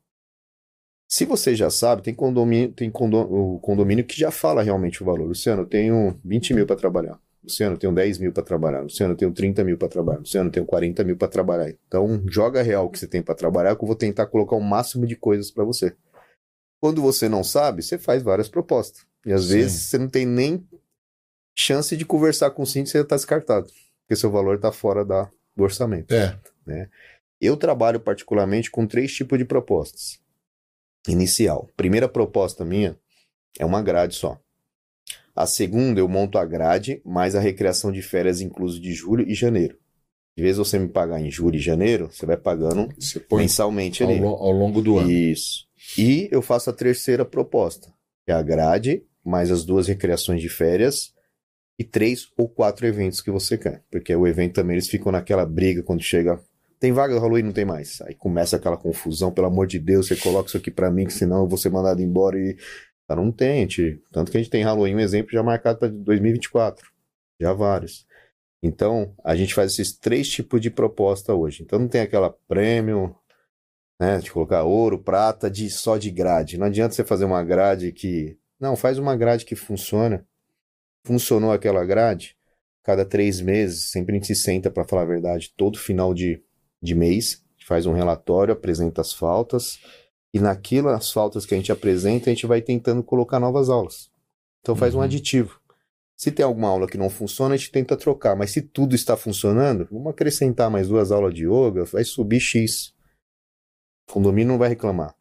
Se 1.14 1.24
você 1.24 1.54
já 1.54 1.70
sabe, 1.70 2.02
tem 2.02 2.12
condomínio, 2.12 2.72
tem 2.72 2.90
o 2.92 3.60
condomínio 3.60 4.04
que 4.04 4.18
já 4.18 4.32
fala 4.32 4.64
realmente 4.64 5.00
o 5.00 5.06
valor. 5.06 5.28
Luciano, 5.28 5.62
eu 5.62 5.66
tenho 5.66 6.18
20 6.24 6.52
mil 6.52 6.66
para 6.66 6.74
trabalhar. 6.74 7.20
Luciano, 7.40 7.76
eu 7.76 7.78
tenho 7.78 7.94
10 7.94 8.18
mil 8.18 8.32
para 8.32 8.42
trabalhar. 8.42 8.80
Luciano, 8.80 9.12
eu 9.12 9.16
tenho 9.16 9.30
30 9.30 9.62
mil 9.62 9.78
para 9.78 9.86
trabalhar. 9.86 10.18
Luciano, 10.18 10.48
eu 10.48 10.52
tenho 10.52 10.66
40 10.66 11.04
mil 11.04 11.16
para 11.16 11.28
trabalhar. 11.28 11.70
Então, 11.86 12.20
joga 12.28 12.62
real 12.62 12.86
o 12.86 12.90
que 12.90 12.98
você 12.98 13.06
tem 13.06 13.22
para 13.22 13.36
trabalhar, 13.36 13.76
que 13.76 13.84
eu 13.84 13.86
vou 13.86 13.94
tentar 13.94 14.26
colocar 14.26 14.56
o 14.56 14.60
máximo 14.60 15.06
de 15.06 15.14
coisas 15.14 15.52
para 15.52 15.62
você. 15.62 15.94
Quando 16.80 17.00
você 17.00 17.28
não 17.28 17.44
sabe, 17.44 17.84
você 17.84 17.96
faz 17.96 18.20
várias 18.20 18.48
propostas. 18.48 19.06
E 19.24 19.32
às 19.32 19.44
Sim. 19.44 19.52
vezes 19.52 19.82
você 19.82 19.98
não 19.98 20.08
tem 20.08 20.26
nem 20.26 20.66
chance 21.56 21.96
de 21.96 22.04
conversar 22.04 22.50
com 22.50 22.64
o 22.64 22.66
síndico, 22.66 22.90
você 22.90 22.98
já 22.98 23.04
está 23.04 23.14
descartado. 23.14 23.68
porque 24.02 24.16
seu 24.16 24.32
valor 24.32 24.56
está 24.56 24.72
fora 24.72 25.04
da, 25.04 25.30
do 25.54 25.62
orçamento. 25.62 26.12
É. 26.12 26.36
Né? 26.66 26.88
Eu 27.40 27.56
trabalho 27.56 28.00
particularmente 28.00 28.68
com 28.68 28.84
três 28.84 29.12
tipos 29.12 29.38
de 29.38 29.44
propostas. 29.44 30.23
Inicial. 31.06 31.68
Primeira 31.76 32.08
proposta 32.08 32.64
minha 32.64 32.98
é 33.58 33.64
uma 33.64 33.82
grade 33.82 34.14
só. 34.14 34.38
A 35.34 35.46
segunda, 35.46 36.00
eu 36.00 36.08
monto 36.08 36.38
a 36.38 36.44
grade, 36.44 37.02
mais 37.04 37.34
a 37.34 37.40
recreação 37.40 37.90
de 37.90 38.00
férias 38.02 38.40
incluso 38.40 38.80
de 38.80 38.92
julho 38.92 39.28
e 39.28 39.34
janeiro. 39.34 39.76
De 40.36 40.42
vez 40.42 40.56
você 40.56 40.78
me 40.78 40.88
pagar 40.88 41.20
em 41.20 41.30
julho 41.30 41.56
e 41.56 41.60
janeiro, 41.60 42.08
você 42.10 42.26
vai 42.26 42.36
pagando 42.36 42.88
Você 42.98 43.24
mensalmente 43.32 44.02
ao, 44.02 44.10
ali. 44.10 44.18
ao 44.20 44.50
longo 44.52 44.82
do 44.82 44.98
ano. 44.98 45.10
Isso. 45.10 45.66
E 45.96 46.28
eu 46.32 46.42
faço 46.42 46.70
a 46.70 46.72
terceira 46.72 47.24
proposta, 47.24 47.92
que 48.24 48.32
é 48.32 48.34
a 48.34 48.42
grade, 48.42 49.04
mais 49.24 49.50
as 49.50 49.64
duas 49.64 49.86
recreações 49.86 50.40
de 50.40 50.48
férias 50.48 51.12
e 51.78 51.84
três 51.84 52.28
ou 52.36 52.48
quatro 52.48 52.86
eventos 52.86 53.20
que 53.20 53.30
você 53.30 53.56
quer. 53.56 53.84
Porque 53.90 54.14
o 54.14 54.26
evento 54.26 54.54
também 54.54 54.74
eles 54.74 54.88
ficam 54.88 55.12
naquela 55.12 55.46
briga 55.46 55.82
quando 55.82 56.02
chega. 56.02 56.40
Tem 56.80 56.92
vaga 56.92 57.14
do 57.14 57.20
Halloween? 57.20 57.42
Não 57.42 57.52
tem 57.52 57.64
mais. 57.64 58.00
Aí 58.02 58.14
começa 58.14 58.56
aquela 58.56 58.76
confusão, 58.76 59.32
pelo 59.32 59.46
amor 59.46 59.66
de 59.66 59.78
Deus, 59.78 60.06
você 60.08 60.16
coloca 60.16 60.48
isso 60.48 60.56
aqui 60.56 60.70
pra 60.70 60.90
mim, 60.90 61.06
que 61.06 61.12
senão 61.12 61.42
eu 61.42 61.48
vou 61.48 61.58
ser 61.58 61.70
mandado 61.70 62.02
embora 62.02 62.38
e. 62.38 62.56
Não 63.08 63.30
tem, 63.30 63.60
gente. 63.60 64.02
Tanto 64.10 64.30
que 64.30 64.38
a 64.38 64.40
gente 64.40 64.50
tem 64.50 64.64
Halloween, 64.64 64.96
um 64.96 65.00
exemplo, 65.00 65.30
já 65.32 65.42
marcado 65.42 65.78
para 65.78 65.88
2024. 65.88 66.90
Já 67.40 67.52
vários. 67.52 68.06
Então, 68.62 69.14
a 69.22 69.36
gente 69.36 69.54
faz 69.54 69.72
esses 69.72 69.92
três 69.92 70.28
tipos 70.28 70.60
de 70.60 70.70
proposta 70.70 71.34
hoje. 71.34 71.62
Então, 71.62 71.78
não 71.78 71.86
tem 71.88 72.00
aquela 72.00 72.30
prêmio, 72.48 73.14
né? 74.00 74.18
De 74.18 74.32
colocar 74.32 74.62
ouro, 74.64 74.98
prata, 74.98 75.50
de 75.50 75.68
só 75.70 75.98
de 75.98 76.10
grade. 76.10 76.58
Não 76.58 76.66
adianta 76.66 76.94
você 76.94 77.04
fazer 77.04 77.24
uma 77.24 77.44
grade 77.44 77.92
que. 77.92 78.38
Não, 78.58 78.74
faz 78.76 78.98
uma 78.98 79.16
grade 79.16 79.44
que 79.44 79.54
funciona. 79.54 80.26
Funcionou 81.06 81.52
aquela 81.52 81.84
grade, 81.84 82.34
cada 82.82 83.04
três 83.04 83.40
meses, 83.40 83.90
sempre 83.90 84.12
a 84.12 84.18
gente 84.18 84.26
se 84.26 84.34
senta 84.34 84.70
para 84.70 84.84
falar 84.84 85.02
a 85.02 85.06
verdade, 85.06 85.52
todo 85.56 85.78
final 85.78 86.14
de, 86.14 86.42
de 86.84 86.94
mês, 86.94 87.42
a 87.48 87.52
gente 87.54 87.66
faz 87.66 87.86
um 87.86 87.92
relatório, 87.92 88.52
apresenta 88.52 89.00
as 89.00 89.12
faltas, 89.12 89.78
e 90.32 90.38
naquilo, 90.40 90.88
as 90.88 91.10
faltas 91.10 91.46
que 91.46 91.54
a 91.54 91.56
gente 91.56 91.72
apresenta, 91.72 92.28
a 92.30 92.34
gente 92.34 92.46
vai 92.46 92.60
tentando 92.60 93.02
colocar 93.02 93.40
novas 93.40 93.70
aulas. 93.70 94.10
Então 94.60 94.74
faz 94.76 94.94
um 94.94 94.98
Uhum. 94.98 95.04
aditivo. 95.04 95.60
Se 96.16 96.30
tem 96.30 96.44
alguma 96.44 96.68
aula 96.68 96.86
que 96.86 96.96
não 96.98 97.10
funciona, 97.10 97.54
a 97.54 97.56
gente 97.56 97.70
tenta 97.72 97.96
trocar. 97.96 98.36
Mas 98.36 98.50
se 98.52 98.62
tudo 98.62 98.94
está 98.94 99.16
funcionando, 99.16 99.88
vamos 99.90 100.08
acrescentar 100.08 100.70
mais 100.70 100.88
duas 100.88 101.10
aulas 101.10 101.34
de 101.34 101.44
yoga, 101.44 101.84
vai 101.84 102.04
subir 102.04 102.40
X. 102.40 102.94
O 104.08 104.12
condomínio 104.12 104.52
não 104.52 104.58
vai 104.58 104.68
reclamar. 104.68 105.14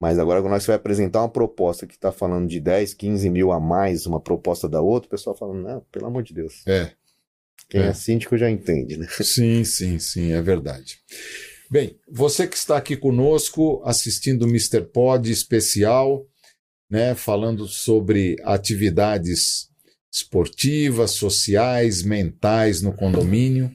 Mas 0.00 0.18
agora, 0.18 0.42
quando 0.42 0.58
você 0.60 0.66
vai 0.66 0.76
apresentar 0.76 1.20
uma 1.20 1.28
proposta 1.28 1.86
que 1.86 1.94
está 1.94 2.10
falando 2.10 2.48
de 2.48 2.58
10, 2.60 2.92
15 2.94 3.30
mil 3.30 3.52
a 3.52 3.60
mais, 3.60 4.04
uma 4.06 4.18
proposta 4.20 4.68
da 4.68 4.80
outra, 4.80 5.06
o 5.06 5.10
pessoal 5.10 5.36
fala, 5.36 5.54
não, 5.54 5.80
pelo 5.92 6.06
amor 6.06 6.22
de 6.24 6.34
Deus. 6.34 6.66
É. 6.66 6.92
Quem 7.72 7.80
é, 7.80 7.86
É. 7.86 7.94
síndico 7.94 8.36
já 8.36 8.50
entende, 8.50 8.98
né? 8.98 9.06
Sim, 9.22 9.64
sim, 9.64 9.98
sim, 9.98 10.32
é 10.32 10.42
verdade. 10.42 10.98
Bem, 11.70 11.98
você 12.06 12.46
que 12.46 12.54
está 12.54 12.76
aqui 12.76 12.98
conosco 12.98 13.82
assistindo 13.86 14.42
o 14.42 14.48
Mr. 14.48 14.82
Pod 14.82 15.32
especial, 15.32 16.22
né, 16.90 17.14
falando 17.14 17.66
sobre 17.66 18.36
atividades 18.44 19.70
esportivas, 20.12 21.12
sociais, 21.12 22.02
mentais 22.02 22.82
no 22.82 22.92
condomínio. 22.92 23.74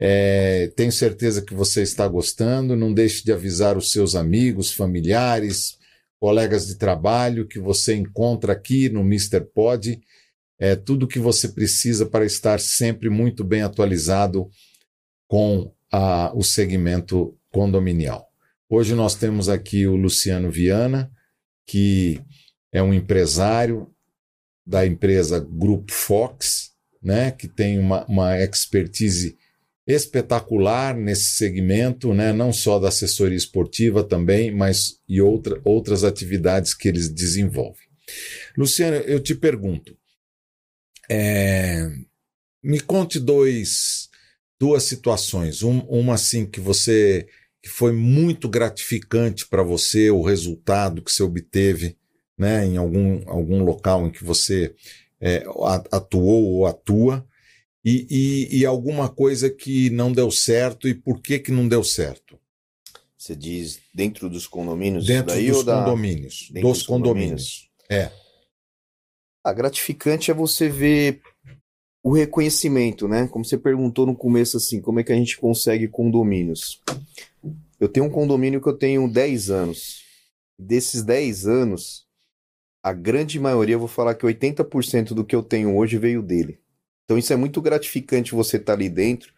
É, 0.00 0.72
tenho 0.74 0.90
certeza 0.90 1.40
que 1.40 1.54
você 1.54 1.82
está 1.82 2.08
gostando. 2.08 2.74
Não 2.74 2.92
deixe 2.92 3.22
de 3.22 3.30
avisar 3.30 3.76
os 3.78 3.92
seus 3.92 4.16
amigos, 4.16 4.72
familiares, 4.72 5.78
colegas 6.20 6.66
de 6.66 6.74
trabalho 6.74 7.46
que 7.46 7.60
você 7.60 7.94
encontra 7.94 8.52
aqui 8.52 8.88
no 8.88 9.02
Mr. 9.02 9.40
Pod. 9.54 10.00
É 10.58 10.74
tudo 10.74 11.06
que 11.06 11.18
você 11.18 11.48
precisa 11.48 12.04
para 12.06 12.24
estar 12.24 12.58
sempre 12.58 13.08
muito 13.08 13.44
bem 13.44 13.62
atualizado 13.62 14.48
com 15.28 15.72
a- 15.92 16.32
o 16.34 16.42
segmento 16.42 17.36
condominial. 17.50 18.26
Hoje 18.68 18.94
nós 18.94 19.14
temos 19.14 19.48
aqui 19.48 19.86
o 19.86 19.96
Luciano 19.96 20.50
Viana, 20.50 21.10
que 21.66 22.20
é 22.72 22.82
um 22.82 22.92
empresário 22.92 23.88
da 24.66 24.86
empresa 24.86 25.38
Grupo 25.40 25.92
Fox, 25.92 26.72
né, 27.02 27.30
que 27.30 27.48
tem 27.48 27.78
uma, 27.78 28.04
uma 28.06 28.38
expertise 28.38 29.36
espetacular 29.86 30.94
nesse 30.94 31.36
segmento, 31.36 32.12
né, 32.12 32.32
não 32.32 32.52
só 32.52 32.78
da 32.78 32.88
assessoria 32.88 33.36
esportiva 33.36 34.04
também, 34.04 34.50
mas 34.50 34.98
e 35.08 35.22
outra, 35.22 35.58
outras 35.64 36.04
atividades 36.04 36.74
que 36.74 36.88
eles 36.88 37.08
desenvolvem. 37.08 37.88
Luciano, 38.56 38.96
eu 38.96 39.20
te 39.20 39.34
pergunto, 39.34 39.96
é, 41.08 41.88
me 42.62 42.80
conte 42.80 43.18
dois, 43.18 44.08
duas 44.60 44.82
situações. 44.84 45.62
Um- 45.62 45.80
uma 45.88 46.14
assim 46.14 46.46
que 46.46 46.60
você 46.60 47.26
que 47.60 47.68
foi 47.68 47.90
muito 47.92 48.48
gratificante 48.48 49.46
para 49.48 49.64
você, 49.64 50.10
o 50.10 50.22
resultado 50.22 51.02
que 51.02 51.10
você 51.10 51.24
obteve, 51.24 51.96
né, 52.38 52.64
em 52.64 52.76
algum, 52.76 53.28
algum 53.28 53.64
local 53.64 54.06
em 54.06 54.10
que 54.12 54.22
você 54.22 54.72
é, 55.20 55.44
atuou 55.90 56.44
ou 56.44 56.66
atua, 56.66 57.26
e, 57.84 58.06
e, 58.08 58.58
e 58.60 58.64
alguma 58.66 59.08
coisa 59.08 59.50
que 59.50 59.90
não 59.90 60.12
deu 60.12 60.30
certo 60.30 60.86
e 60.88 60.94
por 60.94 61.20
que 61.20 61.40
que 61.40 61.50
não 61.50 61.66
deu 61.66 61.82
certo? 61.82 62.38
Você 63.16 63.34
diz 63.34 63.80
dentro 63.92 64.30
dos 64.30 64.46
condomínios 64.46 65.04
Dentro 65.04 65.34
daí 65.34 65.48
dos 65.48 65.58
ou 65.58 65.64
da... 65.64 65.80
condomínios. 65.80 66.48
dentro 66.52 66.68
Dos 66.68 66.78
dos 66.78 66.86
condomínios. 66.86 67.68
É. 67.90 68.10
A 69.48 69.52
gratificante 69.54 70.30
é 70.30 70.34
você 70.34 70.68
ver 70.68 71.22
o 72.02 72.12
reconhecimento, 72.12 73.08
né? 73.08 73.26
Como 73.28 73.42
você 73.42 73.56
perguntou 73.56 74.04
no 74.04 74.14
começo, 74.14 74.58
assim, 74.58 74.78
como 74.78 75.00
é 75.00 75.02
que 75.02 75.10
a 75.10 75.16
gente 75.16 75.38
consegue 75.38 75.88
condomínios? 75.88 76.82
Eu 77.80 77.88
tenho 77.88 78.04
um 78.04 78.10
condomínio 78.10 78.60
que 78.60 78.68
eu 78.68 78.76
tenho 78.76 79.10
10 79.10 79.48
anos. 79.48 80.04
Desses 80.58 81.02
10 81.02 81.46
anos, 81.46 82.06
a 82.82 82.92
grande 82.92 83.40
maioria, 83.40 83.76
eu 83.76 83.78
vou 83.78 83.88
falar 83.88 84.14
que 84.14 84.26
80% 84.26 85.14
do 85.14 85.24
que 85.24 85.34
eu 85.34 85.42
tenho 85.42 85.74
hoje 85.78 85.96
veio 85.96 86.22
dele. 86.22 86.60
Então 87.06 87.16
isso 87.16 87.32
é 87.32 87.36
muito 87.36 87.62
gratificante 87.62 88.34
você 88.34 88.58
estar 88.58 88.74
ali 88.74 88.90
dentro, 88.90 89.32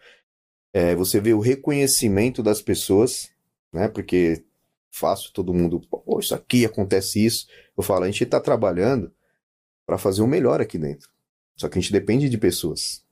é, 0.74 0.92
você 0.96 1.20
vê 1.20 1.32
o 1.34 1.38
reconhecimento 1.38 2.42
das 2.42 2.60
pessoas, 2.60 3.30
né? 3.72 3.86
Porque 3.86 4.44
fácil 4.90 5.32
todo 5.32 5.54
mundo, 5.54 5.80
pô, 5.88 6.18
isso 6.18 6.34
aqui 6.34 6.64
acontece 6.64 7.24
isso. 7.24 7.46
Eu 7.76 7.84
falo, 7.84 8.02
a 8.02 8.06
gente 8.10 8.24
está 8.24 8.40
trabalhando 8.40 9.12
para 9.90 9.98
fazer 9.98 10.22
o 10.22 10.26
melhor 10.28 10.60
aqui 10.60 10.78
dentro. 10.78 11.08
Só 11.56 11.68
que 11.68 11.76
a 11.76 11.82
gente 11.82 11.92
depende 11.92 12.28
de 12.28 12.38
pessoas. 12.38 13.02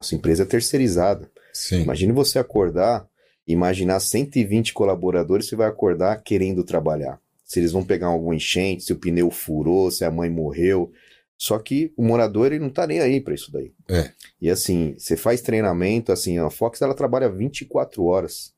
Nossa 0.00 0.16
empresa 0.16 0.42
é 0.42 0.46
terceirizada. 0.46 1.30
Sim. 1.52 1.82
Imagine 1.82 2.12
você 2.12 2.40
acordar, 2.40 3.08
imaginar 3.46 4.00
120 4.00 4.74
colaboradores, 4.74 5.46
você 5.46 5.54
vai 5.54 5.68
acordar 5.68 6.20
querendo 6.24 6.64
trabalhar. 6.64 7.20
Se 7.44 7.60
eles 7.60 7.70
vão 7.70 7.84
pegar 7.84 8.08
algum 8.08 8.34
enchente, 8.34 8.82
se 8.82 8.92
o 8.92 8.96
pneu 8.96 9.30
furou, 9.30 9.92
se 9.92 10.04
a 10.04 10.10
mãe 10.10 10.28
morreu. 10.28 10.90
Só 11.36 11.56
que 11.56 11.92
o 11.96 12.02
morador 12.02 12.48
ele 12.48 12.58
não 12.58 12.68
tá 12.68 12.84
nem 12.84 12.98
aí 12.98 13.20
para 13.20 13.34
isso 13.34 13.52
daí. 13.52 13.72
É. 13.88 14.10
E 14.42 14.50
assim, 14.50 14.96
você 14.98 15.16
faz 15.16 15.40
treinamento, 15.40 16.10
assim, 16.10 16.36
a 16.36 16.50
Fox 16.50 16.82
ela 16.82 16.94
trabalha 16.94 17.30
24 17.30 18.02
horas. 18.02 18.52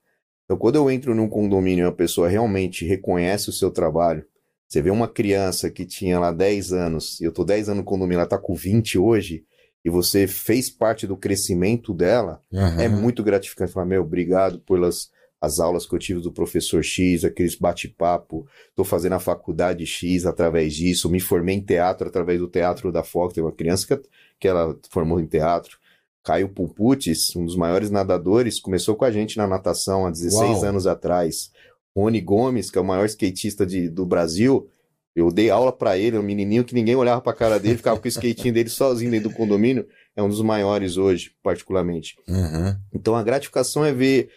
Então 0.46 0.56
quando 0.56 0.76
eu 0.76 0.90
entro 0.90 1.14
num 1.14 1.28
condomínio 1.28 1.84
e 1.84 1.88
a 1.88 1.92
pessoa 1.92 2.26
realmente 2.26 2.86
reconhece 2.86 3.50
o 3.50 3.52
seu 3.52 3.70
trabalho, 3.70 4.24
você 4.70 4.80
vê 4.80 4.90
uma 4.90 5.08
criança 5.08 5.68
que 5.68 5.84
tinha 5.84 6.20
lá 6.20 6.30
10 6.30 6.72
anos, 6.72 7.20
e 7.20 7.24
eu 7.24 7.32
tô 7.32 7.44
10 7.44 7.70
anos 7.70 7.78
no 7.78 7.84
condomínio, 7.84 8.20
ela 8.20 8.28
tá 8.28 8.38
com 8.38 8.54
20 8.54 8.96
hoje, 8.98 9.44
e 9.84 9.90
você 9.90 10.28
fez 10.28 10.70
parte 10.70 11.08
do 11.08 11.16
crescimento 11.16 11.92
dela, 11.92 12.40
Aham. 12.54 12.80
é 12.80 12.88
muito 12.88 13.20
gratificante 13.24 13.72
falar, 13.72 13.86
meu, 13.86 14.02
obrigado 14.02 14.60
pelas 14.60 15.10
as 15.40 15.58
aulas 15.58 15.86
que 15.86 15.94
eu 15.94 15.98
tive 15.98 16.20
do 16.20 16.30
professor 16.30 16.84
X, 16.84 17.24
aqueles 17.24 17.56
bate-papo, 17.56 18.46
tô 18.76 18.84
fazendo 18.84 19.14
a 19.14 19.18
faculdade 19.18 19.84
X 19.86 20.24
através 20.24 20.74
disso, 20.74 21.10
me 21.10 21.18
formei 21.18 21.56
em 21.56 21.64
teatro 21.64 22.06
através 22.06 22.38
do 22.38 22.46
teatro 22.46 22.92
da 22.92 23.02
Fox, 23.02 23.34
tem 23.34 23.42
uma 23.42 23.50
criança 23.50 23.86
que, 23.86 24.08
que 24.38 24.46
ela 24.46 24.78
formou 24.90 25.18
em 25.18 25.26
teatro, 25.26 25.80
Caio 26.22 26.50
Pumputis, 26.50 27.34
um 27.34 27.44
dos 27.44 27.56
maiores 27.56 27.90
nadadores, 27.90 28.60
começou 28.60 28.94
com 28.94 29.04
a 29.04 29.10
gente 29.10 29.36
na 29.36 29.46
natação 29.46 30.06
há 30.06 30.10
16 30.10 30.58
Uau. 30.58 30.64
anos 30.64 30.86
atrás. 30.86 31.50
Rony 31.96 32.20
Gomes, 32.20 32.70
que 32.70 32.78
é 32.78 32.80
o 32.80 32.84
maior 32.84 33.04
skatista 33.06 33.66
de, 33.66 33.88
do 33.88 34.06
Brasil, 34.06 34.68
eu 35.14 35.30
dei 35.32 35.50
aula 35.50 35.72
pra 35.72 35.98
ele, 35.98 36.16
um 36.16 36.22
menininho 36.22 36.64
que 36.64 36.74
ninguém 36.74 36.94
olhava 36.94 37.20
pra 37.20 37.32
cara 37.32 37.58
dele, 37.58 37.76
ficava 37.76 37.98
com 37.98 38.06
o 38.06 38.08
skatinho 38.08 38.54
dele 38.54 38.68
sozinho 38.68 39.10
dentro 39.10 39.28
do 39.28 39.34
condomínio, 39.34 39.86
é 40.16 40.22
um 40.22 40.28
dos 40.28 40.40
maiores 40.40 40.96
hoje, 40.96 41.32
particularmente. 41.42 42.16
Aham. 42.28 42.80
Então 42.94 43.14
a 43.16 43.22
gratificação 43.22 43.84
é 43.84 43.92
ver 43.92 44.30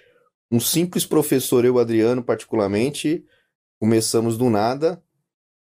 um 0.51 0.59
simples 0.59 1.05
professor, 1.05 1.63
eu, 1.63 1.77
Adriano, 1.79 2.23
particularmente, 2.23 3.23
começamos 3.79 4.37
do 4.37 4.49
nada, 4.49 5.01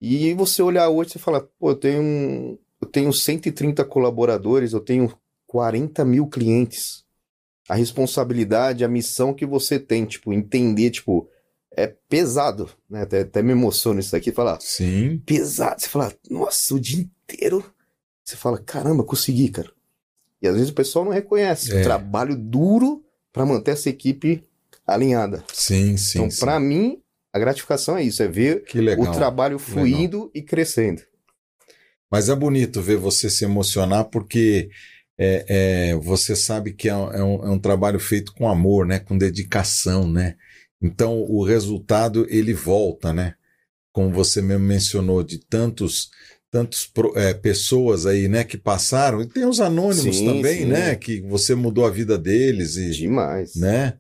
e 0.01 0.33
você 0.35 0.63
olhar 0.63 0.89
hoje 0.89 1.13
e 1.17 1.19
falar, 1.19 1.41
pô, 1.59 1.71
eu 1.71 1.77
tenho, 1.77 2.03
um- 2.03 2.59
eu 2.81 2.87
tenho 2.89 3.13
130 3.13 3.85
colaboradores, 3.85 4.73
eu 4.73 4.81
tenho 4.81 5.13
40 5.47 6.05
mil 6.05 6.27
clientes. 6.29 7.05
A 7.69 7.75
responsabilidade, 7.75 8.85
a 8.85 8.89
missão 8.89 9.35
que 9.35 9.45
você 9.45 9.79
tem, 9.79 10.05
tipo, 10.07 10.33
entender, 10.33 10.91
tipo, 10.91 11.29
é 11.83 11.95
pesado, 12.09 12.69
né? 12.91 13.03
Até, 13.03 13.21
até 13.21 13.43
me 13.43 13.53
emociono 13.53 14.01
isso 14.01 14.15
aqui, 14.17 14.33
falar, 14.33 14.59
Sim. 14.61 15.23
pesado. 15.25 15.81
Você 15.81 15.89
fala, 15.89 16.13
nossa, 16.31 16.75
o 16.75 16.81
dia 16.81 17.01
inteiro. 17.01 17.65
Você 18.25 18.37
fala, 18.37 18.59
caramba, 18.59 19.05
consegui, 19.05 19.49
cara. 19.49 19.71
E 20.43 20.47
às 20.49 20.55
vezes 20.55 20.71
o 20.71 20.75
pessoal 20.75 21.05
não 21.05 21.13
reconhece 21.13 21.73
É. 21.73 21.81
o 21.81 21.83
trabalho 21.83 22.37
duro 22.37 23.05
para 23.33 23.47
manter 23.47 23.73
essa 23.73 23.89
equipe 23.89 24.43
alinhada. 24.87 25.45
Sim, 25.53 25.97
sim. 25.97 26.23
então, 26.25 26.37
para 26.39 26.59
mim, 26.61 27.01
a 27.33 27.39
gratificação 27.39 27.97
é 27.97 28.03
isso, 28.03 28.23
é 28.23 28.29
ver 28.29 28.65
o 28.99 29.13
trabalho 29.13 29.59
fluindo 29.59 30.31
e 30.35 30.43
crescendo. 30.43 31.03
Mas 32.11 32.29
é 32.29 32.35
bonito 32.35 32.81
ver 32.81 32.97
você 32.97 33.29
se 33.29 33.45
emocionar 33.45 34.05
porque 34.07 34.71
é, 35.19 35.45
é, 35.91 35.95
você 35.97 36.35
sabe 36.37 36.73
que 36.73 36.89
é, 36.89 36.97
um- 36.97 37.13
é 37.13 37.23
um, 37.25 37.45
é 37.47 37.51
um 37.51 37.59
trabalho 37.59 37.99
feito 38.01 38.33
com 38.33 38.49
amor, 38.49 38.87
né? 38.87 38.99
Com 38.99 39.19
dedicação, 39.19 40.11
né? 40.11 40.37
Então 40.81 41.23
o 41.29 41.43
resultado 41.45 42.27
ele 42.29 42.53
volta, 42.55 43.13
né? 43.13 43.35
Como 43.93 44.11
você 44.11 44.41
mesmo 44.41 44.65
mencionou, 44.65 45.23
de 45.23 45.39
tantos 45.39 46.11
tantos 46.51 46.87
pro- 46.87 47.13
é, 47.15 47.35
pessoas 47.35 48.07
aí, 48.07 48.27
né, 48.27 48.43
que 48.43 48.57
passaram, 48.57 49.21
e 49.21 49.27
tem 49.27 49.45
os 49.45 49.61
anônimos 49.61 50.17
Sim, 50.17 50.25
também, 50.25 50.61
sim. 50.61 50.65
né, 50.65 50.97
que 50.97 51.21
você 51.21 51.55
mudou 51.55 51.85
a 51.85 51.91
vida 51.91 52.17
deles 52.17 52.77
e, 52.79 52.89
Demais. 52.89 53.55
né, 53.55 53.99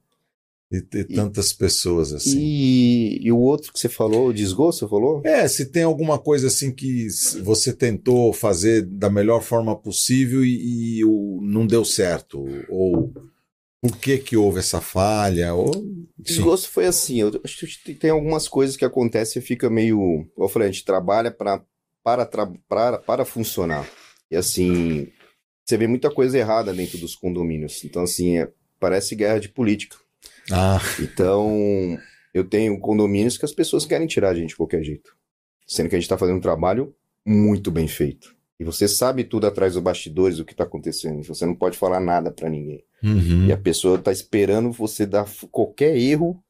e, 0.72 0.79
e 0.79 1.01
E- 1.01 1.05
tantas 1.05 1.53
pessoas 1.53 2.11
assim. 2.11 2.39
E, 2.41 3.18
e 3.22 3.31
o 3.31 3.37
outro 3.39 3.70
que 3.70 3.79
você 3.79 3.89
falou, 3.91 4.29
o 4.29 4.33
desgosto, 4.33 4.79
você 4.87 4.89
falou? 4.89 5.20
É, 5.26 5.47
se 5.47 5.66
tem 5.66 5.83
alguma 5.83 6.18
coisa 6.18 6.47
assim 6.47 6.72
que 6.72 7.07
você 7.43 7.70
tentou 7.70 8.33
fazer 8.33 8.81
da 8.81 9.11
melhor 9.11 9.43
forma 9.43 9.76
possível 9.76 10.43
e, 10.43 11.01
e 11.01 11.05
o- 11.05 11.41
não 11.43 11.66
deu 11.66 11.85
certo, 11.85 12.43
ou 12.70 13.12
por 13.81 13.97
que 13.97 14.18
que 14.18 14.37
houve 14.37 14.59
essa 14.59 14.81
falha, 14.81 15.55
ou 15.55 15.70
Desgosto 16.18 16.68
foi 16.70 16.87
assim, 16.87 17.20
eu 17.20 17.41
acho 17.45 17.66
que 17.85 17.95
tem 17.95 18.11
algumas 18.11 18.49
coisas 18.49 18.76
que 18.76 18.85
acontecem 18.85 19.41
e 19.41 19.45
fica 19.45 19.70
meio. 19.70 20.29
Eu 20.37 20.49
falei, 20.49 20.68
a 20.68 20.72
gente 20.72 20.85
trabalha 20.85 21.31
pra, 21.31 21.62
para, 22.03 22.26
tra- 22.26 22.53
para, 22.68 22.99
para 22.99 23.24
funcionar. 23.24 23.89
E 24.31 24.37
assim, 24.37 25.09
você 25.64 25.76
vê 25.76 25.87
muita 25.87 26.11
coisa 26.11 26.37
errada 26.37 26.72
dentro 26.74 26.99
dos 26.99 27.14
condomínios. 27.14 27.85
Então, 27.85 28.03
assim, 28.03 28.39
é- 28.39 28.51
parece 28.81 29.14
guerra 29.14 29.39
de 29.39 29.49
política. 29.49 29.97
ah, 30.51 30.81
Então, 31.01 31.97
eu 32.35 32.45
tenho 32.45 32.79
condomínios 32.81 33.39
que 33.39 33.45
as 33.45 33.53
pessoas 33.53 33.87
querem 33.87 34.07
tirar 34.07 34.31
a 34.31 34.35
gente 34.35 34.51
de 34.51 34.57
qualquer 34.57 34.83
jeito. 34.83 35.16
Sendo 35.66 35.89
que 35.89 35.95
a 35.95 35.99
gente 35.99 36.05
está 36.07 36.18
fazendo 36.18 36.39
um 36.39 36.41
trabalho 36.43 36.95
muito 37.24 37.70
bem 37.70 37.87
feito. 37.87 38.35
E 38.61 38.64
você 38.64 38.88
sabe 38.88 39.22
tudo 39.22 39.46
atrás 39.46 39.74
dos 39.74 39.82
bastidores, 39.82 40.38
o 40.38 40.44
que 40.44 40.52
está 40.52 40.64
acontecendo. 40.64 41.22
Você 41.24 41.46
não 41.46 41.54
pode 41.54 41.78
falar 41.78 42.00
nada 42.00 42.30
para 42.30 42.48
ninguém. 42.48 42.82
uhum, 43.02 43.46
E 43.46 43.52
a 43.52 43.56
pessoa 43.56 43.98
tá 43.98 44.11
esperando 44.11 44.72
você 44.72 45.06
dar 45.06 45.28
qualquer 45.52 45.96
erro 45.96 46.42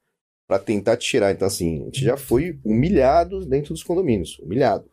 para 0.47 0.59
tentar 0.59 0.97
te 0.97 1.07
tirar. 1.07 1.33
Então, 1.33 1.47
assim, 1.47 1.83
a 1.83 1.85
gente 1.87 2.03
já 2.03 2.17
foi 2.17 2.59
humilhado 2.65 3.45
dentro 3.45 3.75
dos 3.75 3.83
condomínios. 3.83 4.39
Humilhado. 4.39 4.91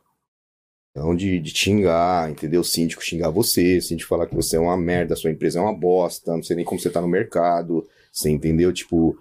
Então, 0.92 1.16
de, 1.16 1.40
de 1.40 1.52
xingar, 1.56 2.30
entendeu? 2.30 2.62
O 2.62 2.66
síndico 2.66 3.04
xingar 3.04 3.30
você, 3.30 3.78
o 3.78 3.82
síndico 3.82 4.10
falar 4.10 4.28
que 4.28 4.36
você 4.36 4.58
é 4.58 4.60
uma 4.60 4.78
merda, 4.78 5.16
sua 5.16 5.32
empresa 5.32 5.60
é 5.60 5.62
uma 5.62 5.74
bosta, 5.74 6.34
não 6.34 6.44
sei 6.44 6.56
nem 6.58 6.66
como 6.66 6.80
você 6.80 6.90
tá 6.90 7.02
no 7.02 7.08
mercado. 7.08 7.88
Você 8.12 8.30
entendeu? 8.30 8.72
Tipo, 8.74 9.18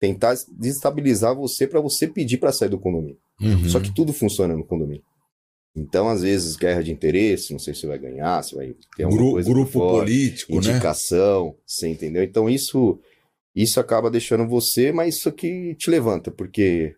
tentar 0.00 0.34
desestabilizar 0.56 1.34
você 1.34 1.66
para 1.66 1.80
você 1.80 2.06
pedir 2.08 2.38
para 2.38 2.52
sair 2.52 2.68
do 2.68 2.78
condomínio. 2.78 3.18
uhum. 3.40 3.68
Só 3.68 3.78
que 3.80 3.92
tudo 3.92 4.12
funciona 4.12 4.56
no 4.56 4.64
condomínio. 4.64 5.02
Então, 5.76 6.08
às 6.08 6.22
vezes, 6.22 6.56
guerra 6.56 6.82
de 6.82 6.90
interesse, 6.90 7.52
não 7.52 7.58
sei 7.58 7.74
se 7.74 7.80
você 7.80 7.86
vai 7.86 7.98
ganhar, 7.98 8.42
se 8.42 8.54
vai 8.54 8.74
ter 8.96 9.04
alguma 9.04 9.22
Gru- 9.22 9.32
coisa 9.32 9.50
grupo 9.50 9.72
fora 9.72 10.00
político, 10.00 10.52
né? 10.54 10.58
indicação, 10.58 11.54
você 11.66 11.88
entendeu? 11.88 12.22
Então 12.22 12.48
isso 12.48 12.98
isso 13.54 13.80
acaba 13.80 14.10
deixando 14.10 14.46
você, 14.46 14.92
mas 14.92 15.16
isso 15.16 15.32
que 15.32 15.74
te 15.76 15.90
levanta, 15.90 16.30
porque 16.30 16.94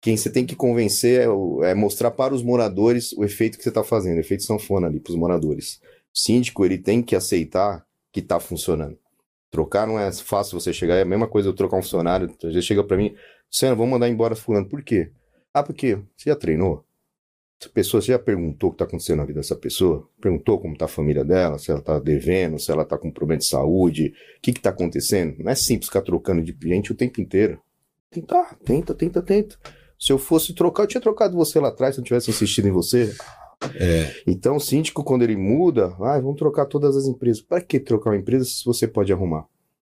quem 0.00 0.16
você 0.16 0.30
tem 0.30 0.44
que 0.46 0.56
convencer 0.56 1.20
é, 1.20 1.70
é 1.70 1.74
mostrar 1.74 2.10
para 2.10 2.34
os 2.34 2.42
moradores 2.42 3.12
o 3.12 3.24
efeito 3.24 3.56
que 3.58 3.62
você 3.62 3.68
está 3.68 3.84
fazendo, 3.84 4.16
o 4.16 4.20
efeito 4.20 4.42
sanfona 4.44 4.86
ali 4.88 4.98
para 5.00 5.10
os 5.12 5.16
moradores. 5.16 5.80
O 6.14 6.18
síndico 6.18 6.64
ele 6.64 6.78
tem 6.78 7.02
que 7.02 7.14
aceitar 7.14 7.84
que 8.12 8.20
está 8.20 8.40
funcionando. 8.40 8.98
Trocar 9.50 9.86
não 9.86 9.98
é 9.98 10.12
fácil 10.12 10.58
você 10.60 10.72
chegar, 10.72 10.96
é 10.96 11.02
a 11.02 11.04
mesma 11.04 11.28
coisa 11.28 11.48
eu 11.48 11.52
trocar 11.52 11.76
um 11.78 11.82
funcionário, 11.82 12.28
às 12.42 12.52
vezes 12.52 12.64
chega 12.64 12.84
para 12.84 12.96
mim, 12.96 13.14
Luciano, 13.52 13.76
vamos 13.76 13.90
mandar 13.92 14.08
embora 14.08 14.34
fulano, 14.36 14.68
por 14.68 14.82
quê? 14.82 15.10
Ah, 15.52 15.62
porque 15.62 15.96
você 16.16 16.30
já 16.30 16.36
treinou? 16.36 16.84
Essa 17.60 17.68
pessoa, 17.68 18.00
você 18.00 18.12
já 18.12 18.18
perguntou 18.18 18.70
o 18.70 18.72
que 18.72 18.76
está 18.76 18.86
acontecendo 18.86 19.18
na 19.18 19.26
vida 19.26 19.40
dessa 19.40 19.54
pessoa? 19.54 20.08
Perguntou 20.18 20.58
como 20.58 20.72
está 20.72 20.86
a 20.86 20.88
família 20.88 21.22
dela, 21.22 21.58
se 21.58 21.70
ela 21.70 21.80
está 21.80 21.98
devendo, 21.98 22.58
se 22.58 22.72
ela 22.72 22.84
está 22.84 22.96
com 22.96 23.10
problema 23.10 23.38
de 23.38 23.46
saúde, 23.46 24.14
o 24.38 24.40
que 24.40 24.50
está 24.50 24.70
acontecendo? 24.70 25.36
Não 25.38 25.52
é 25.52 25.54
simples 25.54 25.88
ficar 25.88 26.00
trocando 26.00 26.42
de 26.42 26.54
cliente 26.54 26.90
o 26.90 26.94
tempo 26.94 27.20
inteiro. 27.20 27.60
Tentar, 28.10 28.56
tenta, 28.64 28.94
tenta, 28.94 29.20
tenta. 29.20 29.56
Se 29.98 30.10
eu 30.10 30.18
fosse 30.18 30.54
trocar, 30.54 30.84
eu 30.84 30.86
tinha 30.86 31.02
trocado 31.02 31.36
você 31.36 31.60
lá 31.60 31.68
atrás, 31.68 31.94
se 31.94 32.00
eu 32.00 32.02
não 32.02 32.06
tivesse 32.06 32.30
insistido 32.30 32.66
em 32.66 32.72
você. 32.72 33.14
É, 33.74 34.10
Então, 34.26 34.56
o 34.56 34.60
síndico, 34.60 35.04
quando 35.04 35.20
ele 35.20 35.36
muda, 35.36 35.94
ah, 36.00 36.18
vamos 36.18 36.38
trocar 36.38 36.64
todas 36.64 36.96
as 36.96 37.04
empresas. 37.04 37.42
Para 37.42 37.60
que 37.60 37.78
trocar 37.78 38.08
uma 38.08 38.16
empresa 38.16 38.46
se 38.46 38.64
você 38.64 38.88
pode 38.88 39.12
arrumar? 39.12 39.42
O 39.42 39.48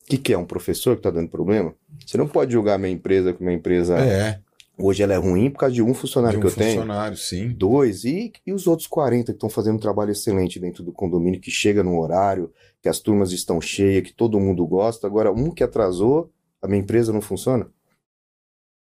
que, 0.07 0.17
que 0.17 0.31
é? 0.31 0.37
Um 0.37 0.45
professor 0.45 0.95
que 0.95 1.01
está 1.01 1.11
dando 1.11 1.29
problema? 1.29 1.75
Você 2.05 2.17
não 2.17 2.29
pode 2.29 2.53
julgar 2.53 2.79
minha 2.79 2.93
empresa 2.93 3.33
que 3.33 3.43
minha 3.43 3.57
empresa 3.57 3.99
é, 3.99 4.39
hoje 4.77 5.03
ela 5.03 5.13
é 5.13 5.17
ruim 5.17 5.49
por 5.49 5.59
causa 5.59 5.75
de 5.75 5.81
um 5.81 5.91
de 5.91 5.97
funcionário 5.97 6.37
um 6.37 6.41
que 6.41 6.47
eu 6.47 6.53
tenho. 6.53 6.79
funcionário, 6.79 7.17
sim. 7.17 7.49
Dois, 7.49 8.03
e, 8.05 8.31
e 8.45 8.53
os 8.53 8.67
outros 8.67 8.87
40 8.87 9.31
que 9.31 9.37
estão 9.37 9.49
fazendo 9.49 9.75
um 9.75 9.79
trabalho 9.79 10.11
excelente 10.11 10.59
dentro 10.59 10.83
do 10.83 10.91
condomínio, 10.91 11.39
que 11.39 11.51
chega 11.51 11.83
no 11.83 11.99
horário, 11.99 12.51
que 12.81 12.89
as 12.89 12.99
turmas 12.99 13.31
estão 13.31 13.59
cheias, 13.59 14.03
que 14.03 14.13
todo 14.13 14.39
mundo 14.39 14.65
gosta. 14.65 15.07
Agora, 15.07 15.31
um 15.31 15.51
que 15.51 15.63
atrasou, 15.63 16.31
a 16.61 16.67
minha 16.67 16.81
empresa 16.81 17.11
não 17.11 17.21
funciona. 17.21 17.69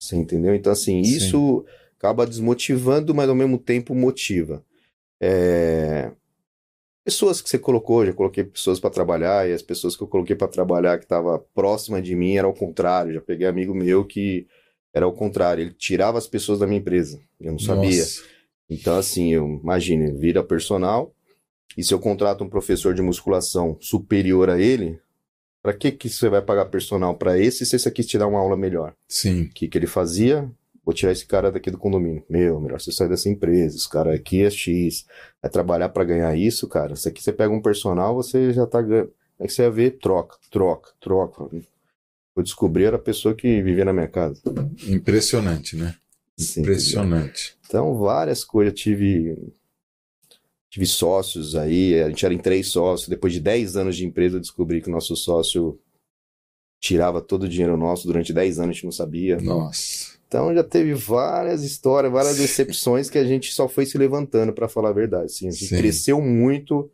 Você 0.01 0.17
entendeu? 0.17 0.55
Então, 0.55 0.73
assim, 0.73 1.03
Sim. 1.03 1.17
isso 1.17 1.65
acaba 1.97 2.27
desmotivando, 2.27 3.15
mas 3.15 3.29
ao 3.29 3.35
mesmo 3.35 3.59
tempo 3.59 3.95
motiva. 3.95 4.65
É, 5.21 6.13
Pessoas 7.09 7.41
que 7.41 7.49
você 7.49 7.59
colocou, 7.59 8.05
já 8.05 8.13
coloquei 8.13 8.45
pessoas 8.45 8.79
para 8.79 8.91
trabalhar, 8.91 9.49
e 9.49 9.55
as 9.55 9.63
pessoas 9.63 9.97
que 9.97 10.03
eu 10.03 10.07
coloquei 10.07 10.37
para 10.37 10.47
trabalhar 10.47 10.99
que 10.99 11.07
estava 11.07 11.39
próxima 11.55 12.03
de 12.03 12.15
mim 12.15 12.37
era 12.37 12.47
o 12.47 12.53
contrário. 12.53 13.15
Já 13.15 13.21
peguei 13.23 13.47
amigo 13.47 13.75
meu 13.75 14.05
que 14.05 14.47
era 14.93 15.07
o 15.07 15.13
contrário, 15.13 15.63
ele 15.63 15.75
tirava 15.75 16.19
as 16.19 16.27
pessoas 16.27 16.59
da 16.59 16.67
minha 16.67 16.81
empresa. 16.81 17.21
Eu 17.41 17.53
não 17.53 17.59
sabia. 17.59 17.99
Nossa. 18.01 18.23
Então, 18.71 18.97
assim, 18.97 19.33
eu 19.33 19.61
imagine, 19.63 20.13
vira 20.13 20.43
personal, 20.43 21.15
e 21.77 21.83
se 21.85 21.95
eu 21.95 21.99
contrato 21.99 22.45
um 22.45 22.49
professor 22.49 22.95
de 22.95 23.03
musculação 23.03 23.77
superior 23.81 24.51
a 24.51 24.61
ele, 24.61 24.99
para 25.63 25.73
que 25.73 25.91
que 25.93 26.09
você 26.09 26.29
vai 26.29 26.43
pagar 26.43 26.67
personal 26.67 27.15
para 27.17 27.39
esse 27.39 27.65
se 27.65 27.77
esse 27.77 27.89
aqui 27.89 28.03
te 28.03 28.19
dá 28.19 28.27
uma 28.27 28.39
aula 28.39 28.57
melhor? 28.57 28.95
Sim, 29.09 29.43
O 29.43 29.51
que 29.51 29.69
que 29.69 29.79
ele 29.79 29.87
fazia? 29.87 30.51
Vou 30.85 30.95
tirar 30.95 31.13
esse 31.13 31.27
cara 31.27 31.53
daqui 31.53 31.71
do 31.71 31.77
condomínio. 31.77 32.25
Meu, 32.29 32.59
melhor 32.61 32.81
você 32.81 32.91
sair 32.91 33.09
dessa 33.09 33.29
empresa. 33.29 33.77
Esse 33.77 33.89
cara 33.89 34.15
aqui 34.15 34.43
é 34.43 34.51
X. 34.51 35.05
Vai 35.43 35.51
trabalhar 35.51 35.91
para 35.91 36.05
ganhar 36.05 36.35
isso, 36.35 36.67
cara. 36.67 36.97
Se 36.97 37.09
aqui 37.09 37.23
você 37.23 37.33
pega 37.33 37.53
um 37.53 37.61
personal, 37.61 38.15
você 38.15 38.53
já 38.53 38.67
tá 38.67 38.81
ganhando. 38.81 39.13
Aí 39.39 39.47
que 39.47 39.53
você 39.53 39.63
vai 39.63 39.71
ver, 39.71 39.91
troca, 39.99 40.37
troca, 40.51 40.91
troca. 40.99 41.49
Eu 42.39 42.43
descobri, 42.45 42.85
era 42.85 42.97
a 42.97 43.01
pessoa 43.01 43.35
que 43.35 43.61
vivia 43.63 43.85
na 43.85 43.93
minha 43.93 44.07
casa. 44.07 44.41
impressionante, 44.87 45.75
né? 45.77 45.97
Sim, 46.37 46.61
Impressionante. 46.61 47.57
Então, 47.67 47.99
várias 47.99 48.45
coisas. 48.45 48.79
Tive, 48.79 49.37
tive 50.71 50.87
sócios 50.87 51.57
aí, 51.57 52.01
a 52.01 52.09
gente 52.09 52.25
era 52.25 52.33
em 52.33 52.39
três 52.39 52.69
sócios. 52.69 53.09
Depois 53.09 53.33
de 53.33 53.41
10 53.41 53.77
anos 53.77 53.97
de 53.97 54.07
empresa, 54.07 54.37
eu 54.37 54.41
descobri 54.41 54.81
que 54.81 54.89
o 54.89 54.93
nosso 54.93 55.17
sócio 55.17 55.79
tirava 56.81 57.21
todo 57.21 57.43
o 57.43 57.49
dinheiro 57.49 57.77
nosso 57.77 58.07
durante 58.07 58.33
10 58.33 58.61
anos, 58.61 58.71
a 58.71 58.73
gente 58.73 58.85
não 58.85 58.93
sabia. 58.93 59.37
Nossa. 59.41 60.17
Então, 60.29 60.55
já 60.55 60.63
teve 60.63 60.95
várias 60.95 61.65
histórias, 61.65 62.13
várias 62.13 62.37
decepções 62.37 63.11
que 63.11 63.19
a 63.19 63.25
gente 63.25 63.53
só 63.53 63.67
foi 63.67 63.85
se 63.85 63.99
levantando, 63.99 64.53
para 64.53 64.69
falar 64.69 64.91
a 64.91 64.93
verdade. 64.93 65.25
Assim, 65.25 65.49
a 65.49 65.51
gente 65.51 65.67
Sim. 65.67 65.77
cresceu 65.79 66.21
muito 66.21 66.89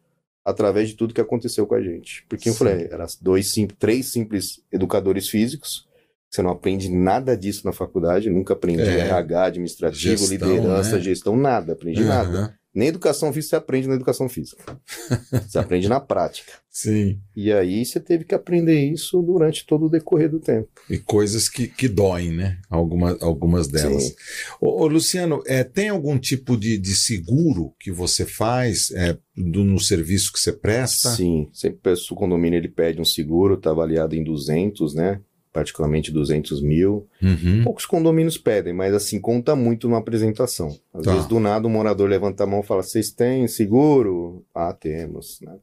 através 0.45 0.88
de 0.88 0.95
tudo 0.95 1.14
que 1.14 1.20
aconteceu 1.20 1.66
com 1.66 1.74
a 1.74 1.80
gente. 1.82 2.24
Porque 2.28 2.49
eu 2.49 2.53
Sim. 2.53 2.59
falei, 2.59 2.88
eram 2.90 3.07
dois, 3.20 3.51
sim, 3.53 3.66
três 3.66 4.12
simples 4.12 4.61
educadores 4.70 5.28
físicos. 5.28 5.86
Você 6.30 6.42
não 6.42 6.51
aprende 6.51 6.90
nada 6.90 7.36
disso 7.36 7.64
na 7.64 7.72
faculdade, 7.72 8.28
nunca 8.28 8.55
aprendi 8.55 8.82
É. 8.82 8.99
RH, 9.07 9.45
administrativo, 9.45 10.16
Gestão, 10.26 10.28
liderança, 10.53 10.97
né? 10.97 11.03
gestão, 11.03 11.36
nada, 11.36 11.72
aprendi 11.74 12.03
nada. 12.05 12.59
Nem 12.74 12.88
educação 12.88 13.32
física 13.32 13.50
você 13.50 13.56
aprende 13.56 13.86
na 13.88 13.94
educação 13.94 14.28
física. 14.28 14.80
você 15.46 15.58
aprende 15.58 15.88
na 15.88 16.00
prática. 16.00 16.52
Sim. 16.68 17.20
E 17.36 17.52
aí 17.52 17.84
você 17.84 18.00
teve 18.00 18.24
que 18.24 18.34
aprender 18.34 18.80
isso 18.90 19.22
durante 19.22 19.64
todo 19.64 19.86
o 19.86 19.88
decorrer 19.88 20.28
do 20.28 20.40
tempo. 20.40 20.68
E 20.90 20.98
coisas 20.98 21.48
que, 21.48 21.68
que 21.68 21.86
doem, 21.86 22.32
né? 22.32 22.58
Algumas, 22.68 23.22
algumas 23.22 23.68
delas. 23.68 24.02
Sim. 24.02 24.14
Ô, 24.60 24.82
ô, 24.82 24.86
Luciano, 24.88 25.40
é, 25.46 25.62
tem 25.62 25.88
algum 25.88 26.18
tipo 26.18 26.56
de, 26.56 26.76
de 26.76 26.96
seguro 26.96 27.72
que 27.78 27.92
você 27.92 28.26
faz 28.26 28.90
é, 28.90 29.16
do- 29.36 29.64
no 29.64 29.78
serviço 29.78 30.32
que 30.32 30.40
você 30.40 30.52
presta? 30.52 31.10
Sim, 31.10 31.48
sempre 31.52 31.92
o 32.10 32.14
condomínio 32.16 32.56
ele 32.56 32.68
pede 32.68 33.00
um 33.00 33.04
seguro, 33.04 33.54
está 33.54 33.70
avaliado 33.70 34.16
em 34.16 34.24
200, 34.24 34.94
né? 34.94 35.20
Particularmente 35.55 36.11
200 36.11 36.61
mil. 36.61 37.07
Uhum. 37.22 37.62
Poucos 37.62 37.86
condomínios 37.86 38.36
pedem, 38.36 38.72
mas 38.74 38.92
assim, 38.92 39.20
conta 39.20 39.55
muito 39.55 39.86
numa 39.88 40.00
apresentação. 40.00 40.76
Às 40.92 41.05
Tá. 41.05 41.12
vezes, 41.12 41.28
do 41.28 41.38
nada, 41.38 41.64
o 41.66 41.70
morador 41.70 42.11
levanta 42.11 42.42
a 42.42 42.46
mão 42.46 42.59
e 42.61 42.66
fala: 42.66 42.82
Vocês 42.82 43.12
têm 43.12 43.46
seguro? 43.46 44.44
Ah, 44.52 44.72
temos. 44.72 45.38
Né? 45.40 45.57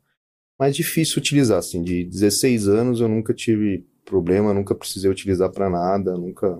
Mas 0.57 0.77
difícil 0.77 1.17
utilizar, 1.19 1.59
assim. 1.59 1.83
De 1.83 2.05
16 2.05 2.69
anos 2.69 3.01
eu 3.01 3.09
nunca 3.09 3.33
tive 3.33 3.85
problema, 4.05 4.53
nunca 4.53 4.73
precisei 4.73 5.11
utilizar 5.11 5.49
para 5.51 5.69
nada, 5.69 6.15
nunca 6.17 6.57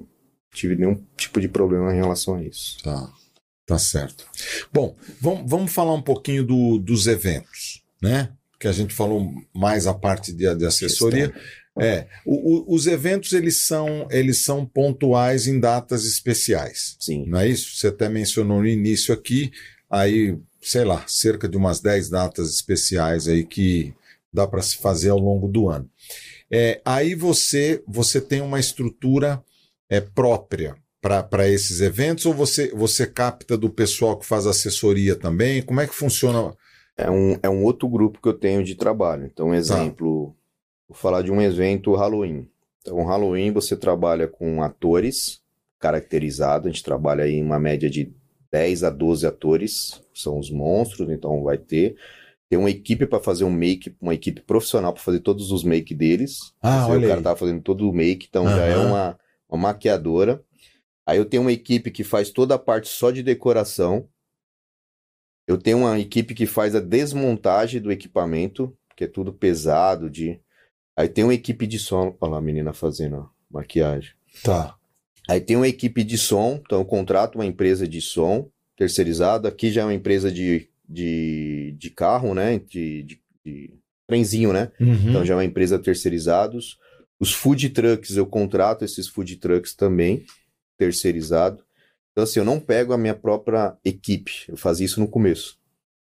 tive 0.54 0.76
nenhum 0.76 1.02
tipo 1.16 1.40
de 1.40 1.48
problema 1.48 1.94
em 1.94 1.98
relação 1.98 2.36
a 2.36 2.44
isso. 2.44 2.84
Tá, 2.84 3.10
tá 3.66 3.78
certo. 3.80 4.26
Bom, 4.74 4.94
vamos, 5.22 5.50
vamos 5.50 5.72
falar 5.74 5.94
um 5.94 6.02
pouquinho 6.02 6.44
do- 6.44 6.78
dos 6.78 7.08
eventos, 7.08 7.82
né? 8.02 8.30
porque 8.52 8.68
a 8.68 8.72
gente 8.74 8.94
falou 8.94 9.34
mais 9.56 9.88
a 9.88 9.94
parte 9.94 10.32
de, 10.32 10.54
de 10.54 10.66
assessoria. 10.68 11.34
É, 11.80 12.08
o, 12.26 12.74
o, 12.74 12.76
os 12.76 12.86
eventos 12.86 13.32
eles 13.32 13.62
são 13.64 14.06
eles 14.12 14.44
são 14.44 14.66
pontuais 14.66 15.48
em 15.48 15.60
datas 15.60 16.06
especiais. 16.06 16.98
Sim. 17.00 17.26
Não 17.28 17.40
é 17.40 17.48
isso? 17.48 17.76
Você 17.76 17.88
até 17.88 18.10
mencionou 18.10 18.60
no 18.60 18.68
início 18.68 19.14
aqui, 19.14 19.52
aí, 19.90 20.38
sei 20.62 20.84
lá, 20.84 21.06
cerca 21.08 21.48
de 21.48 21.56
umas 21.56 21.80
10 21.80 22.10
datas 22.10 22.54
especiais 22.54 23.28
aí 23.28 23.46
que 23.46 23.94
dá 24.34 24.46
para 24.46 24.62
se 24.62 24.78
fazer 24.78 25.10
ao 25.10 25.20
longo 25.20 25.48
do 25.48 25.70
ano. 25.70 25.90
É, 26.52 26.82
aí 26.84 27.16
você 27.16 27.82
você 27.88 28.20
tem 28.20 28.42
uma 28.42 28.60
estrutura 28.60 29.42
é, 29.90 30.02
própria 30.02 30.76
para 31.02 31.50
esses 31.50 31.82
eventos 31.82 32.26
ou 32.26 32.34
você, 32.34 32.70
você 32.76 33.08
capta 33.08 33.58
do 33.58 33.70
pessoal 33.70 34.18
que 34.18 34.26
faz 34.26 34.46
assessoria 34.46 35.16
também? 35.16 35.62
Como 35.62 35.82
é 35.82 35.88
que 35.88 35.96
funciona? 35.96 36.54
É 36.96 37.10
um, 37.10 37.40
é 37.42 37.50
um 37.50 37.64
outro 37.64 37.90
grupo 37.90 38.22
que 38.22 38.28
eu 38.28 38.34
tenho 38.34 38.64
de 38.64 38.76
trabalho. 38.76 39.26
Então, 39.26 39.48
um 39.48 39.54
exemplo, 39.56 40.28
tá. 40.28 40.41
Vou 40.92 40.98
falar 40.98 41.22
de 41.22 41.32
um 41.32 41.42
evento 41.42 41.96
Halloween. 41.96 42.50
Então, 42.82 43.04
Halloween 43.06 43.52
você 43.52 43.78
trabalha 43.78 44.28
com 44.28 44.62
atores 44.62 45.42
caracterizados, 45.80 46.68
a 46.68 46.72
gente 46.72 46.84
trabalha 46.84 47.24
aí 47.24 47.36
em 47.36 47.44
uma 47.44 47.60
média 47.60 47.90
de 47.90 48.14
10 48.52 48.84
a 48.84 48.90
12 48.90 49.26
atores, 49.26 50.04
são 50.14 50.38
os 50.38 50.52
monstros, 50.52 51.10
então 51.10 51.44
vai 51.44 51.58
ter. 51.58 51.96
Tem 52.50 52.60
uma 52.60 52.70
equipe 52.70 53.06
para 53.06 53.22
fazer 53.22 53.46
um 53.46 53.50
make, 53.50 53.96
uma 54.02 54.14
equipe 54.14 54.42
profissional 54.42 54.92
para 54.92 55.02
fazer 55.02 55.22
todos 55.22 55.52
os 55.52 55.64
make 55.64 55.96
deles. 55.96 56.54
Ah, 56.62 56.86
olha 56.88 57.08
o 57.08 57.10
cara 57.10 57.22
tá 57.22 57.36
fazendo 57.38 57.62
todo 57.62 57.90
o 57.90 57.94
make, 57.94 58.28
então 58.28 58.44
já 58.46 58.66
é 58.66 58.78
uma, 58.78 59.18
uma 59.48 59.58
maquiadora. 59.70 60.44
Aí 61.06 61.18
eu 61.18 61.26
tenho 61.26 61.44
uma 61.44 61.54
equipe 61.54 61.90
que 61.90 62.04
faz 62.04 62.30
toda 62.30 62.56
a 62.56 62.60
parte 62.60 62.90
só 62.90 63.10
de 63.10 63.24
decoração. 63.24 64.10
Eu 65.48 65.58
tenho 65.58 65.78
uma 65.80 65.98
equipe 65.98 66.34
que 66.36 66.46
faz 66.46 66.76
a 66.76 66.82
desmontagem 66.82 67.80
do 67.80 67.92
equipamento, 67.92 68.78
que 68.98 69.06
é 69.06 69.08
tudo 69.08 69.32
pesado 69.32 70.10
de. 70.10 70.42
Aí 71.02 71.10
tem 71.10 71.24
uma 71.24 71.34
equipe 71.34 71.66
de 71.66 71.80
som, 71.80 72.16
olha 72.22 72.32
lá 72.32 72.38
a 72.38 72.42
menina 72.42 72.74
fazendo 72.74 73.30
maquiagem. 73.50 74.12
Tá. 74.44 74.76
Aí 75.28 75.42
tem 75.42 75.56
uma 75.56 75.68
equipe 75.68 76.04
de 76.04 76.18
som, 76.18 76.62
então 76.64 76.80
eu 76.80 76.86
contrato 76.86 77.36
uma 77.36 77.46
empresa 77.46 77.88
de 77.88 78.02
som 78.02 78.50
terceirizada. 78.78 79.50
Aqui 79.50 79.72
já 79.72 79.82
é 79.82 79.86
uma 79.86 79.94
empresa 79.94 80.32
de 80.32 80.70
de, 80.92 81.74
de 81.78 81.90
carro, 81.90 82.34
né? 82.34 82.60
De, 82.60 83.04
de, 83.04 83.22
de 83.46 83.74
trenzinho, 84.06 84.52
né? 84.52 84.72
Uhum. 84.80 85.10
Então 85.10 85.26
já 85.26 85.34
é 85.34 85.38
uma 85.38 85.46
empresa 85.46 85.80
terceirizados. 85.80 86.78
Os 87.20 87.34
food 87.34 87.70
trucks, 87.70 88.18
eu 88.18 88.26
contrato 88.26 88.84
esses 88.84 89.08
food 89.08 89.38
trucks 89.38 89.74
também, 89.74 90.26
terceirizado. 90.78 91.64
Então, 92.12 92.26
assim, 92.26 92.40
eu 92.40 92.46
não 92.46 92.60
pego 92.60 92.92
a 92.92 92.98
minha 92.98 93.16
própria 93.16 93.78
equipe. 93.86 94.32
Eu 94.50 94.58
fazia 94.58 94.86
isso 94.86 95.00
no 95.00 95.08
começo. 95.08 95.58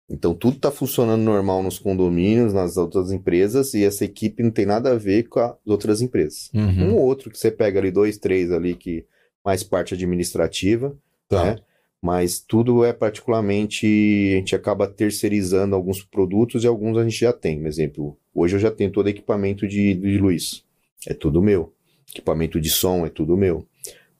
Então, 0.08 0.34
tudo 0.34 0.56
está 0.56 0.70
funcionando 0.70 1.22
normal 1.22 1.62
nos 1.62 1.78
condomínios, 1.78 2.52
nas 2.52 2.76
outras 2.76 3.10
empresas, 3.10 3.74
e 3.74 3.84
essa 3.84 4.04
equipe 4.04 4.42
não 4.42 4.50
tem 4.50 4.64
nada 4.64 4.92
a 4.92 4.96
ver 4.96 5.24
com 5.24 5.40
as 5.40 5.56
outras 5.66 6.00
empresas. 6.00 6.50
Uhum. 6.54 6.90
Um 6.90 6.94
ou 6.94 7.02
outro 7.02 7.30
que 7.30 7.38
você 7.38 7.50
pega 7.50 7.80
ali, 7.80 7.90
dois, 7.90 8.16
três 8.16 8.52
ali, 8.52 8.74
que 8.74 9.04
mais 9.44 9.64
parte 9.64 9.94
administrativa, 9.94 10.96
tá. 11.28 11.44
né? 11.44 11.56
mas 12.00 12.38
tudo 12.38 12.84
é 12.84 12.92
particularmente. 12.92 13.86
A 13.86 14.36
gente 14.36 14.54
acaba 14.54 14.86
terceirizando 14.86 15.74
alguns 15.74 16.02
produtos 16.02 16.62
e 16.62 16.66
alguns 16.66 16.96
a 16.96 17.02
gente 17.02 17.18
já 17.18 17.32
tem. 17.32 17.58
Por 17.58 17.66
exemplo, 17.66 18.16
hoje 18.32 18.54
eu 18.54 18.60
já 18.60 18.70
tenho 18.70 18.92
todo 18.92 19.08
equipamento 19.08 19.66
de, 19.66 19.94
de 19.94 20.18
luz, 20.18 20.64
é 21.06 21.14
tudo 21.14 21.42
meu. 21.42 21.72
Equipamento 22.08 22.60
de 22.60 22.70
som 22.70 23.04
é 23.04 23.08
tudo 23.08 23.36
meu. 23.36 23.66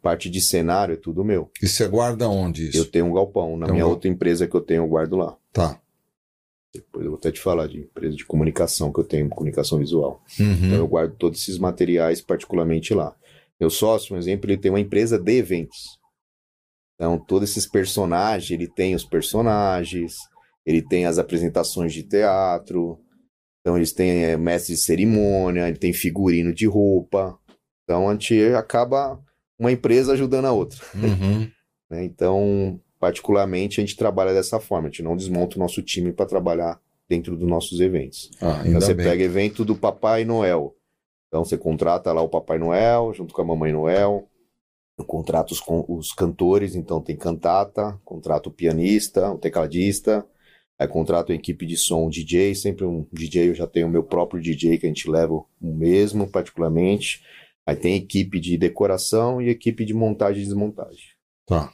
Parte 0.02 0.28
de 0.28 0.40
cenário 0.40 0.94
é 0.94 0.96
tudo 0.96 1.24
meu. 1.24 1.50
E 1.62 1.66
você 1.66 1.86
guarda 1.86 2.28
onde 2.28 2.68
isso? 2.68 2.78
Eu 2.78 2.84
tenho 2.84 3.06
um 3.06 3.12
galpão. 3.12 3.56
Na 3.56 3.66
Tem 3.66 3.74
minha 3.74 3.86
outra 3.86 4.08
empresa 4.08 4.46
que 4.46 4.54
eu 4.54 4.60
tenho, 4.60 4.82
eu 4.82 4.88
guardo 4.88 5.16
lá. 5.16 5.36
Tá. 5.56 5.80
Depois 6.74 7.06
eu 7.06 7.12
vou 7.12 7.18
até 7.18 7.32
te 7.32 7.40
falar 7.40 7.66
de 7.66 7.78
empresa 7.78 8.14
de 8.14 8.26
comunicação 8.26 8.92
que 8.92 9.00
eu 9.00 9.04
tenho, 9.04 9.28
comunicação 9.30 9.78
visual. 9.78 10.22
Uhum. 10.38 10.52
Então 10.52 10.74
eu 10.74 10.86
guardo 10.86 11.16
todos 11.16 11.40
esses 11.40 11.58
materiais 11.58 12.20
particularmente 12.20 12.92
lá. 12.92 13.16
Meu 13.58 13.70
sócio, 13.70 14.10
por 14.10 14.18
exemplo, 14.18 14.50
ele 14.50 14.58
tem 14.58 14.70
uma 14.70 14.80
empresa 14.80 15.18
de 15.18 15.32
eventos. 15.32 15.98
Então, 16.94 17.18
todos 17.18 17.50
esses 17.50 17.66
personagens, 17.66 18.50
ele 18.50 18.68
tem 18.68 18.94
os 18.94 19.04
personagens, 19.04 20.14
ele 20.64 20.82
tem 20.82 21.06
as 21.06 21.18
apresentações 21.18 21.92
de 21.92 22.02
teatro, 22.02 22.98
então 23.60 23.76
eles 23.76 23.92
têm 23.92 24.24
é, 24.24 24.36
mestre 24.36 24.74
de 24.74 24.80
cerimônia, 24.80 25.68
ele 25.68 25.78
tem 25.78 25.92
figurino 25.92 26.52
de 26.54 26.66
roupa. 26.66 27.38
Então 27.84 28.08
a 28.08 28.12
gente 28.12 28.38
acaba 28.54 29.18
uma 29.58 29.72
empresa 29.72 30.12
ajudando 30.12 30.46
a 30.46 30.52
outra. 30.52 30.78
Uhum. 30.94 31.50
né? 31.88 32.04
Então, 32.04 32.78
particularmente, 32.98 33.80
a 33.80 33.84
gente 33.84 33.96
trabalha 33.96 34.32
dessa 34.32 34.58
forma, 34.60 34.88
a 34.88 34.90
gente 34.90 35.02
não 35.02 35.16
desmonta 35.16 35.56
o 35.56 35.58
nosso 35.58 35.82
time 35.82 36.12
para 36.12 36.26
trabalhar 36.26 36.80
dentro 37.08 37.36
dos 37.36 37.48
nossos 37.48 37.80
eventos. 37.80 38.30
Ah, 38.40 38.62
Então 38.64 38.80
você 38.80 38.94
bem. 38.94 39.06
pega 39.06 39.22
evento 39.22 39.64
do 39.64 39.76
Papai 39.76 40.24
Noel. 40.24 40.74
Então 41.28 41.44
você 41.44 41.56
contrata 41.56 42.12
lá 42.12 42.22
o 42.22 42.28
Papai 42.28 42.58
Noel 42.58 43.12
junto 43.14 43.34
com 43.34 43.42
a 43.42 43.44
Mamãe 43.44 43.72
Noel. 43.72 44.28
Eu 44.98 45.04
contrato 45.04 45.52
os, 45.52 45.62
os 45.88 46.12
cantores, 46.12 46.74
então 46.74 47.02
tem 47.02 47.16
cantata, 47.16 48.00
contrato 48.04 48.46
o 48.46 48.52
pianista, 48.52 49.30
o 49.30 49.36
tecladista, 49.36 50.26
aí 50.78 50.88
contrato 50.88 51.32
a 51.32 51.34
equipe 51.34 51.66
de 51.66 51.76
som, 51.76 52.08
DJ, 52.08 52.54
sempre 52.54 52.86
um 52.86 53.06
DJ, 53.12 53.50
eu 53.50 53.54
já 53.54 53.66
tenho 53.66 53.86
o 53.88 53.90
meu 53.90 54.02
próprio 54.02 54.40
DJ 54.40 54.78
que 54.78 54.86
a 54.86 54.88
gente 54.88 55.10
leva 55.10 55.34
o 55.34 55.46
mesmo, 55.60 56.26
particularmente. 56.26 57.22
Aí 57.66 57.76
tem 57.76 57.96
equipe 57.96 58.40
de 58.40 58.56
decoração 58.56 59.42
e 59.42 59.50
equipe 59.50 59.84
de 59.84 59.92
montagem 59.92 60.42
e 60.42 60.46
desmontagem. 60.46 61.04
Tá. 61.44 61.70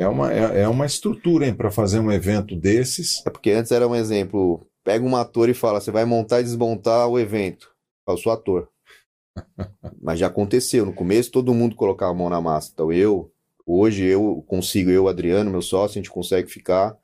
É 0.00 0.08
uma, 0.08 0.32
é, 0.32 0.62
é 0.62 0.68
uma 0.68 0.86
estrutura, 0.86 1.46
hein, 1.46 1.52
para 1.52 1.70
fazer 1.70 2.00
um 2.00 2.10
evento 2.10 2.56
desses. 2.56 3.22
É 3.26 3.28
porque 3.28 3.50
antes 3.50 3.70
era 3.70 3.86
um 3.86 3.94
exemplo, 3.94 4.66
pega 4.82 5.04
um 5.04 5.14
ator 5.14 5.50
e 5.50 5.54
fala, 5.54 5.78
você 5.78 5.90
vai 5.90 6.06
montar 6.06 6.40
e 6.40 6.44
desmontar 6.44 7.06
o 7.06 7.18
evento. 7.18 7.70
Eu 8.08 8.16
sou 8.16 8.32
ator. 8.32 8.66
Mas 10.00 10.18
já 10.18 10.28
aconteceu. 10.28 10.86
No 10.86 10.94
começo 10.94 11.30
todo 11.30 11.52
mundo 11.52 11.76
colocava 11.76 12.12
a 12.12 12.14
mão 12.14 12.30
na 12.30 12.40
massa. 12.40 12.70
Então 12.72 12.90
eu, 12.90 13.30
hoje 13.66 14.06
eu 14.06 14.42
consigo, 14.46 14.88
eu, 14.88 15.06
Adriano, 15.06 15.50
meu 15.50 15.60
sócio, 15.60 15.98
a 15.98 16.02
gente 16.02 16.10
consegue 16.10 16.48
ficar 16.48 16.96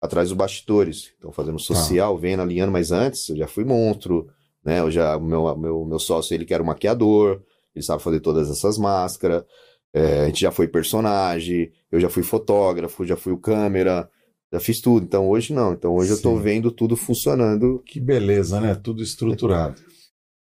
atrás 0.00 0.30
dos 0.30 0.38
bastidores. 0.38 1.12
Então 1.18 1.30
fazendo 1.30 1.58
social, 1.58 2.16
vendo, 2.16 2.40
alinhando, 2.40 2.72
mas 2.72 2.90
antes 2.90 3.28
eu 3.28 3.36
já 3.36 3.46
fui 3.46 3.66
monstro, 3.66 4.30
né? 4.64 4.80
Eu 4.80 4.90
já, 4.90 5.18
meu, 5.18 5.54
meu, 5.58 5.84
meu 5.84 5.98
sócio, 5.98 6.32
ele 6.32 6.46
que 6.46 6.54
era 6.54 6.62
o 6.62 6.66
maquiador, 6.66 7.42
ele 7.74 7.84
sabe 7.84 8.02
fazer 8.02 8.20
todas 8.20 8.50
essas 8.50 8.78
máscaras. 8.78 9.44
É, 9.92 10.20
a 10.22 10.26
gente 10.26 10.40
já 10.40 10.52
foi 10.52 10.68
personagem, 10.68 11.70
eu 11.90 12.00
já 12.00 12.08
fui 12.08 12.22
fotógrafo, 12.22 13.04
já 13.04 13.16
fui 13.16 13.32
o 13.32 13.38
câmera, 13.38 14.08
já 14.52 14.60
fiz 14.60 14.80
tudo. 14.80 15.04
Então 15.04 15.28
hoje 15.28 15.52
não. 15.52 15.72
Então 15.72 15.94
hoje 15.94 16.12
eu 16.12 16.20
tô 16.20 16.36
Sim. 16.36 16.42
vendo 16.42 16.70
tudo 16.70 16.96
funcionando. 16.96 17.82
Que 17.84 18.00
beleza, 18.00 18.60
né? 18.60 18.74
Tudo 18.74 19.02
estruturado. 19.02 19.80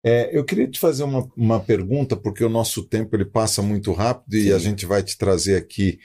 É, 0.04 0.30
eu 0.38 0.44
queria 0.46 0.68
te 0.68 0.80
fazer 0.80 1.04
uma, 1.04 1.28
uma 1.36 1.60
pergunta, 1.60 2.16
porque 2.16 2.44
o 2.44 2.50
nosso 2.50 2.84
tempo 2.84 3.16
ele 3.16 3.26
passa 3.26 3.62
muito 3.64 3.92
rápido 3.92 4.36
e 4.36 4.44
Sim. 4.44 4.54
a 4.54 4.60
gente 4.60 4.86
vai 4.86 5.02
te 5.02 5.18
trazer 5.18 5.56
aqui, 5.56 5.98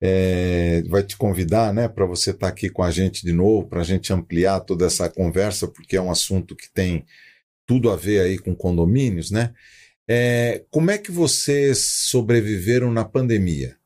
é, 0.00 0.82
vai 0.88 1.02
te 1.02 1.16
convidar, 1.16 1.74
né, 1.74 1.88
para 1.88 2.06
você 2.06 2.30
estar 2.30 2.46
aqui 2.46 2.70
com 2.70 2.84
a 2.84 2.90
gente 2.92 3.26
de 3.26 3.32
novo, 3.32 3.68
para 3.68 3.80
a 3.80 3.84
gente 3.84 4.12
ampliar 4.12 4.60
toda 4.60 4.86
essa 4.86 5.10
conversa, 5.10 5.66
porque 5.66 5.96
é 5.96 6.00
um 6.00 6.08
assunto 6.08 6.54
que 6.54 6.72
tem 6.72 7.04
tudo 7.66 7.90
a 7.90 7.96
ver 7.96 8.20
aí 8.20 8.38
com 8.38 8.54
condomínios, 8.54 9.32
né? 9.32 9.52
É, 10.08 10.64
como 10.70 10.90
é 10.90 10.98
que 10.98 11.12
vocês 11.12 11.86
sobreviveram 12.08 12.90
na 12.90 13.04
pandemia? 13.04 13.76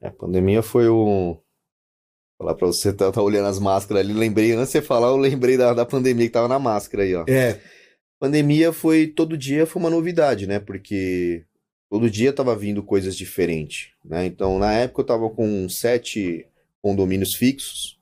É, 0.00 0.08
a 0.08 0.12
pandemia 0.12 0.62
foi 0.62 0.88
um. 0.88 1.38
Falar 2.38 2.54
pra 2.54 2.66
você, 2.66 2.92
tá, 2.92 3.12
tá 3.12 3.22
olhando 3.22 3.46
as 3.46 3.58
máscaras 3.58 4.04
ali, 4.04 4.12
lembrei, 4.12 4.52
antes 4.52 4.66
de 4.66 4.72
você 4.72 4.82
falar, 4.82 5.08
eu 5.08 5.16
lembrei 5.16 5.56
da, 5.56 5.72
da 5.72 5.86
pandemia 5.86 6.26
que 6.26 6.32
tava 6.32 6.48
na 6.48 6.58
máscara 6.58 7.04
aí, 7.04 7.14
ó. 7.14 7.24
É, 7.28 7.60
Pandemia 8.24 8.72
foi, 8.72 9.06
todo 9.06 9.36
dia 9.36 9.66
foi 9.66 9.82
uma 9.82 9.90
novidade, 9.90 10.46
né? 10.46 10.58
Porque 10.58 11.44
todo 11.90 12.08
dia 12.08 12.32
tava 12.32 12.56
vindo 12.56 12.82
coisas 12.82 13.14
diferentes, 13.14 13.92
né? 14.02 14.24
Então, 14.24 14.58
na 14.58 14.72
época 14.72 15.02
eu 15.02 15.06
tava 15.06 15.28
com 15.28 15.68
sete 15.68 16.48
condomínios 16.80 17.34
fixos. 17.34 18.00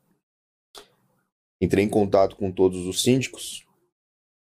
Entrei 1.61 1.85
em 1.85 1.89
contato 1.89 2.37
com 2.37 2.53
todos 2.53 2.87
os 2.87 3.03
síndicos. 3.03 3.67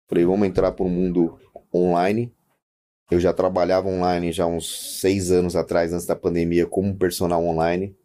Falei, 0.09 0.25
vamos 0.25 0.49
entrar 0.49 0.73
para 0.73 0.85
o 0.85 0.89
mundo 0.89 1.39
online. 1.73 2.29
Eu 3.11 3.19
já 3.19 3.33
trabalhava 3.33 3.87
online 3.87 4.31
já 4.31 4.45
uns 4.45 4.99
seis 4.99 5.31
anos 5.31 5.55
atrás, 5.55 5.91
antes 5.91 6.05
da 6.05 6.15
pandemia, 6.15 6.67
como 6.67 6.95
personal 6.95 7.43
online. 7.43 7.95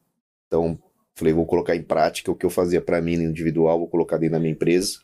Então, 0.47 0.79
falei, 1.15 1.35
vou 1.35 1.47
colocar 1.47 1.77
em 1.77 1.83
prática 1.83 2.31
o 2.31 2.35
que 2.35 2.47
eu 2.47 2.51
fazia 2.51 2.81
para 2.81 3.03
mim 3.03 3.17
no 3.17 3.25
individual, 3.25 3.79
vou 3.79 3.89
colocar 3.89 4.17
dentro 4.17 4.33
da 4.33 4.41
minha 4.41 4.53
empresa. 4.53 4.99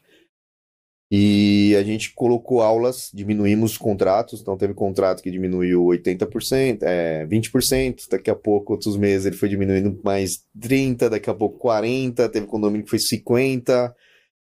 E 1.12 1.74
a 1.76 1.82
gente 1.82 2.14
colocou 2.14 2.62
aulas, 2.62 3.10
diminuímos 3.12 3.72
os 3.72 3.78
contratos, 3.78 4.40
então 4.40 4.56
teve 4.56 4.74
contrato 4.74 5.22
que 5.22 5.30
diminuiu 5.30 5.82
80%, 5.86 6.82
é, 6.82 7.26
20%, 7.26 8.08
daqui 8.08 8.30
a 8.30 8.34
pouco, 8.34 8.74
outros 8.74 8.96
meses, 8.96 9.26
ele 9.26 9.36
foi 9.36 9.48
diminuindo 9.48 10.00
mais 10.04 10.44
30%, 10.56 11.08
daqui 11.08 11.28
a 11.28 11.34
pouco 11.34 11.58
40%, 11.66 12.30
teve 12.30 12.46
condomínio 12.46 12.84
que 12.84 12.90
foi 12.90 13.00
50%, 13.00 13.92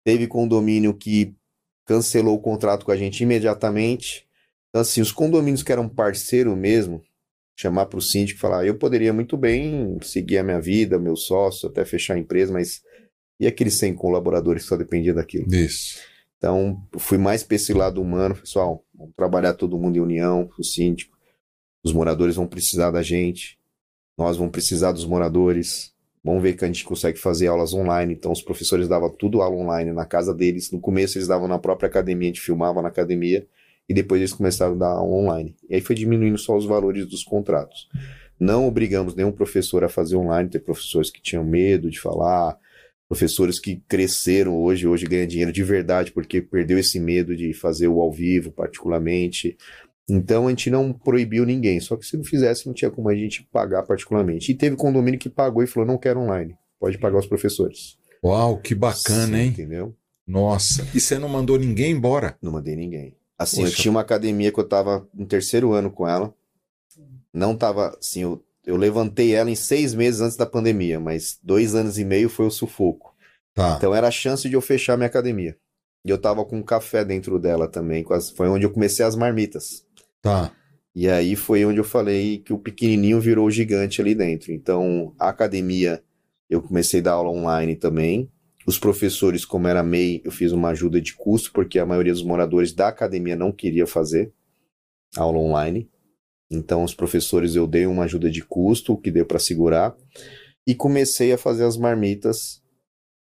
teve 0.05 0.29
condomínio 0.29 0.95
que 0.95 1.35
cancelou 1.85 2.37
o 2.37 2.41
contrato 2.41 2.87
com 2.87 2.93
a 2.93 2.97
gente 2.97 3.25
imediatamente. 3.25 4.25
Então, 4.73 4.81
assim, 4.81 5.03
os 5.03 5.13
condomínios 5.13 5.63
que 5.63 5.71
eram 5.71 5.87
parceiro 5.87 6.57
mesmo, 6.57 7.03
chamar 7.55 7.87
para 7.87 7.99
o 7.99 8.03
síndico 8.03 8.39
e 8.39 8.41
falar, 8.41 8.65
eu 8.65 8.79
poderia 8.79 9.13
muito 9.13 9.37
bem 9.37 9.99
seguir 10.01 10.39
a 10.39 10.43
minha 10.43 10.59
vida, 10.59 10.99
meu 10.99 11.15
sócio, 11.15 11.69
até 11.69 11.85
fechar 11.85 12.15
a 12.15 12.19
empresa, 12.19 12.51
mas 12.51 12.81
e 13.39 13.47
aqueles 13.47 13.75
100 13.75 13.95
colaboradores 13.95 14.63
que 14.63 14.69
só 14.71 14.77
dependiam 14.77 15.15
daquilo? 15.15 15.47
isso. 15.55 15.99
Então, 16.39 16.83
fui 16.99 17.19
mais 17.19 17.45
para 17.45 17.57
esse 17.57 17.73
lado 17.73 18.01
humano, 18.01 18.35
pessoal, 18.35 18.83
vamos 18.95 19.15
trabalhar 19.15 19.53
todo 19.53 19.79
mundo 19.79 19.97
em 19.97 20.01
união, 20.01 20.51
o 20.59 20.65
síndico, 20.65 21.17
os 21.85 21.93
moradores 21.93 22.35
vão 22.35 22.47
precisar 22.47 22.91
da 22.91 23.03
gente, 23.03 23.59
nós 24.17 24.37
vamos 24.37 24.53
precisar 24.53 24.93
dos 24.93 25.05
moradores, 25.05 25.93
vamos 26.25 26.43
ver 26.43 26.55
que 26.55 26.65
a 26.65 26.67
gente 26.67 26.85
consegue 26.85 27.19
fazer 27.19 27.49
aulas 27.49 27.75
online, 27.75 28.15
então 28.15 28.33
os 28.33 28.43
professores 28.43 28.89
davam 28.89 29.11
tudo 29.11 29.43
aula 29.43 29.57
online 29.57 29.93
na 29.93 30.07
casa 30.07 30.35
deles, 30.35 30.71
no 30.71 30.81
começo 30.81 31.19
eles 31.19 31.29
davam 31.29 31.47
na 31.47 31.59
própria 31.59 31.89
academia, 31.89 32.31
a 32.31 32.33
gente 32.33 32.41
filmava 32.41 32.81
na 32.81 32.89
academia, 32.89 33.47
e 33.89 33.95
depois 33.95 34.21
eles 34.21 34.33
começaram 34.33 34.75
a 34.75 34.79
dar 34.79 35.03
online. 35.03 35.55
E 35.69 35.75
aí 35.75 35.81
foi 35.81 35.95
diminuindo 35.95 36.39
só 36.39 36.57
os 36.57 36.65
valores 36.65 37.07
dos 37.07 37.23
contratos. 37.23 37.89
Não 38.39 38.67
obrigamos 38.67 39.15
nenhum 39.15 39.33
professor 39.33 39.85
a 39.85 39.89
fazer 39.89 40.17
online, 40.17 40.49
tem 40.49 40.61
professores 40.61 41.11
que 41.11 41.23
tinham 41.23 41.45
medo 41.45 41.91
de 41.91 42.01
falar, 42.01 42.59
professores 43.09 43.61
que 43.61 43.83
cresceram 43.87 44.57
hoje, 44.57 44.87
hoje 44.87 45.07
ganham 45.07 45.27
dinheiro 45.27 45.53
de 45.53 45.63
verdade 45.63 46.11
porque 46.11 46.41
perdeu 46.41 46.79
esse 46.79 46.99
medo 46.99 47.37
de 47.37 47.53
fazer 47.53 47.87
o 47.87 48.01
ao 48.01 48.11
vivo, 48.11 48.51
particularmente. 48.51 49.57
Então 50.09 50.47
a 50.47 50.51
gente 50.51 50.71
não 50.71 50.93
proibiu 50.93 51.45
ninguém, 51.45 51.79
só 51.79 51.97
que 51.97 52.05
se 52.05 52.17
não 52.17 52.25
fizesse 52.25 52.67
não 52.67 52.75
tinha 52.75 52.91
como 52.91 53.09
a 53.09 53.15
gente 53.15 53.47
pagar 53.53 53.83
particularmente. 53.83 54.51
E 54.51 54.55
teve 54.55 54.77
condomínio 54.77 55.21
que 55.21 55.29
pagou 55.29 55.63
e 55.63 55.67
falou: 55.67 55.87
não 55.87 55.99
quero 55.99 56.21
online, 56.21 56.57
pode 56.81 56.99
pagar 56.99 57.19
os 57.19 57.27
professores. 57.27 57.97
Uau, 58.25 58.59
que 58.59 58.75
bacana, 58.75 59.37
Sim, 59.37 59.43
hein? 59.43 59.49
Entendeu? 59.49 59.95
Nossa, 60.27 60.87
e 60.95 61.01
você 61.01 61.19
não 61.19 61.29
mandou 61.29 61.59
ninguém 61.59 61.93
embora? 61.93 62.37
Não 62.41 62.53
mandei 62.53 62.75
ninguém. 62.75 63.15
Assim, 63.43 63.63
Poxa. 63.63 63.73
eu 63.73 63.77
tinha 63.77 63.91
uma 63.91 64.01
academia 64.01 64.53
que 64.53 64.59
eu 64.59 64.69
tava 64.69 65.07
no 65.15 65.27
terceiro 65.27 65.73
ano 65.73 65.91
com 65.91 66.07
ela. 66.09 66.35
Não 67.33 67.57
tava, 67.57 67.97
assim, 67.99 68.23
eu 68.23 68.43
eu 68.65 68.77
levantei 68.77 69.35
ela 69.35 69.51
em 69.51 69.57
seis 69.57 69.93
meses 69.93 70.21
antes 70.21 70.37
da 70.37 70.47
pandemia, 70.47 71.01
mas 71.01 71.39
dois 71.43 71.75
anos 71.75 71.99
e 71.99 72.05
meio 72.05 72.29
foi 72.29 72.47
o 72.47 72.51
sufoco. 72.51 73.15
Tá. 73.55 73.75
Então 73.77 73.95
era 73.95 74.09
a 74.09 74.13
chance 74.13 74.49
de 74.49 74.55
eu 74.55 74.61
fechar 74.61 74.97
minha 74.97 75.09
academia. 75.09 75.57
E 76.05 76.11
eu 76.11 76.19
tava 76.19 76.45
com 76.45 76.59
um 76.59 76.63
café 76.63 77.05
dentro 77.05 77.39
dela 77.39 77.69
também. 77.69 78.05
Foi 78.37 78.49
onde 78.49 78.65
eu 78.65 78.71
comecei 78.71 79.05
as 79.05 79.15
marmitas. 79.15 79.85
Tá. 80.21 80.53
E 80.95 81.09
aí 81.09 81.37
foi 81.37 81.65
onde 81.65 81.79
eu 81.79 81.85
falei 81.85 82.39
que 82.39 82.53
o 82.53 82.59
pequenininho 82.59 83.21
virou 83.21 83.47
o 83.47 83.51
gigante 83.51 84.01
ali 84.01 84.15
dentro. 84.15 84.53
Então, 84.53 85.15
a 85.19 85.29
academia, 85.29 86.03
eu 86.49 86.61
comecei 86.61 87.01
a 87.01 87.05
dar 87.05 87.13
aula 87.13 87.31
online 87.31 87.77
também. 87.77 88.31
Os 88.67 88.79
professores, 88.79 89.45
como 89.45 89.67
era 89.67 89.83
MEI, 89.83 90.23
eu 90.25 90.31
fiz 90.31 90.53
uma 90.53 90.69
ajuda 90.69 91.01
de 91.01 91.15
custo, 91.15 91.53
porque 91.53 91.79
a 91.79 91.87
maioria 91.87 92.13
dos 92.13 92.23
moradores 92.23 92.73
da 92.73 92.89
academia 92.89 93.35
não 93.35 93.51
queria 93.51 93.87
fazer 93.87 94.33
aula 95.17 95.39
online. 95.39 95.91
Então, 96.51 96.85
os 96.85 96.95
professores 96.95 97.55
eu 97.55 97.67
dei 97.67 97.87
uma 97.87 98.05
ajuda 98.05 98.31
de 98.31 98.43
custo, 98.43 98.97
que 98.97 99.11
deu 99.11 99.25
para 99.25 99.39
segurar, 99.39 99.97
e 100.67 100.75
comecei 100.75 101.33
a 101.33 101.39
fazer 101.39 101.65
as 101.65 101.77
marmitas 101.77 102.63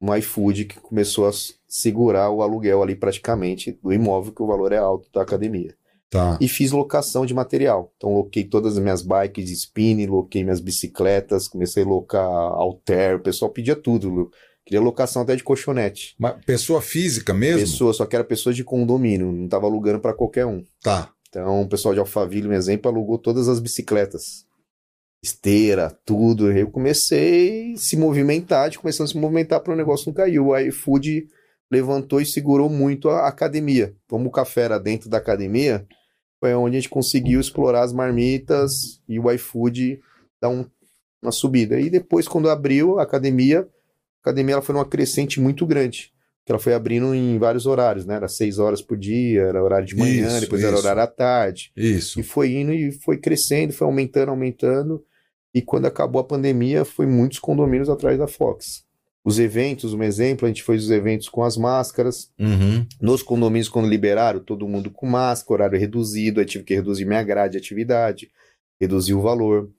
no 0.01 0.14
iFood, 0.16 0.66
que 0.66 0.80
começou 0.80 1.26
a 1.26 1.32
segurar 1.66 2.30
o 2.30 2.43
aluguel 2.43 2.82
ali 2.82 2.95
praticamente 2.95 3.72
do 3.82 3.93
imóvel, 3.93 4.32
que 4.32 4.43
o 4.43 4.47
valor 4.47 4.72
é 4.72 4.78
alto 4.78 5.11
da 5.12 5.22
academia. 5.22 5.74
Tá. 6.11 6.39
E 6.41 6.47
fiz 6.47 6.70
locação 6.70 7.26
de 7.26 7.35
material. 7.35 7.93
Então, 7.97 8.14
loquei 8.14 8.45
todas 8.45 8.74
as 8.76 8.82
minhas 8.82 9.03
bikes 9.03 9.47
de 9.47 9.53
spin, 9.55 10.07
loquei 10.07 10.45
minhas 10.45 10.61
bicicletas, 10.61 11.49
comecei 11.49 11.82
a 11.82 11.87
locar 11.87 12.24
alter, 12.24 13.16
o 13.16 13.20
pessoal 13.20 13.51
pedia 13.51 13.74
tudo. 13.74 14.30
Queria 14.66 14.80
locação 14.80 15.22
até 15.22 15.36
de 15.36 15.44
colchonete. 15.44 16.14
Mas 16.18 16.42
pessoa 16.44 16.80
física 16.80 17.34
mesmo? 17.34 17.60
Pessoa, 17.60 17.92
só 17.92 18.06
que 18.06 18.16
era 18.16 18.24
pessoa 18.24 18.54
de 18.54 18.64
condomínio, 18.64 19.30
não 19.30 19.44
estava 19.44 19.66
alugando 19.66 20.00
para 20.00 20.14
qualquer 20.14 20.46
um. 20.46 20.64
Tá. 20.82 21.12
Então, 21.28 21.62
o 21.62 21.68
pessoal 21.68 21.92
de 21.92 22.00
Alphaville, 22.00 22.48
um 22.48 22.52
exemplo, 22.52 22.90
alugou 22.90 23.18
todas 23.18 23.48
as 23.48 23.60
bicicletas. 23.60 24.46
Esteira, 25.22 25.90
tudo. 26.04 26.50
Eu 26.52 26.70
comecei 26.70 27.72
a 27.72 27.76
se 27.76 27.96
movimentar, 27.96 28.70
de 28.70 28.78
começando 28.78 29.06
a 29.06 29.10
se 29.10 29.18
movimentar 29.18 29.60
para 29.60 29.72
o 29.72 29.76
negócio 29.76 30.06
não 30.06 30.14
cair. 30.14 30.38
O 30.38 30.56
iFood 30.56 31.26
levantou 31.70 32.20
e 32.20 32.26
segurou 32.26 32.70
muito 32.70 33.08
a 33.10 33.26
academia. 33.26 33.94
Como 34.08 34.28
o 34.28 34.32
café 34.32 34.62
era 34.62 34.78
dentro 34.78 35.10
da 35.10 35.18
academia, 35.18 35.86
foi 36.40 36.54
onde 36.54 36.76
a 36.76 36.80
gente 36.80 36.90
conseguiu 36.90 37.40
explorar 37.40 37.82
as 37.82 37.92
marmitas 37.92 39.00
e 39.08 39.18
o 39.18 39.30
iFood 39.32 40.00
dar 40.40 40.50
um, 40.50 40.64
uma 41.22 41.32
subida. 41.32 41.80
E 41.80 41.90
depois, 41.90 42.28
quando 42.28 42.48
abriu 42.48 42.98
a 43.00 43.02
academia, 43.02 43.66
a 44.25 44.31
academia 44.31 44.55
ela 44.55 44.62
foi 44.62 44.75
numa 44.75 44.85
crescente 44.85 45.41
muito 45.41 45.66
grande 45.66 46.14
que 46.45 46.53
ela 46.53 46.59
foi 46.59 46.75
abrindo 46.75 47.14
em 47.14 47.39
vários 47.39 47.64
horários, 47.64 48.05
né? 48.05 48.16
Era 48.16 48.29
seis 48.29 48.59
horas 48.59 48.83
por 48.83 48.99
dia, 48.99 49.43
era 49.43 49.62
horário 49.62 49.87
de 49.87 49.97
manhã, 49.97 50.29
isso, 50.29 50.41
depois 50.41 50.61
isso. 50.61 50.68
era 50.68 50.79
horário 50.79 51.03
à 51.03 51.07
tarde. 51.07 51.72
Isso. 51.75 52.20
E 52.20 52.22
foi 52.22 52.53
indo 52.53 52.72
e 52.72 52.93
foi 52.93 53.16
crescendo, 53.16 53.72
foi 53.72 53.87
aumentando, 53.87 54.29
aumentando. 54.29 55.03
E 55.55 55.62
quando 55.62 55.87
acabou 55.87 56.20
a 56.20 56.25
pandemia, 56.25 56.85
foi 56.85 57.07
muitos 57.07 57.39
condomínios 57.39 57.89
atrás 57.89 58.18
da 58.18 58.27
Fox. 58.27 58.85
Os 59.25 59.39
eventos, 59.39 59.95
um 59.95 60.03
exemplo, 60.03 60.45
a 60.45 60.49
gente 60.49 60.62
fez 60.62 60.85
os 60.85 60.91
eventos 60.91 61.31
com 61.31 61.43
as 61.43 61.57
máscaras. 61.57 62.31
Uhum. 62.39 62.87
Nos 63.01 63.22
condomínios, 63.22 63.70
quando 63.70 63.89
liberaram, 63.89 64.39
todo 64.39 64.68
mundo 64.68 64.91
com 64.91 65.07
máscara, 65.07 65.62
horário 65.62 65.81
reduzido, 65.81 66.41
aí 66.41 66.47
tive 66.47 66.64
que 66.64 66.75
reduzir 66.75 67.07
minha 67.07 67.22
grade 67.22 67.53
de 67.53 67.59
atividade, 67.59 68.31
reduzir 68.79 69.14
o 69.14 69.22
valor. 69.22 69.70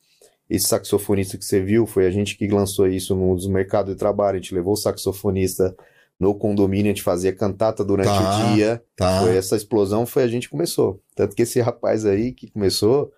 Esse 0.49 0.67
saxofonista 0.67 1.37
que 1.37 1.45
você 1.45 1.59
viu, 1.59 1.87
foi 1.87 2.05
a 2.05 2.11
gente 2.11 2.37
que 2.37 2.47
lançou 2.47 2.87
isso 2.87 3.15
no 3.15 3.49
mercado 3.49 3.91
de 3.91 3.97
trabalho. 3.97 4.37
A 4.37 4.41
gente 4.41 4.53
levou 4.53 4.73
o 4.73 4.77
saxofonista 4.77 5.75
no 6.19 6.33
condomínio, 6.35 6.91
a 6.91 6.93
gente 6.93 7.03
fazia 7.03 7.33
cantata 7.33 7.83
durante 7.83 8.07
tá, 8.07 8.51
o 8.51 8.53
dia. 8.53 8.83
Tá. 8.95 9.21
Foi 9.21 9.35
essa 9.35 9.55
explosão, 9.55 10.05
foi 10.05 10.23
a 10.23 10.27
gente 10.27 10.43
que 10.43 10.51
começou. 10.51 11.01
Tanto 11.15 11.35
que 11.35 11.41
esse 11.41 11.59
rapaz 11.59 12.05
aí 12.05 12.31
que 12.31 12.49
começou, 12.51 13.11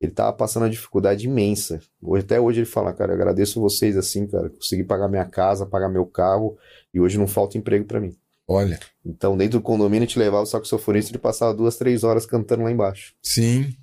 ele 0.00 0.12
tava 0.12 0.32
passando 0.32 0.64
uma 0.64 0.70
dificuldade 0.70 1.26
imensa. 1.26 1.80
Hoje, 2.02 2.24
até 2.24 2.40
hoje 2.40 2.60
ele 2.60 2.66
fala, 2.66 2.92
cara, 2.92 3.12
eu 3.12 3.16
agradeço 3.16 3.60
vocês 3.60 3.96
assim, 3.96 4.26
cara, 4.26 4.50
consegui 4.50 4.84
pagar 4.84 5.08
minha 5.08 5.24
casa, 5.24 5.64
pagar 5.64 5.88
meu 5.88 6.06
carro, 6.06 6.56
e 6.92 7.00
hoje 7.00 7.18
não 7.18 7.26
falta 7.26 7.56
emprego 7.56 7.84
para 7.84 8.00
mim. 8.00 8.14
Olha. 8.46 8.78
Então, 9.04 9.36
dentro 9.36 9.58
do 9.58 9.62
condomínio, 9.62 10.04
a 10.04 10.06
gente 10.06 10.18
levava 10.18 10.42
o 10.42 10.46
saxofonista 10.46 11.10
e 11.10 11.12
ele 11.12 11.18
passava 11.18 11.52
duas, 11.52 11.76
três 11.76 12.02
horas 12.02 12.24
cantando 12.24 12.62
lá 12.62 12.70
embaixo. 12.70 13.14
Sim. 13.22 13.74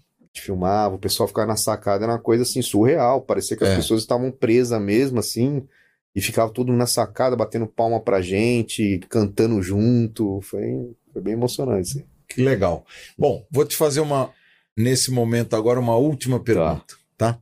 Filmava, 0.42 0.96
o 0.96 1.00
pessoal 1.00 1.28
ficava 1.28 1.48
na 1.48 1.56
sacada, 1.56 2.04
era 2.04 2.14
uma 2.14 2.20
coisa 2.20 2.44
assim 2.44 2.62
surreal. 2.62 3.22
Parecia 3.22 3.56
que 3.58 3.64
as 3.64 3.72
é. 3.72 3.76
pessoas 3.76 4.02
estavam 4.02 4.32
presas 4.32 4.82
mesmo, 4.82 5.20
assim 5.20 5.68
e 6.16 6.22
ficava 6.22 6.52
tudo 6.52 6.72
na 6.72 6.88
sacada, 6.88 7.36
batendo 7.36 7.68
palma 7.68 8.00
pra 8.00 8.22
gente, 8.22 9.00
cantando 9.10 9.62
junto. 9.62 10.40
Foi, 10.42 10.96
foi 11.12 11.22
bem 11.22 11.34
emocionante. 11.34 11.90
Assim. 11.90 12.06
Que 12.28 12.42
legal. 12.42 12.86
Bom, 13.18 13.46
vou 13.52 13.66
te 13.66 13.76
fazer 13.76 14.00
uma, 14.00 14.32
nesse 14.78 15.12
momento 15.12 15.56
agora, 15.56 15.80
uma 15.80 15.98
última 15.98 16.40
pergunta, 16.40 16.96
tá? 17.18 17.34
tá? 17.34 17.40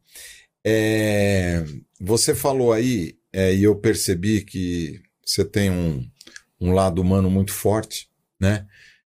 É, 0.66 1.64
você 2.02 2.34
falou 2.34 2.74
aí, 2.74 3.16
é, 3.32 3.54
e 3.54 3.64
eu 3.64 3.76
percebi 3.76 4.42
que 4.42 5.00
você 5.24 5.46
tem 5.46 5.70
um, 5.70 6.04
um 6.60 6.74
lado 6.74 7.00
humano 7.00 7.30
muito 7.30 7.54
forte, 7.54 8.10
né? 8.40 8.66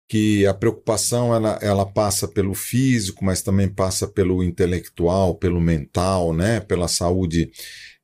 Que 0.09 0.47
a 0.47 0.55
preocupação 0.55 1.35
ela, 1.35 1.59
ela 1.61 1.85
passa 1.85 2.29
pelo 2.29 2.55
físico, 2.55 3.25
mas 3.25 3.43
também 3.43 3.69
passa 3.69 4.07
pelo 4.07 4.43
intelectual, 4.43 5.35
pelo 5.35 5.61
mental, 5.61 6.33
né? 6.33 6.61
Pela 6.61 6.87
saúde 6.87 7.51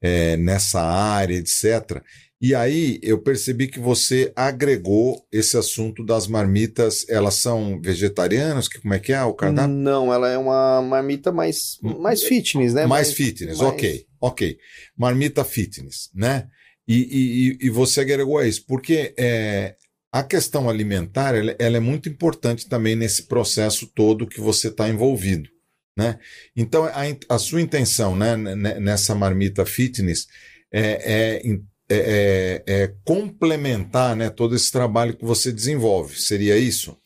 é, 0.00 0.36
nessa 0.36 0.80
área, 0.80 1.36
etc. 1.36 2.03
E 2.42 2.57
aí 2.57 2.98
eu 3.05 3.22
percebi 3.22 3.68
que 3.68 3.78
você 3.78 4.32
agregou 4.34 5.24
esse 5.30 5.57
assunto 5.57 6.05
das 6.05 6.26
marmitas. 6.26 7.09
Elas 7.09 7.36
são 7.36 7.80
vegetarianas? 7.80 8.66
Que, 8.66 8.80
como 8.80 8.94
é 8.94 8.98
que 8.98 9.12
é 9.12 9.22
o 9.22 9.32
cardápio? 9.32 9.72
Não, 9.72 10.12
ela 10.12 10.28
é 10.28 10.36
uma 10.36 10.82
marmita 10.82 11.30
mais, 11.30 11.78
mais 12.00 12.24
fitness, 12.24 12.74
né? 12.74 12.84
Mais, 12.84 13.07
mais 13.07 13.12
fitness, 13.12 13.59
mais... 13.59 13.72
ok, 13.72 14.07
ok. 14.20 14.59
Marmita 14.96 15.44
fitness, 15.44 16.11
né? 16.12 16.48
E, 16.88 17.57
e, 17.61 17.66
e 17.66 17.70
você 17.70 18.00
agregou 18.00 18.42
isso, 18.44 18.66
porque 18.66 19.14
é, 19.16 19.76
a 20.13 20.23
questão 20.23 20.69
alimentar 20.69 21.35
ela, 21.35 21.57
ela 21.59 21.79
é 21.79 21.81
muito 21.81 22.07
importante 22.07 22.69
também 22.69 22.95
nesse 22.95 23.23
processo 23.23 23.87
todo 23.87 24.27
que 24.27 24.41
você 24.41 24.69
está 24.69 24.87
envolvido. 24.87 25.49
Né? 25.97 26.19
Então, 26.55 26.85
a, 26.85 27.03
a 27.35 27.39
sua 27.39 27.63
intenção 27.63 28.15
né, 28.15 28.37
nessa 28.37 29.15
marmita 29.15 29.65
fitness 29.65 30.27
é, 30.71 31.41
é, 31.41 31.59
é, 31.89 32.63
é, 32.67 32.95
complementar 33.05 34.15
né, 34.15 34.29
todo 34.31 34.55
esse 34.55 34.71
trabalho 34.71 35.17
que 35.17 35.25
você 35.25 35.51
desenvolve. 35.51 36.21
Seria 36.21 36.57
isso? 36.59 36.97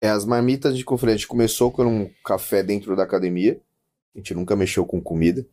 É, 0.00 0.08
as 0.08 0.24
marmitas 0.24 0.76
de 0.76 0.84
conferência, 0.84 1.26
começou 1.26 1.70
com 1.70 1.84
um 1.84 2.10
café 2.24 2.62
dentro 2.62 2.94
da 2.96 3.02
academia. 3.02 3.60
A 4.14 4.18
gente 4.18 4.34
nunca 4.34 4.56
mexeu 4.56 4.84
com 4.84 5.00
comida. 5.00 5.46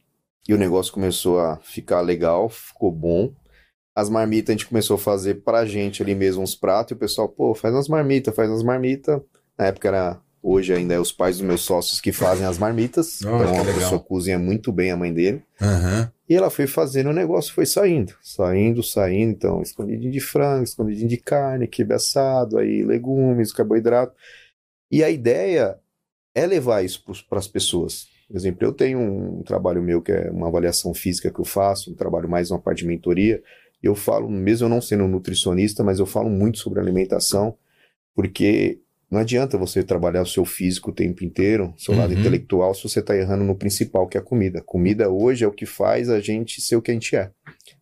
E 0.47 0.53
o 0.53 0.57
negócio 0.57 0.93
começou 0.93 1.39
a 1.39 1.57
ficar 1.57 2.01
legal, 2.01 2.49
ficou 2.49 2.91
bom. 2.91 3.33
As 3.95 4.09
marmitas 4.09 4.49
a 4.49 4.57
gente 4.57 4.67
começou 4.67 4.95
a 4.95 4.99
fazer 4.99 5.35
pra 5.35 5.65
gente 5.65 6.03
ali 6.03 6.13
mesmo 6.13 6.43
uns 6.43 6.55
pratos. 6.55 6.91
E 6.91 6.93
o 6.95 6.97
pessoal, 6.97 7.29
pô, 7.29 7.55
faz 7.55 7.73
umas 7.73 7.87
marmitas, 7.87 8.35
faz 8.35 8.49
umas 8.49 8.63
marmitas. 8.63 9.21
Na 9.57 9.67
época 9.67 9.87
era 9.87 10.21
Hoje 10.47 10.71
ainda 10.71 10.93
é 10.93 10.99
os 10.99 11.11
pais 11.11 11.39
dos 11.39 11.47
meus 11.47 11.61
sócios 11.61 11.99
que 11.99 12.11
fazem 12.11 12.45
as 12.45 12.59
marmitas. 12.59 13.19
Oh, 13.23 13.35
então 13.35 13.61
a 13.61 13.65
pessoa 13.65 13.99
cozinha 13.99 14.37
muito 14.37 14.71
bem 14.71 14.91
a 14.91 14.95
mãe 14.95 15.11
dele. 15.11 15.41
Uhum. 15.59 16.07
E 16.29 16.35
ela 16.35 16.51
foi 16.51 16.67
fazendo 16.67 17.09
o 17.09 17.13
negócio, 17.13 17.51
foi 17.51 17.65
saindo, 17.65 18.13
saindo, 18.21 18.83
saindo. 18.83 19.31
Então, 19.31 19.59
escondidinho 19.63 20.11
de 20.11 20.19
frango, 20.19 20.63
escondidinho 20.63 21.09
de 21.09 21.17
carne, 21.17 21.67
quibe 21.67 21.95
assado, 21.95 22.59
aí 22.59 22.83
legumes, 22.83 23.51
carboidrato. 23.51 24.13
E 24.91 25.03
a 25.03 25.09
ideia 25.09 25.79
é 26.35 26.45
levar 26.45 26.85
isso 26.85 27.03
para 27.27 27.39
as 27.39 27.47
pessoas. 27.47 28.05
Por 28.27 28.37
exemplo, 28.37 28.67
eu 28.67 28.71
tenho 28.71 28.99
um 28.99 29.41
trabalho 29.41 29.81
meu 29.81 29.99
que 29.99 30.11
é 30.11 30.29
uma 30.29 30.47
avaliação 30.47 30.93
física 30.93 31.31
que 31.31 31.39
eu 31.39 31.45
faço, 31.45 31.89
um 31.89 31.95
trabalho 31.95 32.29
mais 32.29 32.51
uma 32.51 32.59
parte 32.59 32.83
de 32.83 32.87
mentoria. 32.87 33.41
Eu 33.87 33.95
falo, 33.95 34.29
mesmo 34.29 34.65
eu 34.65 34.69
não 34.69 34.81
sendo 34.81 35.07
nutricionista, 35.07 35.83
mas 35.83 35.99
eu 35.99 36.05
falo 36.05 36.29
muito 36.29 36.57
sobre 36.57 36.79
alimentação. 36.79 37.55
Porque 38.13 38.79
não 39.11 39.19
adianta 39.19 39.57
você 39.57 39.83
trabalhar 39.83 40.21
o 40.21 40.25
seu 40.25 40.45
físico 40.45 40.89
o 40.89 40.93
tempo 40.93 41.23
inteiro, 41.23 41.73
seu 41.77 41.93
Uhum. 41.93 41.99
lado 41.99 42.13
intelectual, 42.13 42.73
se 42.73 42.83
você 42.83 42.99
está 42.99 43.15
errando 43.15 43.43
no 43.43 43.55
principal, 43.55 44.07
que 44.07 44.17
é 44.17 44.19
a 44.19 44.23
comida. 44.23 44.61
Comida 44.61 45.09
hoje 45.09 45.43
é 45.43 45.47
o 45.47 45.51
que 45.51 45.65
faz 45.65 46.09
a 46.09 46.19
gente 46.19 46.61
ser 46.61 46.75
o 46.75 46.81
que 46.81 46.91
a 46.91 46.93
gente 46.93 47.15
é. 47.15 47.31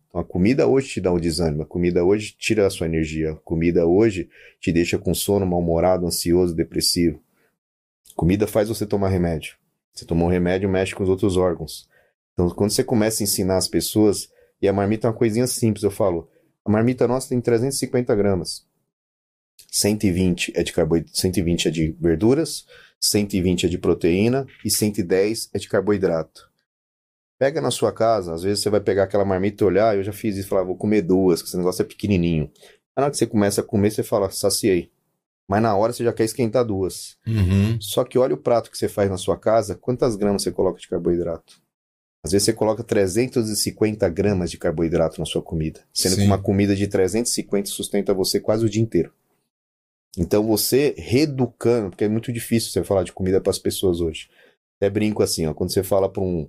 Então, 0.08 0.20
a 0.20 0.24
comida 0.24 0.66
hoje 0.66 0.88
te 0.88 1.00
dá 1.00 1.12
um 1.12 1.18
desânimo, 1.18 1.62
a 1.62 1.66
comida 1.66 2.04
hoje 2.04 2.34
tira 2.38 2.66
a 2.66 2.70
sua 2.70 2.86
energia, 2.86 3.32
a 3.32 3.36
comida 3.36 3.86
hoje 3.86 4.28
te 4.60 4.70
deixa 4.70 4.98
com 4.98 5.14
sono, 5.14 5.46
mal-humorado, 5.46 6.06
ansioso, 6.06 6.54
depressivo. 6.54 7.20
Comida 8.14 8.46
faz 8.46 8.68
você 8.68 8.86
tomar 8.86 9.08
remédio. 9.08 9.56
Você 9.92 10.04
tomou 10.04 10.28
um 10.28 10.30
remédio, 10.30 10.68
mexe 10.68 10.94
com 10.94 11.02
os 11.02 11.08
outros 11.08 11.36
órgãos. 11.36 11.88
Então, 12.32 12.48
quando 12.50 12.70
você 12.70 12.84
começa 12.84 13.22
a 13.22 13.24
ensinar 13.24 13.56
as 13.56 13.68
pessoas, 13.68 14.28
e 14.60 14.68
a 14.68 14.72
marmita 14.72 15.06
é 15.06 15.10
uma 15.10 15.16
coisinha 15.16 15.46
simples, 15.46 15.82
eu 15.82 15.90
falo, 15.90 16.28
a 16.64 16.70
marmita 16.70 17.06
nossa 17.06 17.28
tem 17.28 17.40
350 17.40 18.14
gramas. 18.14 18.66
120 19.70 20.52
é 20.54 20.62
de 20.62 20.72
carboidrato, 20.72 21.18
120 21.18 21.68
é 21.68 21.70
de 21.70 21.96
verduras, 22.00 22.64
120 23.00 23.66
é 23.66 23.68
de 23.68 23.78
proteína 23.78 24.46
e 24.64 24.70
110 24.70 25.50
é 25.52 25.58
de 25.58 25.68
carboidrato. 25.68 26.48
Pega 27.38 27.60
na 27.60 27.70
sua 27.70 27.92
casa, 27.92 28.32
às 28.32 28.42
vezes 28.42 28.62
você 28.62 28.70
vai 28.70 28.80
pegar 28.80 29.04
aquela 29.04 29.24
marmita 29.24 29.64
e 29.64 29.66
olhar, 29.66 29.96
eu 29.96 30.02
já 30.02 30.12
fiz 30.12 30.36
isso, 30.36 30.48
falar, 30.48 30.62
vou 30.62 30.76
comer 30.76 31.02
duas, 31.02 31.42
que 31.42 31.48
esse 31.48 31.56
negócio 31.56 31.82
é 31.82 31.84
pequenininho. 31.84 32.50
Na 32.96 33.04
hora 33.04 33.10
que 33.10 33.18
você 33.18 33.26
começa 33.26 33.60
a 33.60 33.64
comer, 33.64 33.90
você 33.90 34.02
fala, 34.02 34.30
saciei. 34.30 34.92
Mas 35.48 35.60
na 35.60 35.76
hora 35.76 35.92
você 35.92 36.04
já 36.04 36.12
quer 36.12 36.24
esquentar 36.24 36.64
duas. 36.64 37.18
Uhum. 37.26 37.78
Só 37.80 38.04
que 38.04 38.18
olha 38.18 38.34
o 38.34 38.38
prato 38.38 38.70
que 38.70 38.78
você 38.78 38.88
faz 38.88 39.10
na 39.10 39.18
sua 39.18 39.36
casa, 39.36 39.74
quantas 39.74 40.16
gramas 40.16 40.42
você 40.42 40.52
coloca 40.52 40.78
de 40.78 40.88
carboidrato? 40.88 41.63
Às 42.24 42.32
vezes 42.32 42.46
você 42.46 42.52
coloca 42.54 42.82
350 42.82 44.08
gramas 44.08 44.50
de 44.50 44.56
carboidrato 44.56 45.20
na 45.20 45.26
sua 45.26 45.42
comida, 45.42 45.80
sendo 45.92 46.14
Sim. 46.14 46.22
que 46.22 46.26
uma 46.26 46.38
comida 46.38 46.74
de 46.74 46.88
350 46.88 47.68
sustenta 47.68 48.14
você 48.14 48.40
quase 48.40 48.64
o 48.64 48.70
dia 48.70 48.82
inteiro. 48.82 49.12
Então 50.16 50.42
você 50.42 50.94
reeducando, 50.96 51.90
porque 51.90 52.04
é 52.04 52.08
muito 52.08 52.32
difícil 52.32 52.70
você 52.70 52.82
falar 52.82 53.02
de 53.02 53.12
comida 53.12 53.42
para 53.42 53.50
as 53.50 53.58
pessoas 53.58 54.00
hoje. 54.00 54.30
Até 54.78 54.88
brinco 54.88 55.22
assim, 55.22 55.46
ó, 55.46 55.52
quando 55.52 55.70
você 55.70 55.82
fala 55.82 56.08
para 56.08 56.22
um 56.22 56.48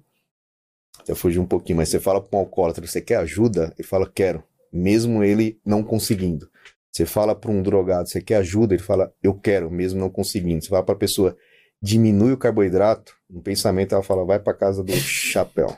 até 0.98 1.14
fugir 1.14 1.40
um 1.40 1.46
pouquinho, 1.46 1.78
mas 1.78 1.90
você 1.90 2.00
fala 2.00 2.22
para 2.22 2.38
um 2.38 2.42
alcoólatra, 2.42 2.88
você 2.88 3.02
quer 3.02 3.18
ajuda? 3.18 3.74
Ele 3.78 3.86
fala 3.86 4.10
quero, 4.10 4.42
mesmo 4.72 5.26
ele 5.26 5.60
não 5.66 5.84
conseguindo. 5.84 6.50
Você 6.90 7.06
fala 7.06 7.36
para 7.36 7.52
um 7.52 7.62
drogado, 7.62 8.08
você 8.08 8.22
quer 8.22 8.38
ajuda? 8.38 8.76
Ele 8.76 8.82
fala 8.82 9.14
eu 9.22 9.34
quero, 9.34 9.70
mesmo 9.70 10.00
não 10.00 10.10
conseguindo. 10.10 10.64
Você 10.64 10.70
fala 10.70 10.84
para 10.84 10.96
a 10.96 10.98
pessoa 10.98 11.36
diminui 11.82 12.32
o 12.32 12.38
carboidrato, 12.38 13.14
no 13.30 13.42
pensamento 13.42 13.94
ela 13.94 14.04
fala 14.04 14.26
vai 14.26 14.40
para 14.40 14.54
casa 14.54 14.84
do 14.84 14.92
chapéu. 14.96 15.76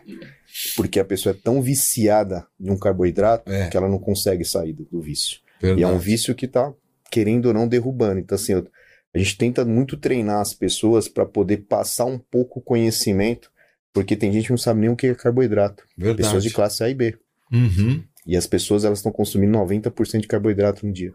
Porque 0.75 0.99
a 0.99 1.05
pessoa 1.05 1.35
é 1.35 1.39
tão 1.41 1.61
viciada 1.61 2.47
em 2.59 2.71
um 2.71 2.77
carboidrato 2.77 3.51
É. 3.51 3.69
que 3.69 3.77
ela 3.77 3.89
não 3.89 3.99
consegue 3.99 4.43
sair 4.45 4.73
do, 4.73 4.85
do 4.85 5.01
vício. 5.01 5.39
Verdade. 5.61 5.81
E 5.81 5.83
é 5.83 5.87
um 5.87 5.97
vício 5.99 6.33
que 6.33 6.47
tá, 6.47 6.73
querendo 7.11 7.47
ou 7.47 7.53
não, 7.53 7.67
derrubando. 7.67 8.19
Então, 8.19 8.35
assim, 8.35 8.53
eu- 8.53 8.67
a 9.13 9.17
gente 9.19 9.37
tenta 9.37 9.63
muito 9.65 9.97
treinar 9.97 10.39
as 10.41 10.53
pessoas 10.53 11.07
para 11.07 11.25
poder 11.25 11.57
passar 11.67 12.05
um 12.05 12.17
pouco 12.19 12.59
o 12.59 12.61
conhecimento, 12.61 13.51
porque 13.93 14.15
tem 14.15 14.31
gente 14.31 14.45
que 14.45 14.51
não 14.51 14.57
sabe 14.57 14.79
nem 14.81 14.89
o 14.89 14.95
que 14.95 15.07
é 15.07 15.15
carboidrato. 15.15 15.83
Verdade. 15.97 16.17
Pessoas 16.23 16.43
de 16.43 16.51
classe 16.51 16.83
A 16.83 16.89
e 16.89 16.93
B. 16.93 17.17
Uhum. 17.51 18.03
E 18.25 18.35
as 18.35 18.45
pessoas, 18.45 18.83
elas 18.83 18.99
estão 18.99 19.11
consumindo 19.11 19.53
90% 19.57 20.21
de 20.21 20.27
carboidrato 20.27 20.85
no 20.85 20.91
dia. 20.93 21.13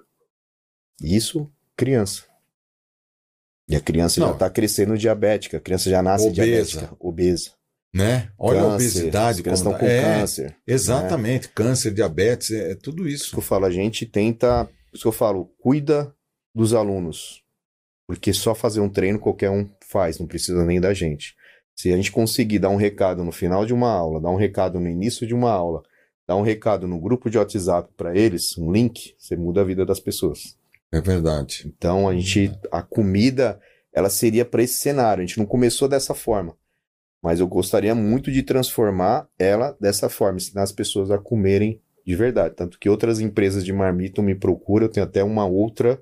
E 1.02 1.14
Isso, 1.16 1.50
criança. 1.76 2.24
E 3.68 3.76
a 3.76 3.80
criança 3.80 4.20
Não. 4.20 4.28
já 4.28 4.34
tá 4.34 4.50
crescendo 4.50 4.98
diabética, 4.98 5.56
a 5.56 5.60
criança 5.60 5.88
já 5.88 6.02
nasce 6.02 6.26
Obesa. 6.26 6.44
diabética, 6.44 6.96
obesa. 6.98 7.50
Né? 7.94 8.30
Olha 8.38 8.60
a 8.60 8.62
Câncer, 8.62 8.74
obesidade. 8.74 9.36
As 9.38 9.40
crianças 9.42 9.62
como 9.64 9.74
estão 9.74 9.88
com 9.88 9.92
é, 9.94 10.02
câncer. 10.02 10.56
Exatamente. 10.66 11.48
Câncer, 11.50 11.92
diabetes, 11.92 12.50
é, 12.50 12.72
é 12.72 12.74
tudo 12.74 13.06
Isso 13.06 13.24
que 13.24 13.28
isso. 13.28 13.36
eu 13.36 13.42
falo, 13.42 13.66
a 13.66 13.70
gente 13.70 14.06
tenta. 14.06 14.64
Por 14.64 14.94
isso 14.94 15.02
que 15.02 15.08
eu 15.08 15.12
falo, 15.12 15.46
cuida 15.58 16.14
dos 16.54 16.72
alunos. 16.74 17.42
Porque 18.06 18.32
só 18.32 18.54
fazer 18.54 18.80
um 18.80 18.88
treino 18.88 19.18
qualquer 19.18 19.50
um 19.50 19.68
faz, 19.86 20.18
não 20.18 20.26
precisa 20.26 20.64
nem 20.64 20.80
da 20.80 20.92
gente. 20.92 21.34
Se 21.76 21.92
a 21.92 21.96
gente 21.96 22.10
conseguir 22.12 22.58
dar 22.58 22.68
um 22.70 22.76
recado 22.76 23.24
no 23.24 23.32
final 23.32 23.64
de 23.64 23.72
uma 23.72 23.90
aula, 23.90 24.20
dar 24.20 24.30
um 24.30 24.36
recado 24.36 24.78
no 24.80 24.88
início 24.88 25.26
de 25.26 25.34
uma 25.34 25.50
aula, 25.50 25.82
dar 26.26 26.36
um 26.36 26.42
recado 26.42 26.86
no 26.86 27.00
grupo 27.00 27.30
de 27.30 27.38
WhatsApp 27.38 27.90
para 27.96 28.16
eles, 28.16 28.56
um 28.58 28.70
link, 28.72 29.14
você 29.18 29.36
muda 29.36 29.60
a 29.60 29.64
vida 29.64 29.84
das 29.84 30.00
pessoas. 30.00 30.56
É 30.92 31.00
verdade. 31.00 31.64
Então 31.66 32.06
a 32.06 32.12
gente, 32.12 32.52
a 32.70 32.82
comida, 32.82 33.58
ela 33.92 34.10
seria 34.10 34.44
para 34.44 34.62
esse 34.62 34.74
cenário. 34.74 35.22
A 35.22 35.26
gente 35.26 35.38
não 35.38 35.46
começou 35.46 35.88
dessa 35.88 36.14
forma, 36.14 36.54
mas 37.22 37.40
eu 37.40 37.48
gostaria 37.48 37.94
muito 37.94 38.30
de 38.30 38.42
transformar 38.42 39.26
ela 39.38 39.74
dessa 39.80 40.10
forma, 40.10 40.36
ensinar 40.36 40.62
as 40.62 40.72
pessoas 40.72 41.10
a 41.10 41.18
comerem 41.18 41.80
de 42.06 42.14
verdade. 42.14 42.54
Tanto 42.54 42.78
que 42.78 42.90
outras 42.90 43.20
empresas 43.20 43.64
de 43.64 43.72
marmita 43.72 44.20
me 44.20 44.34
procuram, 44.34 44.86
eu 44.86 44.92
tenho 44.92 45.06
até 45.06 45.24
uma 45.24 45.46
outra 45.46 45.98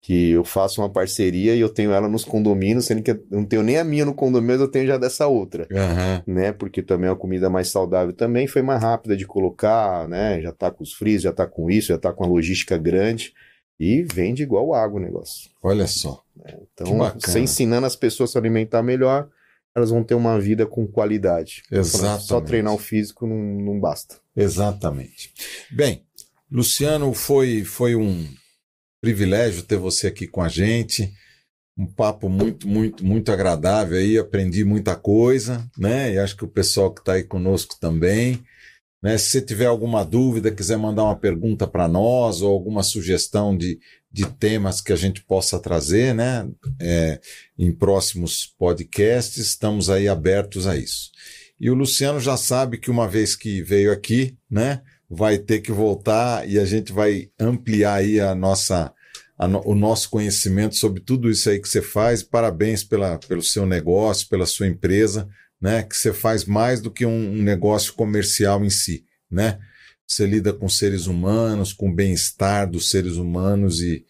que 0.00 0.30
eu 0.30 0.44
faço 0.44 0.82
uma 0.82 0.90
parceria 0.90 1.54
e 1.54 1.60
eu 1.60 1.68
tenho 1.68 1.90
ela 1.90 2.06
nos 2.06 2.24
condomínios, 2.24 2.84
sendo 2.84 3.02
que 3.02 3.10
eu 3.10 3.26
não 3.30 3.42
tenho 3.42 3.62
nem 3.62 3.78
a 3.78 3.84
minha 3.84 4.04
no 4.04 4.14
condomínio, 4.14 4.52
mas 4.52 4.60
eu 4.60 4.68
tenho 4.68 4.86
já 4.86 4.98
dessa 4.98 5.26
outra 5.26 5.66
Aham. 5.72 6.22
né? 6.26 6.52
Porque 6.52 6.82
também 6.82 7.08
é 7.08 7.10
uma 7.10 7.18
comida 7.18 7.48
mais 7.48 7.68
saudável 7.68 8.12
também, 8.12 8.46
foi 8.46 8.60
mais 8.60 8.82
rápida 8.82 9.16
de 9.16 9.26
colocar, 9.26 10.06
né? 10.06 10.42
Já 10.42 10.52
tá 10.52 10.70
com 10.70 10.82
os 10.82 10.92
frios, 10.92 11.22
já 11.22 11.32
tá 11.32 11.46
com 11.46 11.70
isso, 11.70 11.88
já 11.88 11.98
tá 11.98 12.12
com 12.12 12.22
a 12.22 12.26
logística 12.26 12.76
grande 12.76 13.32
e 13.78 14.02
vende 14.02 14.42
igual 14.42 14.74
água 14.74 15.00
o 15.00 15.02
negócio. 15.02 15.50
Olha 15.62 15.86
só. 15.86 16.22
Que 16.46 16.52
Então, 16.74 17.12
você 17.20 17.40
ensinando 17.40 17.86
as 17.86 17.96
pessoas 17.96 18.30
a 18.30 18.32
se 18.32 18.38
alimentar 18.38 18.82
melhor, 18.82 19.28
elas 19.74 19.90
vão 19.90 20.04
ter 20.04 20.14
uma 20.14 20.38
vida 20.38 20.66
com 20.66 20.86
qualidade. 20.86 21.62
Exatamente. 21.70 22.26
Só 22.26 22.40
treinar 22.40 22.72
o 22.72 22.78
físico 22.78 23.26
não, 23.26 23.36
não 23.36 23.80
basta. 23.80 24.16
Exatamente. 24.36 25.32
Bem, 25.70 26.04
Luciano, 26.50 27.12
foi, 27.12 27.64
foi 27.64 27.96
um 27.96 28.26
privilégio 29.00 29.62
ter 29.64 29.76
você 29.76 30.06
aqui 30.06 30.26
com 30.26 30.40
a 30.40 30.48
gente. 30.48 31.12
Um 31.76 31.86
papo 31.86 32.28
muito, 32.28 32.68
muito, 32.68 33.04
muito 33.04 33.32
agradável 33.32 33.98
aí. 33.98 34.16
Aprendi 34.16 34.64
muita 34.64 34.94
coisa, 34.94 35.68
né? 35.76 36.12
E 36.12 36.18
acho 36.18 36.36
que 36.36 36.44
o 36.44 36.48
pessoal 36.48 36.92
que 36.92 37.00
está 37.00 37.14
aí 37.14 37.24
conosco 37.24 37.76
também. 37.80 38.44
Né? 39.04 39.18
Se 39.18 39.28
você 39.28 39.42
tiver 39.42 39.66
alguma 39.66 40.02
dúvida, 40.02 40.50
quiser 40.50 40.78
mandar 40.78 41.04
uma 41.04 41.14
pergunta 41.14 41.66
para 41.66 41.86
nós 41.86 42.40
ou 42.40 42.50
alguma 42.50 42.82
sugestão 42.82 43.54
de, 43.54 43.78
de 44.10 44.24
temas 44.24 44.80
que 44.80 44.94
a 44.94 44.96
gente 44.96 45.22
possa 45.22 45.58
trazer, 45.58 46.14
né? 46.14 46.48
É, 46.80 47.20
em 47.58 47.70
próximos 47.70 48.54
podcasts, 48.58 49.36
estamos 49.36 49.90
aí 49.90 50.08
abertos 50.08 50.66
a 50.66 50.74
isso. 50.74 51.10
E 51.60 51.68
o 51.68 51.74
Luciano 51.74 52.18
já 52.18 52.38
sabe 52.38 52.78
que 52.78 52.90
uma 52.90 53.06
vez 53.06 53.36
que 53.36 53.62
veio 53.62 53.92
aqui, 53.92 54.38
né, 54.50 54.80
vai 55.08 55.36
ter 55.36 55.60
que 55.60 55.70
voltar 55.70 56.48
e 56.48 56.58
a 56.58 56.64
gente 56.64 56.90
vai 56.90 57.28
ampliar 57.38 57.96
aí 57.96 58.18
a 58.18 58.34
nossa, 58.34 58.90
a 59.38 59.46
no- 59.46 59.62
o 59.66 59.74
nosso 59.74 60.08
conhecimento 60.08 60.76
sobre 60.76 61.02
tudo 61.02 61.30
isso 61.30 61.50
aí 61.50 61.60
que 61.60 61.68
você 61.68 61.82
faz. 61.82 62.22
Parabéns 62.22 62.82
pela, 62.82 63.18
pelo 63.18 63.42
seu 63.42 63.66
negócio, 63.66 64.28
pela 64.30 64.46
sua 64.46 64.66
empresa, 64.66 65.28
né, 65.60 65.82
que 65.82 65.96
você 65.96 66.12
faz 66.12 66.44
mais 66.44 66.80
do 66.80 66.90
que 66.90 67.06
um, 67.06 67.42
negócio 67.42 67.94
comercial 67.94 68.64
em 68.64 68.70
si, 68.70 69.04
né? 69.30 69.58
Você 70.06 70.26
lida 70.26 70.52
com 70.52 70.68
seres 70.68 71.06
humanos, 71.06 71.72
com 71.72 71.88
o 71.88 71.94
bem-estar 71.94 72.70
dos 72.70 72.90
seres 72.90 73.16
humanos 73.16 73.80
e, 73.80 74.04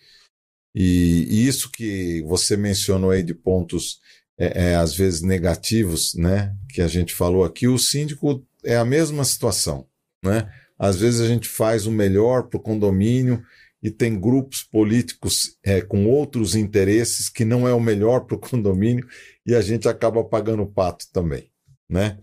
e, 0.74 1.26
e 1.30 1.46
isso 1.46 1.70
que 1.70 2.22
você 2.22 2.56
mencionou 2.56 3.10
aí 3.10 3.22
de 3.22 3.34
pontos 3.34 4.00
é, 4.36 4.70
é, 4.70 4.74
às 4.74 4.96
vezes 4.96 5.22
negativos, 5.22 6.14
né, 6.14 6.52
que 6.68 6.82
a 6.82 6.88
gente 6.88 7.14
falou 7.14 7.44
aqui, 7.44 7.68
o 7.68 7.78
síndico 7.78 8.44
é 8.64 8.76
a 8.76 8.84
mesma 8.84 9.24
situação, 9.24 9.86
né? 10.24 10.50
Às 10.76 10.96
vezes 10.96 11.20
a 11.20 11.28
gente 11.28 11.48
faz 11.48 11.86
o 11.86 11.92
melhor 11.92 12.48
para 12.48 12.58
o 12.58 12.62
condomínio 12.62 13.44
e 13.82 13.90
tem 13.90 14.18
grupos 14.18 14.62
políticos 14.62 15.56
é, 15.62 15.80
com 15.80 16.06
outros 16.06 16.54
interesses 16.54 17.28
que 17.28 17.44
não 17.44 17.68
é 17.68 17.72
o 17.72 17.80
melhor 17.80 18.20
para 18.20 18.36
o 18.36 18.40
condomínio 18.40 19.06
e 19.46 19.54
a 19.54 19.60
gente 19.60 19.88
acaba 19.88 20.24
pagando 20.24 20.62
o 20.62 20.70
pato 20.70 21.06
também, 21.12 21.50
né? 21.88 22.18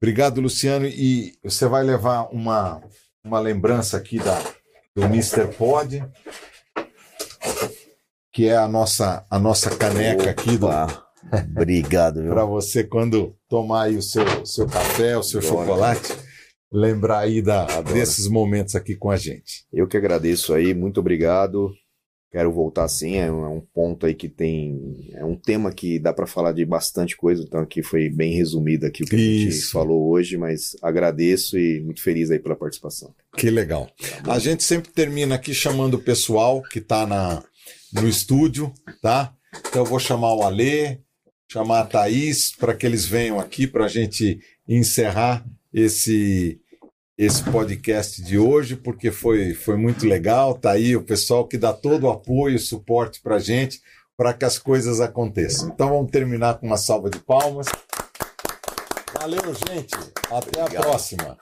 Obrigado, 0.00 0.40
Luciano. 0.40 0.86
E 0.86 1.38
você 1.42 1.66
vai 1.66 1.82
levar 1.82 2.28
uma, 2.32 2.82
uma 3.24 3.40
lembrança 3.40 3.96
aqui 3.96 4.18
da, 4.18 4.38
do 4.94 5.02
Mr. 5.04 5.48
Pod, 5.56 6.04
que 8.32 8.48
é 8.48 8.56
a 8.56 8.68
nossa, 8.68 9.24
a 9.30 9.38
nossa 9.38 9.74
caneca 9.74 10.30
aqui 10.30 10.56
do, 10.56 10.68
Obrigado, 11.56 12.22
viu? 12.22 12.30
para 12.34 12.44
você 12.44 12.84
quando 12.84 13.34
tomar 13.48 13.84
aí 13.84 13.96
o 13.96 14.02
seu, 14.02 14.44
seu 14.44 14.66
café, 14.66 15.16
o 15.16 15.22
seu 15.22 15.40
chocolate, 15.40 16.12
lembrar 16.72 17.20
aí 17.20 17.40
da, 17.40 17.62
Adoro. 17.62 17.94
desses 17.94 18.28
momentos 18.28 18.74
aqui 18.74 18.94
com 18.94 19.10
a 19.10 19.16
gente. 19.16 19.64
Eu 19.72 19.86
que 19.86 19.96
agradeço 19.96 20.52
aí, 20.52 20.74
muito 20.74 21.00
obrigado. 21.00 21.72
Quero 22.34 22.50
voltar 22.50 22.88
sim, 22.88 23.14
é 23.14 23.30
um, 23.30 23.44
é 23.44 23.48
um 23.48 23.60
ponto 23.60 24.06
aí 24.06 24.12
que 24.12 24.28
tem, 24.28 25.08
é 25.12 25.24
um 25.24 25.36
tema 25.36 25.70
que 25.70 26.00
dá 26.00 26.12
para 26.12 26.26
falar 26.26 26.50
de 26.50 26.64
bastante 26.64 27.16
coisa, 27.16 27.44
então 27.44 27.60
aqui 27.60 27.80
foi 27.80 28.08
bem 28.08 28.34
resumido 28.34 28.86
aqui 28.86 29.04
o 29.04 29.06
que 29.06 29.14
a 29.14 29.18
gente 29.18 29.48
Isso. 29.50 29.70
falou 29.70 30.10
hoje, 30.10 30.36
mas 30.36 30.76
agradeço 30.82 31.56
e 31.56 31.80
muito 31.80 32.02
feliz 32.02 32.32
aí 32.32 32.40
pela 32.40 32.56
participação. 32.56 33.14
Que 33.36 33.50
legal. 33.50 33.88
Tá 34.24 34.32
A 34.32 34.40
gente 34.40 34.64
sempre 34.64 34.90
termina 34.90 35.36
aqui 35.36 35.54
chamando 35.54 35.94
o 35.94 36.02
pessoal 36.02 36.60
que 36.60 36.80
está 36.80 37.06
na, 37.06 37.40
no 37.92 38.08
estúdio, 38.08 38.74
tá? 39.00 39.32
Então 39.68 39.82
eu 39.82 39.86
vou 39.86 40.00
chamar 40.00 40.34
o 40.34 40.42
Alê, 40.42 40.98
chamar 41.48 41.82
a 41.82 41.86
Thaís 41.86 42.50
para 42.50 42.74
que 42.74 42.84
eles 42.84 43.06
venham 43.06 43.38
aqui 43.38 43.64
para 43.64 43.84
a 43.84 43.88
gente 43.88 44.40
encerrar 44.66 45.46
esse, 45.72 46.60
esse 47.16 47.42
podcast 47.44 48.22
de 48.22 48.36
hoje, 48.38 48.76
porque 48.76 49.10
foi, 49.10 49.54
foi 49.54 49.76
muito 49.76 50.06
legal. 50.06 50.54
Tá 50.54 50.72
aí 50.72 50.96
o 50.96 51.04
pessoal 51.04 51.46
que 51.46 51.56
dá 51.56 51.72
todo 51.72 52.04
o 52.04 52.10
apoio 52.10 52.56
e 52.56 52.58
suporte 52.58 53.20
para 53.20 53.38
gente 53.38 53.80
para 54.16 54.32
que 54.32 54.44
as 54.44 54.58
coisas 54.58 55.00
aconteçam. 55.00 55.68
Então 55.68 55.88
vamos 55.88 56.10
terminar 56.10 56.54
com 56.58 56.66
uma 56.66 56.76
salva 56.76 57.10
de 57.10 57.18
palmas. 57.18 57.66
Valeu, 59.20 59.54
gente. 59.68 59.94
Até 60.30 60.62
Obrigado. 60.62 60.76
a 60.76 60.80
próxima. 60.80 61.38